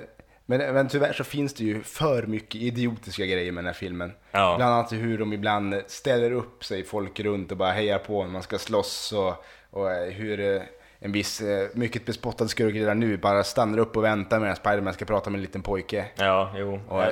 men, 0.47 0.75
men 0.75 0.89
tyvärr 0.89 1.13
så 1.13 1.25
finns 1.25 1.55
det 1.55 1.65
ju 1.65 1.83
för 1.83 2.23
mycket 2.23 2.61
idiotiska 2.61 3.27
grejer 3.27 3.53
med 3.53 3.65
den 3.65 3.67
här 3.67 3.81
filmen. 3.81 4.13
Ja. 4.31 4.55
Bland 4.57 4.75
annat 4.75 4.93
hur 4.93 5.19
de 5.19 5.33
ibland 5.33 5.75
ställer 5.87 6.33
upp 6.33 6.65
sig 6.65 6.85
folk 6.85 7.21
runt 7.21 7.51
och 7.51 7.57
bara 7.57 7.73
hejar 7.73 7.99
på 7.99 8.25
när 8.25 8.31
man 8.33 8.43
ska 8.43 8.59
slåss 8.59 9.13
och, 9.13 9.45
och 9.71 9.93
eh, 9.93 10.11
hur 10.13 10.41
eh, 10.57 10.63
en 10.99 11.13
viss 11.13 11.43
mycket 11.75 12.07
bespottad 12.07 12.49
skurk 12.49 12.75
redan 12.75 13.01
nu 13.01 13.17
bara 13.17 13.45
stannar 13.45 13.79
upp 13.79 13.97
och 13.97 14.05
väntar 14.05 14.41
medan 14.41 14.57
Spiderman 14.57 14.95
ska 14.95 15.05
prata 15.05 15.31
med 15.31 15.39
en 15.39 15.43
liten 15.43 15.63
pojke. 15.63 16.05
Ja, 16.17 16.53
jo. 16.57 16.81
Och, 16.89 17.03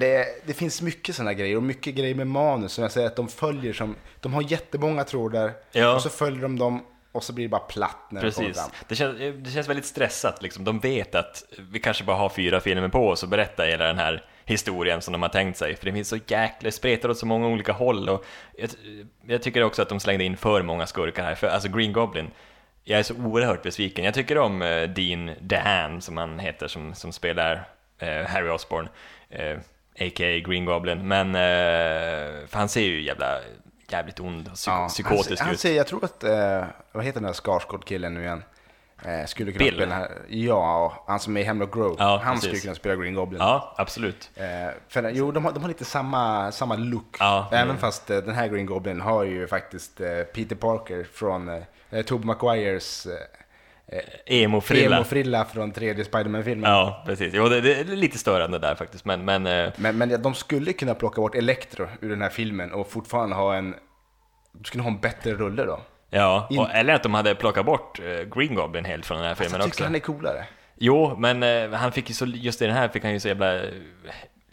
det, 0.00 0.26
det 0.46 0.52
finns 0.52 0.82
mycket 0.82 1.14
sådana 1.14 1.32
grejer 1.32 1.56
och 1.56 1.62
mycket 1.62 1.94
grejer 1.94 2.14
med 2.14 2.26
manus 2.26 2.72
som 2.72 2.82
jag 2.82 2.92
säger 2.92 3.06
att 3.06 3.16
de 3.16 3.28
följer 3.28 3.72
som, 3.72 3.94
de 4.20 4.34
har 4.34 4.42
jättemånga 4.52 5.04
trådar 5.04 5.52
Ja. 5.72 5.94
och 5.94 6.02
så 6.02 6.08
följer 6.08 6.42
de 6.42 6.58
dem 6.58 6.80
och 7.12 7.24
så 7.24 7.32
blir 7.32 7.44
det 7.44 7.48
bara 7.48 7.60
platt 7.60 8.06
när 8.10 8.22
de 8.22 8.30
kommer 8.30 8.48
Precis. 8.48 8.62
fram. 8.62 8.70
Det 8.88 8.94
känns, 8.96 9.18
det 9.44 9.50
känns 9.50 9.68
väldigt 9.68 9.86
stressat 9.86 10.42
liksom. 10.42 10.64
De 10.64 10.80
vet 10.80 11.14
att 11.14 11.44
vi 11.70 11.80
kanske 11.80 12.04
bara 12.04 12.16
har 12.16 12.28
fyra 12.28 12.60
filmer 12.60 12.88
på 12.88 13.08
oss 13.08 13.24
att 13.24 13.30
berätta 13.30 13.62
hela 13.62 13.84
den 13.84 13.98
här 13.98 14.24
historien 14.44 15.02
som 15.02 15.12
de 15.12 15.22
har 15.22 15.28
tänkt 15.28 15.58
sig. 15.58 15.76
För 15.76 15.86
det 15.86 15.92
finns 15.92 16.08
så 16.08 16.18
jäkla, 16.26 16.70
spretar 16.70 17.08
åt 17.08 17.18
så 17.18 17.26
många 17.26 17.46
olika 17.46 17.72
håll 17.72 18.08
och 18.08 18.24
jag, 18.58 18.70
jag 19.26 19.42
tycker 19.42 19.62
också 19.62 19.82
att 19.82 19.88
de 19.88 20.00
slängde 20.00 20.24
in 20.24 20.36
för 20.36 20.62
många 20.62 20.86
skurkar 20.86 21.22
här. 21.24 21.34
För 21.34 21.46
alltså 21.46 21.68
Green 21.68 21.92
Goblin, 21.92 22.30
jag 22.84 22.98
är 22.98 23.02
så 23.02 23.14
oerhört 23.14 23.62
besviken. 23.62 24.04
Jag 24.04 24.14
tycker 24.14 24.38
om 24.38 24.62
eh, 24.62 24.88
Dean 24.88 25.30
DeHaan 25.40 26.00
som 26.00 26.16
han 26.16 26.38
heter 26.38 26.68
som, 26.68 26.94
som 26.94 27.12
spelar 27.12 27.68
eh, 27.98 28.26
Harry 28.26 28.48
Osborn, 28.48 28.88
eh, 29.30 29.56
a.k.a. 30.00 30.38
Green 30.38 30.64
Goblin. 30.64 31.08
Men, 31.08 31.34
eh, 31.34 32.46
för 32.46 32.58
han 32.58 32.68
ser 32.68 32.80
ju 32.80 33.02
jävla, 33.02 33.38
jävligt 33.92 34.20
ond 34.20 34.48
psyk- 34.48 34.70
Ja, 34.70 34.88
psykotisk 34.88 35.30
han, 35.40 35.46
han 35.46 35.54
ut. 35.54 35.60
säger, 35.60 35.76
jag 35.76 35.86
tror 35.86 36.04
att, 36.04 36.24
eh, 36.24 36.64
vad 36.92 37.04
heter 37.04 37.20
den 37.20 37.26
där 37.26 37.32
Skarsgård-killen 37.32 38.14
nu 38.14 38.22
igen? 38.22 38.44
Eh, 39.04 39.26
skulle 39.26 39.52
kunna 39.52 39.64
Bill. 39.64 39.74
spela 39.74 39.94
här, 39.94 40.10
ja, 40.28 41.04
han 41.06 41.20
som 41.20 41.36
är 41.36 41.40
i 41.40 41.44
Hemlock 41.44 41.74
Grove. 41.74 41.94
Ja, 41.98 42.20
han 42.24 42.34
precis. 42.34 42.48
skulle 42.48 42.60
kunna 42.60 42.74
spela 42.74 42.96
Green 42.96 43.14
Goblin. 43.14 43.40
Ja, 43.40 43.74
absolut. 43.76 44.30
Eh, 44.34 44.44
för, 44.88 45.08
jo, 45.10 45.32
de 45.32 45.44
har, 45.44 45.52
de 45.52 45.62
har 45.62 45.68
lite 45.68 45.84
samma, 45.84 46.52
samma 46.52 46.76
look. 46.76 47.16
Ja, 47.18 47.48
Även 47.52 47.64
mm. 47.68 47.78
fast 47.78 48.10
eh, 48.10 48.18
den 48.18 48.34
här 48.34 48.48
Green 48.48 48.66
Goblin 48.66 49.00
har 49.00 49.22
ju 49.24 49.46
faktiskt 49.46 50.00
eh, 50.00 50.08
Peter 50.34 50.56
Parker 50.56 51.06
från 51.12 51.48
eh, 51.90 52.02
Tobey 52.02 52.26
Maguires 52.26 53.06
eh, 53.06 53.12
Emo-frilla. 54.26 54.96
emo-frilla 54.96 55.44
från 55.44 55.72
tredje 55.72 56.04
Spiderman-filmen. 56.04 56.70
Ja, 56.70 57.02
precis. 57.06 57.34
Jo, 57.34 57.48
det, 57.48 57.60
det 57.60 57.80
är 57.80 57.84
lite 57.84 58.18
störande 58.18 58.58
där 58.58 58.74
faktiskt, 58.74 59.04
men, 59.04 59.24
men 59.24 59.46
eh, 59.46 59.72
Men, 59.76 59.98
men 59.98 60.22
de 60.22 60.34
skulle 60.34 60.72
kunna 60.72 60.94
plocka 60.94 61.20
bort 61.20 61.34
Electro 61.34 61.88
ur 62.00 62.10
den 62.10 62.22
här 62.22 62.28
filmen 62.28 62.72
och 62.72 62.90
fortfarande 62.90 63.36
ha 63.36 63.54
en... 63.54 63.74
De 64.52 64.64
skulle 64.64 64.82
ha 64.82 64.90
en 64.90 65.00
bättre 65.00 65.32
rulle 65.34 65.64
då. 65.64 65.80
ja, 66.10 66.48
och, 66.58 66.70
eller 66.70 66.94
att 66.94 67.02
de 67.02 67.14
hade 67.14 67.34
plockat 67.34 67.66
bort 67.66 68.00
eh, 68.00 68.04
Green 68.38 68.54
Goblin 68.54 68.84
helt 68.84 69.06
från 69.06 69.18
den 69.18 69.26
här 69.26 69.34
filmen 69.34 69.52
jag 69.52 69.62
tycker 69.62 69.74
också. 69.74 69.84
han 69.84 69.94
är 69.94 69.98
coolare. 69.98 70.44
Jo, 70.76 71.16
men 71.18 71.42
eh, 71.42 71.70
han 71.70 71.92
fick 71.92 72.08
ju 72.08 72.14
så, 72.14 72.26
just 72.26 72.62
i 72.62 72.66
den 72.66 72.74
här 72.74 72.88
fick 72.88 73.02
han 73.02 73.12
ju 73.12 73.20
så 73.20 73.28
jävla 73.28 73.54
eh, 73.62 73.68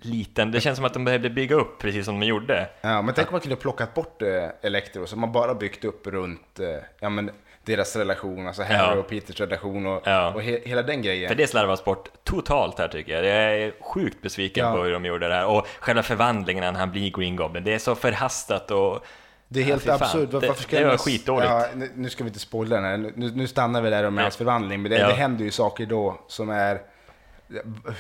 liten. 0.01 0.51
Det 0.51 0.61
känns 0.61 0.75
som 0.75 0.85
att 0.85 0.93
de 0.93 1.05
behövde 1.05 1.29
bygga 1.29 1.55
upp 1.55 1.79
precis 1.79 2.05
som 2.05 2.19
de 2.19 2.25
gjorde. 2.25 2.69
Ja, 2.81 3.01
men 3.01 3.15
tänk 3.15 3.27
om 3.27 3.31
man 3.31 3.41
kunde 3.41 3.55
plockat 3.55 3.93
bort 3.93 4.21
eh, 4.21 4.49
Electro, 4.61 5.05
så 5.07 5.17
man 5.17 5.31
bara 5.31 5.53
byggt 5.55 5.85
upp 5.85 6.07
runt 6.07 6.59
eh, 6.59 6.67
ja, 6.99 7.09
men 7.09 7.31
deras 7.69 7.95
relation, 7.95 8.47
alltså 8.47 8.63
Harry 8.63 8.77
Ja. 8.77 8.93
och 8.95 9.07
Peters 9.09 9.39
relation 9.39 9.85
och, 9.85 10.01
Ja. 10.05 10.33
och 10.33 10.41
he, 10.43 10.59
hela 10.65 10.81
den 10.83 11.01
grejen. 11.01 11.27
För 11.27 11.35
det 11.35 11.47
slarvas 11.47 11.83
bort 11.85 12.09
totalt 12.23 12.79
här 12.79 12.87
tycker 12.87 13.11
jag. 13.11 13.25
Jag 13.25 13.61
är 13.61 13.73
sjukt 13.81 14.21
besviken 14.21 14.65
Ja. 14.65 14.73
på 14.75 14.83
hur 14.83 14.91
de 14.93 15.05
gjorde 15.05 15.27
det 15.27 15.33
här. 15.33 15.45
Och 15.45 15.67
själva 15.79 16.03
förvandlingen 16.03 16.73
när 16.73 16.79
han 16.79 16.91
blir 16.91 17.11
Green 17.11 17.35
Goblin, 17.35 17.63
det 17.63 17.73
är 17.73 17.79
så 17.79 17.95
förhastat 17.95 18.71
och... 18.71 19.05
Det 19.51 19.59
är 19.59 19.63
helt 19.63 19.85
Ja, 19.85 19.93
absurt. 19.93 20.31
Det- 20.31 20.47
Varför 20.47 20.63
ska 20.63 20.79
det 20.79 20.85
var 20.85 20.97
skitdåligt. 20.97 21.49
Ja, 21.49 21.65
nu, 21.95 22.09
ska 22.09 22.23
vi 22.23 22.27
inte 22.27 22.39
spoila 22.39 22.75
den 22.75 22.85
här. 22.85 22.97
Nu, 22.97 23.31
nu 23.35 23.47
stannar 23.47 23.81
vi 23.81 23.89
där 23.89 24.03
Ja. 24.03 24.09
hans 24.21 24.37
förvandling. 24.37 24.81
Men 24.81 24.91
det, 24.91 24.97
Ja. 24.97 25.07
det 25.07 25.13
händer 25.13 25.45
ju 25.45 25.51
saker 25.51 25.85
då 25.85 26.19
som 26.27 26.49
är... 26.49 26.81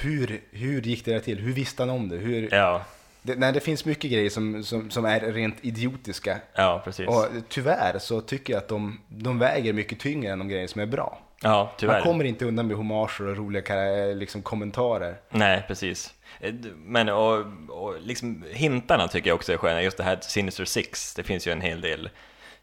Hur, 0.01 0.41
hur 0.51 0.81
gick 0.81 1.05
det 1.05 1.11
där 1.13 1.19
till? 1.19 1.39
Hur 1.39 1.53
visste 1.53 1.81
han 1.81 1.89
om 1.89 2.09
det? 2.09 2.15
Hur, 2.15 2.49
Ja, 2.53 2.81
det 3.21 3.35
nej, 3.35 3.53
det 3.53 3.59
finns 3.59 3.85
mycket 3.85 4.11
grejer 4.11 4.29
som, 4.29 4.63
som, 4.63 4.89
som 4.89 5.05
är 5.05 5.19
rent 5.19 5.55
idiotiska. 5.65 6.37
ja 6.55 6.81
precis. 6.85 7.07
Och 7.07 7.25
tyvärr 7.49 7.99
så 7.99 8.21
tycker 8.21 8.53
jag 8.53 8.57
att 8.61 8.67
de, 8.67 8.99
de 9.07 9.39
väger 9.39 9.73
mycket 9.73 9.99
tyngre 9.99 10.31
än 10.31 10.39
de 10.39 10.47
grejer 10.47 10.67
som 10.67 10.81
är 10.81 10.85
bra. 10.85 11.19
Ja, 11.41 11.71
tyvärr. 11.77 11.93
Man 11.93 12.03
kommer 12.03 12.23
inte 12.23 12.45
undan 12.45 12.67
med 12.67 12.77
hommager 12.77 13.27
och 13.27 13.37
roliga 13.37 13.61
kara- 13.61 14.13
liksom, 14.13 14.41
kommentarer. 14.41 15.15
Nej, 15.29 15.63
precis. 15.67 16.13
Eh, 16.39 16.53
Men 16.75 17.09
och, 17.09 17.45
och 17.69 17.95
liksom 18.01 18.43
hintarna 18.51 19.07
tycker 19.07 19.29
jag 19.29 19.35
också 19.35 19.53
är 19.53 19.57
sköna. 19.57 19.81
Just 19.83 19.97
det 19.97 20.03
här 20.03 20.17
Sinister 20.21 20.65
Six, 20.65 21.13
det 21.15 21.23
finns 21.23 21.47
ju 21.47 21.51
en 21.51 21.61
hel 21.61 21.81
del 21.81 22.09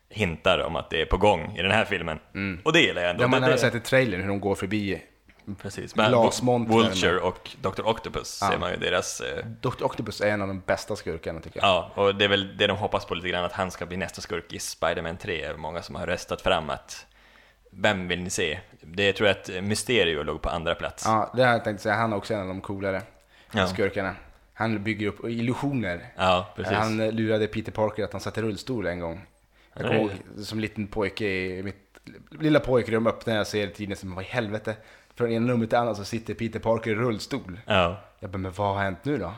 hintar 0.09 0.59
om 0.59 0.77
att 0.77 0.91
det 0.91 1.01
är 1.01 1.07
på 1.07 1.17
gång 1.17 1.57
i 1.59 1.63
den 1.63 1.71
här 1.71 1.85
filmen. 1.85 2.19
Och 2.65 2.73
det 2.73 2.81
gillar 2.81 3.03
jag 3.03 3.11
ändå. 3.11 3.25
Ja, 3.25 3.29
man 3.29 3.43
har 3.43 3.51
det, 3.51 3.59
sett 3.59 3.75
i 3.75 3.81
trailern 3.81 4.21
hur 4.21 4.29
de 4.29 4.41
går 4.41 4.55
förbi. 4.55 5.03
Precis. 5.62 5.97
Men 5.97 6.11
glasmontrar 6.11 6.76
Vulture 6.76 7.18
och 7.20 7.51
Dr. 7.62 7.82
Octopus 7.86 8.38
Ja. 8.42 8.51
ser 8.51 8.59
man 8.59 8.70
ju 8.70 8.76
deras... 8.76 9.20
eh, 9.20 9.47
Dr. 9.61 9.84
Octopus 9.84 10.20
är 10.20 10.26
en 10.28 10.42
av 10.42 10.49
de 10.49 10.61
bästa 10.61 10.97
skurkarna 10.97 11.40
tycker 11.40 11.61
jag. 11.61 11.68
Ja, 11.68 11.90
och 11.94 12.14
det 12.14 12.24
är 12.24 12.28
väl 12.28 12.57
det 12.57 12.66
de 12.66 12.76
hoppas 12.76 13.05
på 13.05 13.14
lite 13.14 13.28
grann, 13.28 13.44
att 13.44 13.53
han 13.53 13.70
ska 13.70 13.86
bli 13.86 13.97
nästa 13.97 14.20
skurk 14.20 14.53
i 14.53 14.59
Spider-Man 14.59 15.16
3. 15.16 15.36
Det 15.36 15.44
är 15.44 15.57
många 15.57 15.82
som 15.82 15.94
har 15.94 16.07
röstat 16.07 16.40
fram 16.42 16.70
att 16.70 17.07
vem 17.70 18.09
vill 18.09 18.22
ni 18.22 18.30
se? 18.30 18.59
Det 18.80 19.12
tror 19.12 19.28
jag 19.28 19.36
att 19.36 19.64
Mysterio 19.64 20.22
låg 20.22 20.42
på 20.42 20.49
andra 20.49 20.74
plats. 20.74 21.03
Ja, 21.07 21.32
det 21.36 21.42
har 21.44 21.53
jag 21.53 21.64
tänkt 21.64 21.80
säga. 21.82 21.94
Han 21.94 22.12
är 22.12 22.16
också 22.16 22.34
en 22.34 22.40
av 22.40 22.47
de 22.49 22.61
coolare 22.61 23.03
Ja. 23.53 23.66
skurkarna. 23.66 24.14
Han 24.55 24.84
bygger 24.84 25.07
upp 25.09 25.24
illusioner. 25.24 26.12
Ja, 26.16 26.53
precis. 26.57 26.72
Han 26.72 27.01
eh, 27.01 27.12
lurade 27.12 27.47
Peter 27.47 27.72
Parker 27.72 28.05
att 28.05 28.12
han 28.12 28.20
satt 28.20 28.38
i 28.38 28.42
rullstol 28.42 28.86
en 28.86 29.01
gång. 29.01 29.26
Jag 29.74 29.82
kommer 29.82 30.01
ihåg 30.01 30.11
som 30.38 30.61
liten 30.61 30.86
pojke 30.86 31.24
i 31.26 31.62
mitt 31.62 31.76
lilla 32.40 32.61
pojkrum 32.61 33.07
öppnar 33.07 33.36
jag 33.36 33.47
ser 33.47 33.66
tidningen 33.66 33.97
som 33.97 34.14
vad 34.14 34.24
i 34.24 34.28
helvete. 34.28 34.74
Från 35.17 35.31
ena 35.31 35.53
rummet 35.53 35.69
till 35.71 35.79
annat 35.79 35.97
så 35.97 36.05
sitter 36.05 36.35
Peter 36.35 36.59
Parker 36.59 36.91
i 36.91 36.95
rullstol. 36.95 37.61
Ja, 37.67 38.01
Jag 38.21 38.31
bara, 38.31 38.39
men 38.39 38.53
vad 38.53 38.75
har 38.75 38.83
hänt 38.83 38.99
nu 39.03 39.19
då? 39.19 39.33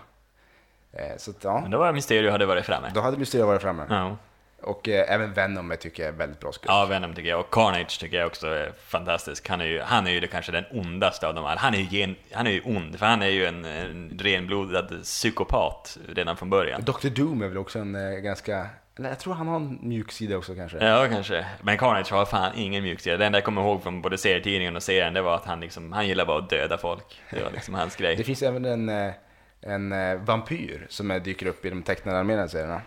Eh, 0.93 1.17
så 1.19 1.31
att, 1.31 1.45
ja, 1.45 1.61
men 1.61 1.71
då 1.71 1.79
var 1.79 1.93
Mysterio 1.93 2.31
hade 2.31 2.47
varit 2.47 2.67
framme. 2.67 2.91
då 2.95 3.01
hade 3.01 3.17
Mysterio 3.17 3.47
varit 3.47 3.63
framme. 3.63 3.87
Ja. 3.91 4.17
Och 4.63 4.89
eh, 4.89 5.15
även 5.15 5.33
Venom 5.33 5.75
tycker 5.81 6.03
jag 6.03 6.15
är 6.15 6.19
väldigt 6.19 6.41
bra 6.41 6.53
skurk. 6.53 6.71
Ja, 6.71 6.87
Venom 6.87 7.15
tycker 7.15 7.29
jag. 7.29 7.41
Och 7.41 7.51
Carnage 7.51 8.01
tycker 8.01 8.17
jag 8.17 8.27
också 8.27 8.47
är 8.47 8.73
fantastisk. 8.87 9.49
Han 9.49 9.61
är 9.61 9.65
ju, 9.65 9.81
han 9.81 10.07
är 10.07 10.11
ju 10.11 10.21
det, 10.21 10.27
kanske 10.27 10.53
den 10.53 10.65
ondaste 10.73 11.29
av 11.29 11.35
dem 11.35 11.45
alla. 11.45 11.61
Han 11.61 11.75
är 11.75 11.79
ju, 11.79 11.85
gen, 11.99 12.17
han 12.33 12.47
är 12.47 12.51
ju 12.51 12.61
ond, 12.61 12.99
för 12.99 13.07
han 13.07 13.23
är 13.23 13.27
ju 13.27 13.47
en, 13.47 13.65
en 13.65 14.19
renblodad 14.23 15.03
psykopat 15.03 15.99
redan 16.09 16.37
från 16.37 16.51
början. 16.51 16.83
Dr. 16.85 17.09
Doom 17.09 17.43
är 17.43 17.49
väl 17.49 17.59
också 17.59 17.79
en 17.79 17.95
eh, 17.95 18.19
ganska... 18.19 18.67
Jag 18.99 19.19
tror 19.19 19.35
han 19.35 19.49
har 19.49 19.57
en 19.57 19.79
mjuk 19.83 20.13
sida 20.13 20.37
också 20.37 20.55
kanske. 20.55 20.79
Ja, 20.87 21.07
kanske. 21.11 21.47
Men 21.63 21.79
Carnage 21.79 22.13
har 22.13 22.25
fan 22.27 22.53
ingen 22.57 22.83
mjuk 22.83 23.01
sida. 23.01 23.17
Det 23.17 23.27
enda 23.27 23.39
jag 23.39 23.45
kommer 23.45 23.63
ihåg 23.63 23.83
från 23.83 24.03
både 24.03 24.19
serietidningen 24.19 24.77
och 24.77 24.83
serien, 24.83 25.15
det 25.15 25.23
var 25.23 25.35
att 25.35 25.45
han 25.45 25.61
liksom, 25.61 25.93
han 25.93 26.07
gillar 26.09 26.25
bara 26.27 26.39
att 26.39 26.51
döda 26.51 26.79
folk. 26.79 27.21
Det 27.31 27.43
var 27.43 27.51
liksom 27.51 27.75
hans 27.75 27.97
Det 27.97 28.03
grej. 28.03 28.25
finns 28.25 28.43
även 28.43 28.65
en, 28.65 28.89
eh, 28.89 29.13
en 29.61 29.93
eh, 29.93 30.15
vampyr 30.17 30.87
som 30.89 31.21
dyker 31.25 31.47
upp 31.47 31.65
i 31.65 31.71
de 31.71 31.83
tecknade 31.83 32.19
animerade 32.19 32.49
serierna. 32.49 32.81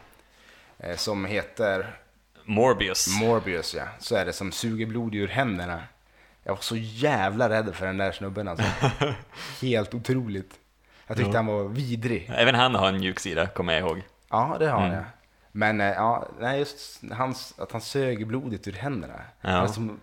Eh, 0.79 0.95
Som 0.95 1.25
heter 1.25 1.95
Morbius. 2.45 3.07
Morbius, 3.21 3.75
ja. 3.75 3.83
Så 3.99 4.15
är 4.15 4.25
det, 4.25 4.33
som 4.33 4.51
suger 4.51 4.85
blod 4.85 5.15
ur 5.15 5.27
händerna. 5.27 5.83
Jag 6.43 6.53
var 6.53 6.61
så 6.61 6.75
jävla 6.77 7.49
rädd 7.49 7.75
för 7.75 7.85
den 7.85 7.97
där 7.97 8.11
snubben 8.11 8.47
alltså. 8.47 8.65
Helt 9.61 9.93
otroligt. 9.93 10.53
Jag 11.07 11.17
tyckte 11.17 11.31
Ja. 11.31 11.37
han 11.37 11.45
var 11.45 11.63
vidrig. 11.63 12.31
Även 12.35 12.55
han 12.55 12.75
har 12.75 12.87
en 12.87 12.99
mjuk 12.99 13.19
sida, 13.19 13.47
kommer 13.47 13.73
jag 13.73 13.79
ihåg. 13.81 14.01
Ja, 14.29 14.55
det 14.59 14.67
har 14.69 14.79
han 14.79 14.89
Mm. 14.91 14.97
ja. 14.99 15.05
Men 15.51 15.81
eh, 15.81 15.87
ja, 15.87 16.27
nej, 16.39 16.59
just 16.59 17.01
hans, 17.11 17.59
att 17.59 17.71
han 17.71 17.81
sög 17.81 18.27
blodet 18.27 18.67
ur 18.67 18.73
händerna. 18.73 19.21
Ja. 19.41 19.49
Han 19.49 19.63
är 19.63 19.67
som, 19.67 19.99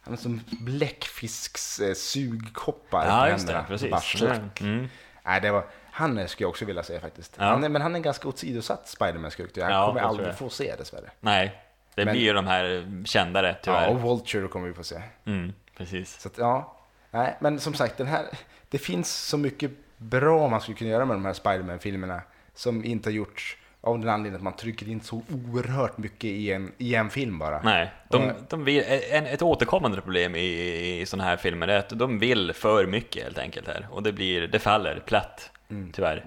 han 0.00 0.12
är 0.14 0.18
som 0.18 0.40
bläckfisks 0.60 1.80
eh, 1.80 1.94
sugkoppar 1.94 3.06
Ja, 3.06 3.22
på 3.22 3.28
just 3.30 3.46
det. 3.46 3.52
händerna. 3.52 3.68
Precis. 3.68 3.90
Bara 3.90 4.00
slack. 4.00 4.60
Mm. 4.60 4.88
Nej, 5.24 5.40
det 5.40 5.50
var, 5.50 5.64
han 5.90 6.18
eh, 6.18 6.26
skulle 6.26 6.44
jag 6.44 6.50
också 6.50 6.64
vilja 6.64 6.82
se 6.82 7.00
faktiskt. 7.00 7.34
Ja. 7.38 7.44
Han 7.44 7.64
är, 7.64 7.68
men 7.68 7.82
han 7.82 7.92
är 7.92 7.96
en 7.96 8.02
ganska 8.02 8.28
åsidosatt 8.28 8.86
Spiderman-skurk. 8.88 9.50
Jag 9.54 9.70
Ja, 9.70 9.86
kommer 9.86 10.00
aldrig 10.00 10.34
få 10.34 10.50
se 10.50 10.74
dessvärre. 10.76 11.10
Nej, 11.20 11.62
det 11.94 12.04
Men- 12.04 12.12
blir 12.12 12.22
ju 12.24 12.32
de 12.32 12.46
här 12.46 12.92
kändare, 13.04 13.56
tyvärr. 13.62 13.82
Ja, 13.82 13.88
och 13.88 14.02
Vulture 14.02 14.48
kommer 14.48 14.68
vi 14.68 14.74
få 14.74 14.84
se. 14.84 15.02
Mm, 15.24 15.52
precis. 15.76 16.20
Så 16.20 16.28
att, 16.28 16.38
ja. 16.38 16.76
Nej, 17.10 17.36
men 17.40 17.60
som 17.60 17.74
sagt, 17.74 17.96
den 17.96 18.06
här, 18.06 18.26
det 18.68 18.78
finns 18.78 19.16
så 19.16 19.38
mycket 19.38 19.70
bra 19.96 20.48
man 20.48 20.60
skulle 20.60 20.76
kunna 20.78 20.90
göra 20.90 21.04
med 21.04 21.16
de 21.16 21.24
här 21.24 21.32
Spiderman-filmerna 21.32 22.20
som 22.54 22.84
inte 22.84 23.08
har 23.08 23.14
gjorts. 23.14 23.56
Av 23.80 23.98
den 23.98 24.08
anledningen 24.08 24.36
att 24.36 24.42
man 24.42 24.56
trycker 24.56 24.88
in 24.88 25.00
så 25.00 25.22
oerhört 25.32 25.98
mycket 25.98 26.24
i 26.24 26.52
en, 26.52 26.72
i 26.78 26.94
en 26.94 27.10
film 27.10 27.38
bara. 27.38 27.62
Nej, 27.62 27.92
de, 28.10 28.22
Och- 28.30 28.36
de 28.48 28.64
vill, 28.64 28.84
en, 29.10 29.26
ett 29.26 29.42
återkommande 29.42 30.00
problem 30.00 30.34
i, 30.36 31.00
i 31.00 31.06
sådana 31.06 31.28
här 31.28 31.36
filmer 31.36 31.68
är 31.68 31.78
att 31.78 31.88
de 31.88 32.18
vill 32.18 32.52
för 32.52 32.86
mycket 32.86 33.22
helt 33.22 33.38
enkelt 33.38 33.66
här. 33.66 33.86
Och 33.90 34.02
det 34.02 34.12
blir, 34.12 34.46
det 34.48 34.58
faller 34.58 35.00
platt, 35.06 35.50
Mm. 35.70 35.92
tyvärr. 35.92 36.24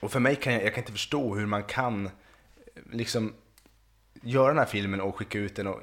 Och 0.00 0.12
för 0.12 0.20
mig 0.20 0.36
kan 0.36 0.52
jag, 0.52 0.64
jag 0.64 0.74
kan 0.74 0.82
inte 0.82 0.92
förstå 0.92 1.34
hur 1.34 1.46
man 1.46 1.62
kan 1.62 2.10
liksom 2.92 3.34
göra 4.22 4.48
den 4.48 4.58
här 4.58 4.64
filmen 4.64 5.00
och 5.00 5.16
skicka 5.16 5.38
ut 5.38 5.56
den 5.56 5.66
och 5.66 5.80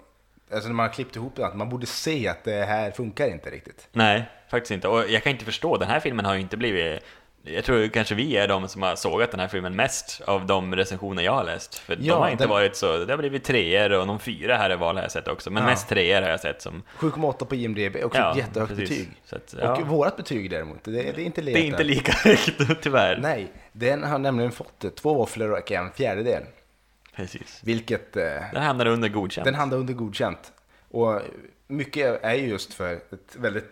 Alltså 0.54 0.68
när 0.70 0.76
man 0.76 0.86
har 0.88 0.94
klippt 0.94 1.16
ihop 1.16 1.36
den, 1.36 1.46
att 1.46 1.56
man 1.56 1.70
borde 1.70 1.86
se 1.86 2.28
att 2.28 2.44
det 2.44 2.66
här 2.66 2.92
funkar 2.92 3.28
inte 3.28 3.50
riktigt. 3.50 3.88
Nej, 3.92 4.24
faktiskt 4.50 4.72
inte. 4.72 4.88
Och 4.88 5.10
jag 5.10 5.24
kan 5.24 5.32
inte 5.32 5.46
förstå, 5.46 5.78
den 5.78 5.90
här 5.90 6.00
filmen 6.00 6.26
har 6.26 6.34
ju 6.34 6.40
inte 6.42 6.58
blivit... 6.58 7.04
Jag 7.46 7.64
tror 7.66 7.88
kanske 7.88 8.16
vi 8.16 8.38
är 8.38 8.48
de 8.48 8.68
som 8.68 8.82
har 8.82 8.96
sågat 8.96 9.32
den 9.32 9.40
här 9.40 9.48
filmen 9.48 9.76
mest 9.76 10.22
av 10.28 10.46
de 10.46 10.76
recensioner 10.76 11.24
jag 11.24 11.32
har 11.32 11.44
läst. 11.44 11.76
För 11.76 11.98
Ja, 12.02 12.14
de 12.14 12.22
har 12.22 12.30
inte 12.30 12.44
den- 12.44 12.50
varit 12.50 12.76
så... 12.76 13.06
Det 13.06 13.14
har 13.14 13.18
blivit 13.18 13.44
treor 13.44 13.92
och 14.00 14.08
någon 14.08 14.20
fyra 14.20 14.58
här 14.58 14.72
i 14.72 14.76
val 14.76 14.96
har 14.96 15.04
jag 15.04 15.12
sett 15.12 15.28
också. 15.28 15.52
Men 15.52 15.64
Ja. 15.64 15.70
mest 15.70 15.90
treor 15.90 16.22
har 16.22 16.30
jag 16.30 16.40
sett 16.40 16.62
som... 16.62 16.84
7,8 16.98 17.46
på 17.46 17.56
IMDB 17.56 17.96
och 17.96 18.16
Ja, 18.16 18.32
ett 18.32 18.38
jättehögt 18.38 18.76
precis. 18.76 18.90
betyg. 18.90 19.10
Att, 19.30 19.56
ja. 19.62 19.76
Och 19.82 19.88
vårat 19.88 20.18
betyg 20.18 20.50
däremot, 20.50 20.84
det, 20.84 20.92
det 20.92 21.00
är 21.10 21.20
inte 21.20 21.42
Det 21.42 21.52
är 21.52 21.58
inte 21.64 21.84
lika. 21.84 22.12
lika 22.14 22.30
högt, 22.30 22.82
tyvärr. 22.84 23.18
Nej, 23.22 23.52
den 23.72 24.04
har 24.04 24.20
nämligen 24.20 24.52
fått 24.52 24.84
eh, 24.84 24.90
två 24.90 25.14
våfflor 25.14 25.52
och 25.52 25.72
en 25.72 25.92
fjärdedel. 25.92 26.44
Precis. 27.16 27.60
Vilket 27.64 28.18
eh, 28.18 28.24
Den 28.54 28.64
hamnar 28.64 28.86
under 28.86 29.10
godkänt. 29.10 29.46
den 29.46 29.56
hamnar 29.56 29.78
under 29.78 29.94
godkänt. 29.94 30.52
Och 30.92 31.22
mycket 31.68 32.24
är 32.24 32.34
ju 32.34 32.48
just 32.48 32.74
för 32.74 32.94
ett 32.94 33.36
väldigt 33.36 33.70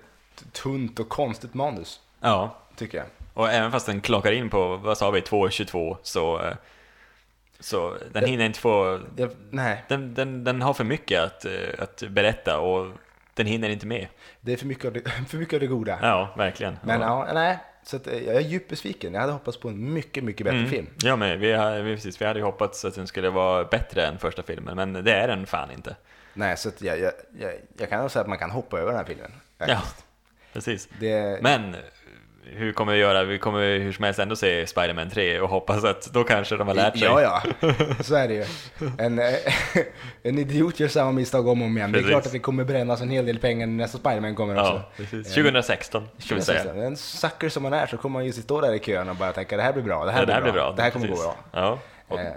tunt 0.51 0.99
och 0.99 1.09
konstigt 1.09 1.53
manus, 1.53 1.99
Ja, 2.21 2.55
tycker 2.75 2.97
jag. 2.97 3.07
Och 3.33 3.49
även 3.51 3.71
fast 3.71 3.85
den 3.85 4.01
klockar 4.01 4.31
in 4.31 4.49
på, 4.49 4.77
vad 4.77 4.97
sa 4.97 5.11
vi, 5.11 5.19
2.22 5.21 5.97
så... 6.03 6.39
eh, 6.39 6.53
Så 7.59 7.97
den 8.11 8.25
hinner 8.25 8.45
inte 8.45 8.59
få... 8.59 8.99
jag 9.15 9.31
nej, 9.49 9.83
Den, 9.87 10.13
den, 10.13 10.43
den 10.43 10.61
har 10.61 10.73
för 10.73 10.83
mycket 10.83 11.21
att, 11.21 11.45
eh, 11.45 11.51
att 11.79 12.03
berätta 12.09 12.59
och 12.59 12.91
den 13.33 13.45
hinner 13.45 13.69
inte 13.69 13.85
med. 13.87 14.07
det 14.41 14.53
är 14.53 14.57
för 14.57 14.65
mycket 14.65 14.85
av 14.85 14.93
det, 14.93 15.09
för 15.27 15.37
mycket 15.37 15.53
av 15.53 15.59
det 15.59 15.67
goda. 15.67 15.99
Ja, 16.01 16.33
verkligen. 16.37 16.77
Men 16.83 17.01
ja. 17.01 17.25
ja, 17.27 17.33
nej. 17.33 17.57
Så 17.83 17.95
att, 17.95 18.07
eh, 18.07 18.17
jag 18.23 18.35
är 18.35 18.39
djupt 18.39 18.69
besviken. 18.69 19.13
Jag 19.13 19.21
hade 19.21 19.33
hoppats 19.33 19.57
på 19.59 19.69
en 19.69 19.93
mycket, 19.93 20.23
mycket 20.23 20.45
bättre 20.45 20.65
film. 20.65 20.87
Ja, 21.03 21.15
men 21.15 21.39
vi, 21.39 21.51
har, 21.51 21.79
vi, 21.79 21.95
precis, 21.95 22.21
vi 22.21 22.25
hade 22.25 22.39
ju 22.39 22.45
hoppats 22.45 22.85
att 22.85 22.95
den 22.95 23.07
skulle 23.07 23.29
vara 23.29 23.63
bättre 23.63 24.05
än 24.07 24.17
första 24.17 24.43
filmen, 24.43 24.75
men 24.75 24.93
det 25.05 25.13
är 25.13 25.27
den 25.27 25.45
fan 25.45 25.71
inte. 25.71 25.95
Nej, 26.33 26.57
så 26.57 26.69
jag, 26.79 26.99
jag, 26.99 27.11
jag, 27.39 27.51
jag 27.77 27.89
kan 27.89 28.09
säga 28.09 28.21
att 28.21 28.29
man 28.29 28.37
kan 28.37 28.51
hoppa 28.51 28.77
över 28.79 28.87
den 28.91 28.97
här 28.97 29.05
filmen. 29.05 29.31
Ja, 29.57 29.65
faktiskt. 29.67 30.05
precis. 30.53 30.89
Det, 30.99 31.39
Men 31.41 31.75
hur 32.45 32.71
kommer 32.73 32.93
vi 32.93 32.99
göra? 32.99 33.23
Vi 33.23 33.37
kommer 33.39 33.79
hur 33.79 33.91
som 33.91 34.03
helst 34.05 34.19
ändå 34.19 34.35
se 34.35 34.65
Spider-Man 34.67 35.09
3 35.09 35.39
och 35.39 35.49
hoppas 35.49 35.83
att 35.83 36.05
då 36.13 36.23
kanske 36.23 36.57
de 36.57 36.67
har 36.67 36.75
lärt 36.75 36.97
sig. 36.97 37.03
Ja, 37.07 37.21
ja. 37.21 37.41
Så 38.03 38.15
är 38.15 38.27
det 38.27 38.33
ju. 38.33 38.45
En, 38.97 39.19
eh, 39.19 39.25
en 40.23 40.37
idiot 40.37 40.79
gör 40.79 40.87
samma 40.87 41.11
misstag 41.11 41.47
om 41.47 41.61
och 41.61 41.67
om 41.67 41.77
igen. 41.77 41.91
Det 41.91 41.97
är 41.97 41.99
Precis. 41.99 42.11
klart 42.11 42.25
att 42.25 42.31
det 42.31 42.39
kommer 42.39 42.63
brännas 42.63 43.01
en 43.01 43.09
hel 43.09 43.25
del 43.25 43.39
pengar 43.39 43.67
när 43.67 43.73
nästa 43.73 43.97
Spiderman 43.97 44.35
kommer 44.35 44.55
Ja, 44.55 44.61
också. 44.73 44.83
precis. 44.97 45.33
2016 45.35 46.07
ska 46.17 46.35
vi 46.35 46.41
säga. 46.41 46.73
En 46.73 46.97
sucker 46.97 47.49
som 47.49 47.63
man 47.63 47.73
är 47.73 47.85
så 47.87 47.97
kommer 47.97 48.13
man 48.19 48.25
ju 48.25 48.31
stå 48.31 48.61
där 48.61 48.73
i 48.73 48.79
kön 48.79 49.09
och 49.09 49.15
bara 49.15 49.31
tänka 49.31 49.57
det 49.57 49.63
här 49.63 49.73
blir 49.73 49.83
bra, 49.83 50.05
det 50.05 50.11
här, 50.11 50.19
Ja, 50.19 50.25
det 50.25 50.33
här 50.33 50.41
blir, 50.41 50.51
blir 50.51 50.61
bra, 50.61 50.67
bra. 50.69 50.75
det 50.75 50.81
här 50.81 50.89
kommer 50.89 51.07
precis. 51.07 51.23
gå 51.25 51.29
bra. 51.51 51.61
Ja. 51.61 51.79
Och, 52.07 52.19
Eh, 52.19 52.27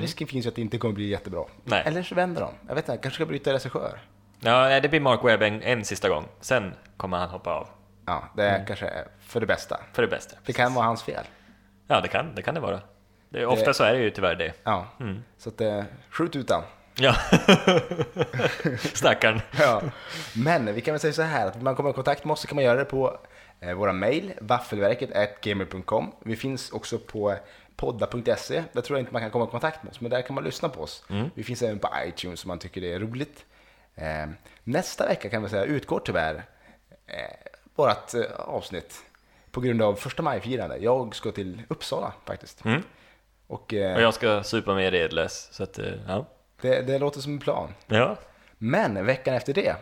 risken 0.00 0.26
finns 0.26 0.46
ju 0.46 0.48
att 0.48 0.54
det 0.56 0.62
inte 0.62 0.78
kommer 0.78 0.94
bli 0.94 1.08
jättebra. 1.08 1.44
Nej. 1.64 1.82
Eller 1.86 2.02
så 2.02 2.14
vänder 2.14 2.40
de. 2.40 2.50
Jag 2.68 2.74
vet 2.74 2.88
inte, 2.88 3.02
kanske 3.02 3.16
ska 3.24 3.26
byta 3.32 3.52
regissör. 3.52 3.98
ja, 4.40 4.80
det 4.80 4.88
blir 4.88 5.00
Mark 5.00 5.20
Webb 5.24 5.42
en, 5.42 5.62
en 5.62 5.84
sista 5.84 6.08
gång. 6.08 6.24
Sen 6.40 6.74
kommer 6.96 7.16
han 7.16 7.28
hoppa 7.28 7.50
av. 7.50 7.66
Ja, 8.06 8.24
det 8.36 8.48
Mm. 8.48 8.60
är 8.62 8.66
kanske 8.66 9.04
för 9.20 9.40
det 9.40 9.46
bästa. 9.46 9.80
För 9.92 10.02
det 10.02 10.08
bästa. 10.08 10.36
Det 10.46 10.52
kan 10.52 10.74
vara 10.74 10.86
hans 10.86 11.02
fel. 11.02 11.24
Ja, 11.86 12.00
det 12.00 12.08
kan 12.08 12.34
det, 12.34 12.42
kan 12.42 12.54
det 12.54 12.60
vara. 12.60 12.80
Det, 13.28 13.46
ofta 13.46 13.64
Det- 13.66 13.74
så 13.74 13.84
är 13.84 13.92
det 13.92 13.98
ju 13.98 14.10
tyvärr 14.10 14.34
det. 14.34 14.52
Ja, 14.64 14.86
Mm. 15.00 15.22
så 15.38 15.48
att 15.48 15.60
eh, 15.60 15.84
skjut 16.10 16.36
ut 16.36 16.48
den. 16.48 16.62
Ja. 16.96 17.14
Stackarn. 18.94 19.40
Ja. 19.58 19.82
Men 20.36 20.74
vi 20.74 20.80
kan 20.80 20.92
väl 20.94 21.00
säga 21.00 21.12
så 21.12 21.22
här 21.22 21.46
att 21.46 21.56
vill 21.56 21.62
man 21.62 21.76
komma 21.76 21.90
i 21.90 21.92
kontakt 21.92 22.24
med 22.24 22.32
oss 22.32 22.40
så 22.40 22.46
kan 22.48 22.54
man 22.56 22.64
göra 22.64 22.78
det 22.78 22.84
på 22.84 23.18
eh, 23.60 23.72
våra 23.74 23.92
mejl, 23.92 24.32
vaffelverket.gamer.com. 24.40 26.12
Vi 26.24 26.36
finns 26.36 26.70
också 26.70 26.98
på 26.98 27.34
podda.se. 27.76 28.64
Där 28.72 28.80
tror 28.82 28.98
jag 28.98 29.02
inte 29.02 29.12
man 29.12 29.22
kan 29.22 29.30
komma 29.30 29.44
i 29.44 29.48
kontakt 29.50 29.82
med 29.82 29.90
oss, 29.90 30.00
men 30.00 30.10
där 30.10 30.22
kan 30.22 30.34
man 30.34 30.44
lyssna 30.44 30.68
på 30.68 30.80
oss. 30.82 31.04
Vi 31.34 31.44
finns 31.44 31.62
även 31.62 31.78
på 31.78 31.88
iTunes 32.06 32.44
om 32.44 32.48
man 32.48 32.58
tycker 32.58 32.80
det 32.80 32.92
är 32.92 33.00
roligt. 33.00 33.44
Eh, 33.94 34.26
nästa 34.64 35.06
vecka 35.06 35.30
kan 35.30 35.42
vi 35.42 35.48
säga 35.48 35.64
utgår 35.64 36.00
tyvärr 36.04 36.34
eh, 37.06 37.36
vårt 37.74 38.14
eh, 38.14 38.20
avsnitt 38.38 38.94
på 39.50 39.60
grund 39.60 39.82
av 39.82 39.94
första 39.94 40.22
maj-firande. 40.22 40.76
Jag 40.78 41.14
ska 41.14 41.32
till 41.32 41.62
Uppsala 41.68 42.12
faktiskt. 42.26 42.64
Mm. 42.64 42.82
Och 43.46 43.74
eh, 43.74 43.94
Och 43.96 44.02
jag 44.02 44.14
ska 44.14 44.42
supa 44.42 44.74
med 44.74 44.92
Redlös, 44.92 45.48
så 45.52 45.62
att, 45.62 45.78
eh, 45.78 45.86
ja. 46.08 46.26
det, 46.60 46.80
det 46.82 46.98
låter 46.98 47.20
som 47.20 47.32
en 47.32 47.38
plan. 47.38 47.74
Ja. 47.86 48.16
Men 48.58 49.06
veckan 49.06 49.34
efter 49.34 49.52
det, 49.54 49.74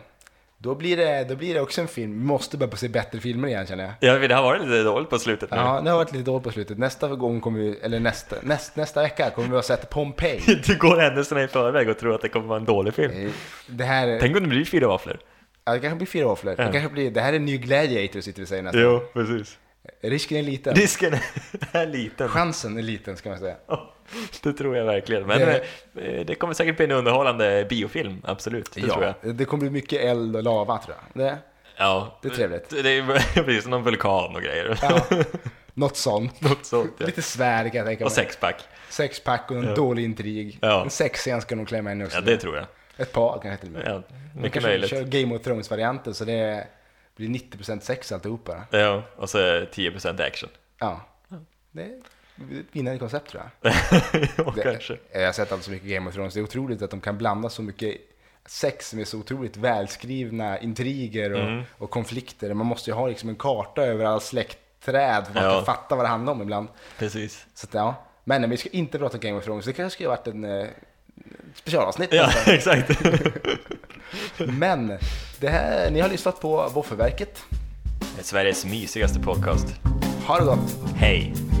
då 0.57 0.75
blir 0.75 0.97
det, 0.97 1.23
då 1.29 1.35
blir 1.35 1.53
det 1.53 1.61
också 1.61 1.81
en 1.81 1.87
film. 1.87 2.11
Vi 2.19 2.25
måste 2.25 2.57
börja 2.57 2.75
se 2.75 2.87
bättre 2.87 3.19
filmer 3.19 3.47
igen 3.47 3.67
känner 3.67 3.83
jag. 3.83 3.93
Ja, 3.99 4.27
det 4.27 4.35
har 4.35 4.43
varit 4.43 4.61
lite 4.61 4.83
dåligt 4.83 5.09
på 5.09 5.19
slutet 5.19 5.51
nu. 5.51 5.57
Ja, 5.57 5.81
det 5.81 5.89
har 5.89 5.97
varit 5.97 6.11
lite 6.11 6.25
dåligt 6.25 6.43
på 6.43 6.51
slutet. 6.51 6.77
Nästa 6.77 7.07
gång 7.07 7.41
kommer 7.41 7.59
vi, 7.59 7.77
eller 7.81 7.99
nästa, 7.99 8.35
näst, 8.41 8.75
nästa 8.75 9.01
vecka 9.01 9.29
kommer 9.29 9.47
vi 9.49 9.55
ha 9.55 9.61
sett 9.63 9.89
Pompeji. 9.89 10.61
Du 10.65 10.77
går 10.77 10.97
händelserna 10.97 11.43
i 11.43 11.47
förväg 11.47 11.89
och 11.89 11.97
tror 11.97 12.15
att 12.15 12.21
det 12.21 12.29
kommer 12.29 12.47
vara 12.47 12.59
en 12.59 12.65
dålig 12.65 12.93
film. 12.93 13.11
Eh, 13.25 13.31
Det 13.67 13.83
här, 13.83 14.17
Tänk 14.21 14.37
om 14.37 14.43
det 14.43 14.49
blir 14.49 14.65
fyra 14.65 14.87
våfflor. 14.87 15.19
Ja, 15.65 15.71
det 15.73 15.79
kanske 15.79 15.95
blir 15.97 16.07
fyra 16.07 16.25
våfflor. 16.25 16.55
Det 16.55 16.63
Ja. 16.63 16.71
kanske 16.71 16.89
blir, 16.89 17.11
det 17.11 17.21
här 17.21 17.33
är 17.33 17.37
en 17.37 17.45
ny 17.45 17.57
Gladiator 17.57 18.21
sitter 18.21 18.39
vi 18.39 18.45
säger 18.45 18.63
nästan. 18.63 18.81
Jo, 18.81 18.99
precis. 19.13 19.57
Risken 20.01 20.37
är 20.37 20.43
liten. 20.43 20.75
Risken 20.75 21.13
är 21.71 21.87
liten. 21.91 22.27
Chansen 22.29 22.77
är 22.77 22.81
liten 22.81 23.17
ska 23.17 23.29
man 23.29 23.39
säga. 23.39 23.55
Det 24.43 24.53
tror 24.53 24.77
jag 24.77 24.85
verkligen. 24.85 25.27
Men 25.27 25.39
Det- 25.39 25.63
det, 25.93 26.23
det 26.23 26.35
kommer 26.35 26.53
säkert 26.53 26.77
bli 26.77 26.85
en 26.85 26.91
underhållande 26.91 27.65
biofilm, 27.69 28.21
absolut. 28.23 28.71
Det 28.73 28.81
tror 28.81 29.03
jag. 29.03 29.13
Ja, 29.21 29.31
det 29.33 29.45
kommer 29.45 29.61
bli 29.61 29.69
mycket 29.69 30.01
eld 30.01 30.35
och 30.35 30.43
lava 30.43 30.77
tror 30.77 30.95
jag. 31.13 31.23
Det, 31.25 31.37
Ja, 31.77 32.19
Det 32.21 32.27
är 32.27 32.31
trevligt. 32.33 32.69
Det 32.69 32.97
är 32.97 33.43
precis 33.43 33.61
som 33.61 33.71
någon 33.71 33.83
vulkan 33.83 34.35
och 34.35 34.41
grejer. 34.41 34.79
ja, 34.81 35.01
något 35.73 35.97
sånt. 35.97 36.41
Något 36.41 36.65
sånt, 36.65 36.93
ja. 36.97 37.05
Lite 37.05 37.21
svärd 37.21 37.65
kan 37.71 37.77
jag 37.77 37.87
tänka 37.87 37.99
mig. 38.03 38.05
Och 38.05 38.11
sexpack. 38.11 38.63
Sexpack 38.89 39.51
och 39.51 39.57
en 39.57 39.75
dålig 39.75 40.03
intrig. 40.03 40.57
Ja. 40.61 40.83
En 40.83 40.89
sexscen 40.89 41.41
ska 41.41 41.55
nog 41.55 41.67
klämma 41.67 41.91
in 41.91 42.05
också. 42.05 42.17
Ja, 42.17 42.21
det 42.21 42.37
tror 42.37 42.55
jag. 42.55 42.65
Ett 42.97 43.11
par 43.13 43.39
kanske 43.41 43.65
till 43.65 43.75
och 43.75 43.81
med. 43.83 43.91
Ja, 43.91 44.15
mycket 44.35 44.53
kanske 44.53 44.69
möjligt. 44.69 44.89
kör 44.89 45.03
Game 45.03 45.35
of 45.35 45.41
Thrones-varianten 45.41 46.13
så 46.13 46.25
det 46.25 46.67
blir 47.15 47.27
90% 47.27 47.79
sex 47.79 48.11
alltihopa. 48.11 48.63
Ja, 48.71 49.03
och 49.15 49.29
så 49.29 49.37
10% 49.37 50.21
action. 50.27 50.49
Ja. 50.79 51.01
Det 51.71 51.81
är 51.83 51.87
ett 52.59 52.65
vinnande 52.71 52.99
koncept 52.99 53.29
tror 53.29 53.43
jag. 53.61 53.73
ja, 54.37 54.53
Det, 54.55 54.63
kanske. 54.63 54.97
Jag 55.13 55.25
har 55.25 55.31
sett 55.31 55.51
alldeles 55.51 55.65
så 55.65 55.71
mycket 55.71 55.89
Game 55.89 56.09
of 56.09 56.15
Thrones. 56.15 56.33
Det 56.33 56.39
är 56.39 56.43
otroligt 56.43 56.81
att 56.81 56.91
de 56.91 57.01
kan 57.01 57.17
blanda 57.17 57.49
så 57.49 57.61
mycket 57.61 57.97
sex 58.45 58.93
med 58.93 59.07
så 59.07 59.19
otroligt 59.19 59.57
välskrivna 59.57 60.59
intriger 60.59 61.33
och, 61.33 61.39
Mm. 61.39 61.63
och 61.77 61.89
konflikter. 61.89 62.53
Man 62.53 62.67
måste 62.67 62.89
ju 62.89 62.93
ha 62.95 63.07
liksom 63.07 63.29
en 63.29 63.35
karta 63.35 63.81
över 63.83 64.05
alla 64.05 64.19
släktträd 64.19 65.25
för 65.27 65.39
att 65.39 65.43
Ja. 65.43 65.63
fatta 65.65 65.95
vad 65.95 66.05
det 66.05 66.09
handlar 66.09 66.33
om 66.33 66.41
ibland. 66.41 66.67
Precis. 66.97 67.45
Så 67.53 67.67
att, 67.67 67.73
ja. 67.73 67.95
Men 68.23 68.41
nej, 68.41 68.49
vi 68.49 68.57
ska 68.57 68.69
inte 68.69 68.99
prata 68.99 69.17
Game 69.17 69.37
of 69.37 69.43
Thrones. 69.43 69.65
Det 69.65 69.73
kanske 69.73 69.93
skulle 69.95 70.09
ha 70.09 70.15
varit 70.15 70.27
en 70.27 70.43
eh, 70.43 70.67
specialavsnitt. 71.55 72.13
Ja, 72.13 72.31
exakt. 72.45 72.91
Men 74.37 74.97
det 75.39 75.49
här, 75.49 75.91
ni 75.91 75.99
har 75.99 76.09
lyssnat 76.09 76.41
på 76.41 76.69
Våffelverket. 76.73 77.43
Sveriges 78.21 78.65
mysigaste 78.65 79.19
podcast. 79.19 79.67
Ha 80.25 80.39
det 80.39 80.45
gott! 80.45 80.75
Hej! 80.95 81.52